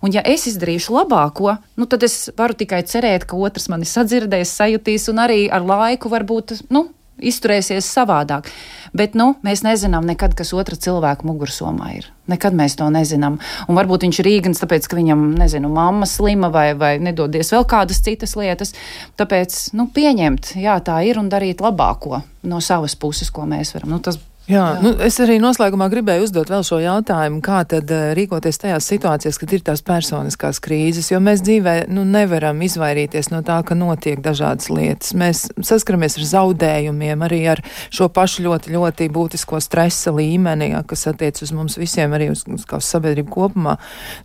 Un 0.00 0.14
ja 0.14 0.24
es 0.24 0.46
izdarīšu 0.50 0.96
labāko, 0.96 1.58
nu 1.76 1.88
tad 1.90 2.06
es 2.08 2.30
varu 2.38 2.56
tikai 2.56 2.82
cerēt, 2.88 3.28
ka 3.28 3.36
otrs 3.36 3.68
mani 3.72 3.88
sadzirdēs, 3.88 4.56
sajutīs 4.62 5.10
un 5.12 5.20
arī 5.26 5.42
ar 5.52 5.66
laiku 5.66 6.12
varbūt, 6.12 6.56
nu, 6.72 6.88
izturēsies 7.22 7.88
savādāk. 7.90 8.48
Bet 8.96 9.14
nu, 9.18 9.34
mēs 9.46 9.62
nezinām 9.62 10.06
nekad, 10.08 10.34
kas 10.38 10.54
otra 10.56 10.78
cilvēka 10.78 11.26
mugursomā 11.28 11.92
ir. 11.98 12.08
Nekad 12.30 12.54
mēs 12.58 12.76
to 12.78 12.88
nezinām. 12.90 13.38
Un 13.68 13.78
varbūt 13.78 14.06
viņš 14.06 14.20
ir 14.22 14.30
īgans, 14.32 14.62
tāpēc, 14.62 14.88
ka 14.90 14.98
viņam, 14.98 15.22
nezinu, 15.38 15.70
mamma 15.72 16.08
slima 16.10 16.50
vai, 16.54 16.72
vai 16.78 16.96
nedodies 17.02 17.52
vēl 17.54 17.66
kādas 17.70 18.02
citas 18.06 18.36
lietas. 18.38 18.74
Tāpēc, 19.20 19.60
nu, 19.78 19.88
pieņemt, 19.94 20.54
jā, 20.62 20.78
tā 20.86 21.00
ir 21.06 21.22
un 21.22 21.30
darīt 21.30 21.62
labāko 21.62 22.22
no 22.50 22.62
savas 22.64 22.96
puses, 22.98 23.30
ko 23.34 23.46
mēs 23.50 23.74
varam. 23.76 23.94
Nu, 23.94 24.02
tas 24.02 24.18
Jā, 24.50 24.60
Jā. 24.74 24.80
Nu, 24.82 24.90
es 25.04 25.14
arī 25.22 25.36
noslēgumā 25.42 25.86
gribēju 25.92 26.24
uzdot 26.26 26.50
vēl 26.50 26.64
šo 26.66 26.80
jautājumu, 26.82 27.38
kā 27.44 27.60
tad 27.70 27.90
uh, 27.94 28.10
rīkoties 28.18 28.58
tajās 28.58 28.88
situācijās, 28.90 29.38
kad 29.38 29.52
ir 29.54 29.62
tās 29.66 29.82
personiskās 29.86 30.58
krīzes, 30.64 31.10
jo 31.12 31.20
mēs 31.22 31.44
dzīvē 31.46 31.74
nu, 31.94 32.02
nevaram 32.08 32.58
izvairīties 32.66 33.30
no 33.30 33.44
tā, 33.46 33.60
ka 33.66 33.76
notiek 33.78 34.18
dažādas 34.24 34.66
lietas. 34.72 35.12
Mēs 35.14 35.44
saskaramies 35.66 36.18
ar 36.18 36.26
zaudējumiem, 36.32 37.22
arī 37.26 37.40
ar 37.54 37.62
šo 37.94 38.08
pašu 38.10 38.48
ļoti, 38.48 38.74
ļoti 38.74 39.10
būtisko 39.14 39.60
stresa 39.62 40.14
līmeni, 40.16 40.72
ja, 40.74 40.82
kas 40.82 41.06
attiec 41.12 41.38
uz 41.46 41.54
mums 41.54 41.78
visiem, 41.78 42.16
arī 42.16 42.32
uz, 42.34 42.42
uz, 42.50 42.64
uz 42.66 42.88
sabiedrību 42.90 43.30
kopumā. 43.36 43.76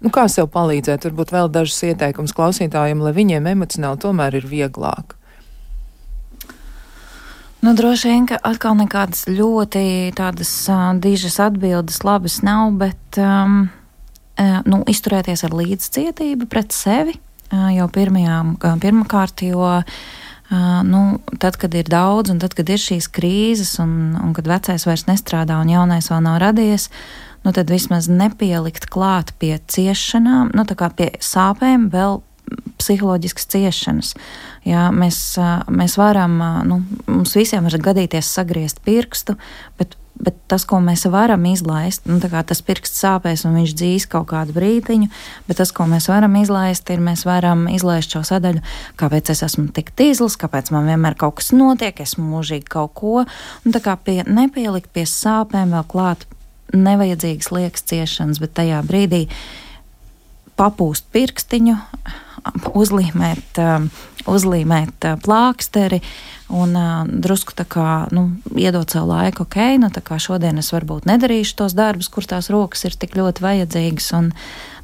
Nu, 0.01 0.13
kā 0.13 0.25
sev 0.31 0.49
palīdzēt? 0.55 1.05
Varbūt 1.05 1.35
vēl 1.35 1.53
dažas 1.53 1.83
ieteikums 1.91 2.33
klausītājiem, 2.33 3.05
lai 3.05 3.13
viņiem 3.13 3.53
emocionāli 3.53 4.01
tomēr 4.07 4.41
ir 4.41 4.49
vieglāk. 4.49 5.19
Nu, 7.65 7.73
droši 7.73 8.11
vien, 8.11 8.25
ka 8.29 8.37
atkal 8.45 8.75
nekādas 8.77 9.23
ļoti 9.25 10.13
tādas 10.13 10.49
uh, 10.69 10.91
dižas 11.01 11.39
atbildes 11.41 12.03
labas 12.05 12.35
nav, 12.45 12.75
bet 12.77 13.17
um, 13.17 13.63
uh, 14.37 14.59
nu, 14.69 14.83
izturēties 14.85 15.41
ar 15.47 15.55
līdzcietību 15.57 16.45
pret 16.51 16.75
sevi 16.77 17.15
uh, 17.15 17.71
jau 17.73 17.87
pirmajā, 17.89 18.35
uh, 18.53 18.75
pirmkārt, 18.83 19.41
jo 19.49 19.63
uh, 19.79 19.95
nu, 20.85 21.01
tad, 21.41 21.57
kad 21.57 21.73
ir 21.73 21.89
daudz, 21.89 22.35
un 22.35 22.43
tad, 22.43 22.53
kad 22.53 22.69
ir 22.69 22.83
šīs 22.83 23.09
krīzes, 23.09 23.79
un, 23.81 24.13
un 24.13 24.37
kad 24.37 24.45
vecais 24.51 24.85
vairs 24.85 25.07
nestrādā 25.09 25.57
un 25.57 25.73
jaunais 25.73 26.11
vēl 26.13 26.21
nav 26.27 26.37
radies, 26.45 26.91
nu, 27.41 27.49
tad 27.49 27.73
vismaz 27.73 28.11
nepielikt 28.13 28.91
klāt 28.93 29.33
pie 29.41 29.55
ciešanām, 29.57 30.53
nu, 30.53 30.69
tā 30.69 30.77
kā 30.77 30.93
pie 30.93 31.15
sāpēm 31.17 31.89
vēl 31.89 32.21
psiholoģiskas 32.79 33.49
ciešanas. 33.51 34.13
Jā, 34.67 34.87
mēs, 34.93 35.19
mēs 35.71 35.99
varam, 35.99 36.39
nu, 36.67 36.81
mums 37.09 37.35
visiem 37.37 37.67
var 37.67 37.77
gadīties 37.89 38.29
sagriezt 38.37 38.81
pirkstu, 38.85 39.37
bet, 39.79 39.95
bet 40.21 40.37
tas, 40.51 40.65
ko 40.67 40.79
mēs 40.83 41.05
varam 41.11 41.45
izlaist, 41.49 42.05
nu, 42.09 42.19
tas 42.21 42.61
pirksts 42.65 43.01
sāpēs 43.03 43.45
un 43.47 43.57
viņš 43.59 43.75
dzīs 43.77 44.07
kaut 44.11 44.29
kādu 44.31 44.55
brīdiņu, 44.57 45.09
bet 45.47 45.61
tas, 45.61 45.73
ko 45.75 45.87
mēs 45.89 46.09
varam 46.11 46.37
izlaist, 46.41 46.89
ir 46.93 47.03
mēs 47.03 47.25
varam 47.27 47.67
izlaist 47.71 48.15
šo 48.15 48.23
sadaļu, 48.27 48.63
kāpēc 48.99 49.33
es 49.33 49.43
esmu 49.45 49.69
tik 49.75 49.93
tīzlis, 49.97 50.37
kāpēc 50.41 50.71
man 50.75 50.89
vienmēr 50.89 51.17
kaut 51.19 51.39
kas 51.41 51.51
notiek, 51.55 51.99
esmu 52.05 52.27
mūžīgi 52.35 52.69
kaut 52.77 52.95
ko, 52.97 53.25
un 53.25 53.75
tā 53.75 53.83
kā 53.85 53.97
pie, 54.01 54.21
nepielikt 54.27 54.91
pie 54.95 55.05
sāpēm 55.09 55.77
vēl 55.77 55.85
klāt 55.91 56.25
nevajadzīgas 56.75 57.51
liekas 57.53 57.85
ciešanas, 57.85 58.41
bet 58.41 58.55
tajā 58.57 58.81
brīdī 58.87 59.27
papūst 60.59 61.07
pirkstiņu, 61.15 61.75
uzlīmēt, 62.77 63.59
um, 63.61 63.89
uzlīmēt 64.31 65.07
uh, 65.09 65.19
plāksteri 65.21 66.01
un 66.53 66.75
uh, 66.77 67.07
drusku 67.09 67.55
tā 67.57 67.65
kā 67.65 68.05
nu, 68.13 68.27
iedot 68.53 68.89
sev 68.91 69.07
laiku, 69.09 69.45
ok, 69.47 69.57
nu 69.81 69.89
tā 69.93 70.03
kā 70.05 70.19
šodien 70.21 70.61
es 70.61 70.69
varbūt 70.73 71.07
nedarīšu 71.09 71.57
tos 71.61 71.73
darbus, 71.77 72.09
kur 72.13 72.27
tās 72.29 72.51
rokas 72.53 72.85
ir 72.85 72.97
tik 72.99 73.15
ļoti 73.17 73.41
vajadzīgas. 73.41 74.09
Un, 74.19 74.29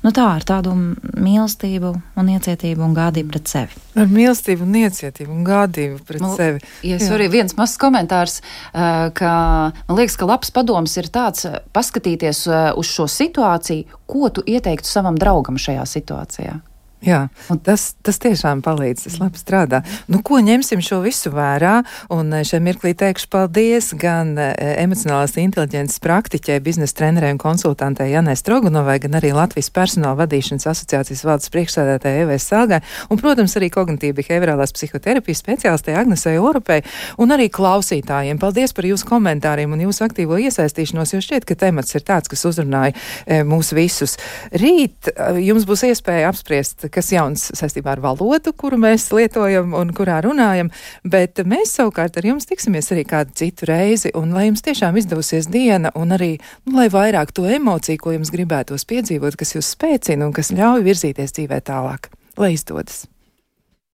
nu 0.02 0.14
tā 0.16 0.26
ar 0.40 0.46
tādu 0.48 0.74
mīlestību 0.74 1.92
un 2.18 2.32
iecietību 2.34 2.86
un 2.86 2.96
gādību 2.98 3.34
pret 3.36 3.54
sevi. 3.54 3.78
Ar 3.94 4.10
mīlestību 4.10 4.66
un 4.66 4.80
iecietību 4.82 5.36
un 5.36 5.46
gādību 5.46 6.02
pret 6.08 6.26
nu, 6.26 6.34
sevi. 6.40 6.66
Ja 6.88 6.98
es 6.98 7.06
arī 7.14 7.30
viens 7.30 7.54
mazs 7.60 7.78
komentārs, 7.82 8.40
ka 8.74 9.36
man 9.76 10.02
liekas, 10.02 10.18
ka 10.18 10.30
labs 10.30 10.54
padoms 10.56 10.98
ir 10.98 11.12
tāds 11.14 11.46
paskatīties 11.76 12.48
uz 12.80 12.90
šo 12.90 13.06
situāciju, 13.12 14.02
ko 14.10 14.34
tu 14.34 14.44
ieteiktu 14.50 14.90
savam 14.90 15.22
draugam 15.22 15.62
šajā 15.62 15.86
situācijā. 15.94 16.58
Jā, 17.02 17.24
tas, 17.66 17.96
tas 18.06 18.20
tiešām 18.22 18.60
palīdz, 18.62 19.08
tas 19.08 19.16
labi 19.18 19.40
strādā. 19.42 19.80
Nu, 20.06 20.20
ko 20.22 20.38
ņemsim 20.38 20.84
šo 20.86 21.00
visu 21.02 21.32
vērā? 21.34 21.80
Un 22.14 22.30
eh, 22.38 22.44
šai 22.46 22.60
mirklī 22.62 22.92
teikšu 22.94 23.26
paldies 23.34 23.88
gan 23.98 24.36
e, 24.38 24.52
emocionālās 24.84 25.34
inteliģences 25.42 25.98
praktiķei, 26.04 26.60
biznesa 26.62 27.00
trenerei 27.00 27.32
un 27.34 27.40
konsultantei 27.42 28.12
Janai 28.12 28.36
Strogunovai, 28.38 29.00
gan 29.02 29.18
arī 29.18 29.32
Latvijas 29.34 29.72
personāla 29.74 30.20
vadīšanas 30.20 30.68
asociācijas 30.70 31.24
valdes 31.26 31.50
priekšsēdētājai 31.56 32.28
Evai 32.28 32.38
Sāgai, 32.44 32.82
un, 33.10 33.18
protams, 33.18 33.58
arī 33.58 33.72
kognitīva 33.74 34.20
behaviorālās 34.20 34.76
psihoterapijas 34.78 35.42
speciālistei 35.42 35.98
Agnesei 35.98 36.38
Oropei 36.38 36.86
un 37.18 37.34
arī 37.34 37.50
klausītājiem. 37.50 38.38
Paldies 38.42 38.78
par 38.78 38.86
jūsu 38.92 39.10
komentāriem 39.10 39.74
un 39.74 39.82
jūsu 39.88 40.06
aktīvo 40.06 40.38
iesaistīšanos, 40.46 41.16
jo 41.16 41.24
šķiet, 41.26 41.50
ka 41.50 41.58
temats 41.66 41.98
ir 41.98 42.06
tāds, 42.06 42.30
kas 42.30 42.46
uzrunāja 42.52 42.94
e, 43.26 43.42
mūs 43.42 43.74
visus. 43.74 44.20
Rīt 44.54 45.10
jums 45.42 45.66
būs 45.66 45.88
iespēja 45.90 46.30
apspriest 46.30 46.91
kas 46.94 47.12
jauns 47.14 47.48
saistībā 47.58 47.96
ar 47.96 48.02
valodu, 48.04 48.54
kuru 48.58 48.80
mēs 48.82 49.08
lietojam 49.16 49.76
un 49.78 49.94
kurā 49.96 50.20
runājam, 50.26 50.72
bet 51.04 51.44
mēs 51.48 51.76
savukārt 51.78 52.20
ar 52.20 52.28
jums 52.32 52.50
tiksimies 52.50 52.92
arī 52.94 53.06
kādu 53.10 53.36
citu 53.42 53.70
reizi, 53.70 54.12
un 54.18 54.36
lai 54.36 54.48
jums 54.50 54.66
tiešām 54.66 55.00
izdosies 55.02 55.50
diena, 55.52 55.94
un 55.96 56.18
arī, 56.18 56.34
nu, 56.66 56.78
lai 56.80 56.90
vairāk 56.94 57.34
to 57.36 57.48
emociju, 57.48 58.02
ko 58.02 58.18
jums 58.18 58.34
gribētos 58.34 58.88
piedzīvot, 58.90 59.40
kas 59.40 59.56
jūs 59.56 59.74
spēcina 59.78 60.28
un 60.28 60.36
kas 60.36 60.54
ļauj 60.56 60.86
virzīties 60.88 61.40
dzīvē 61.40 61.64
tālāk. 61.72 62.12
Lai 62.40 62.54
izdodas! 62.58 63.06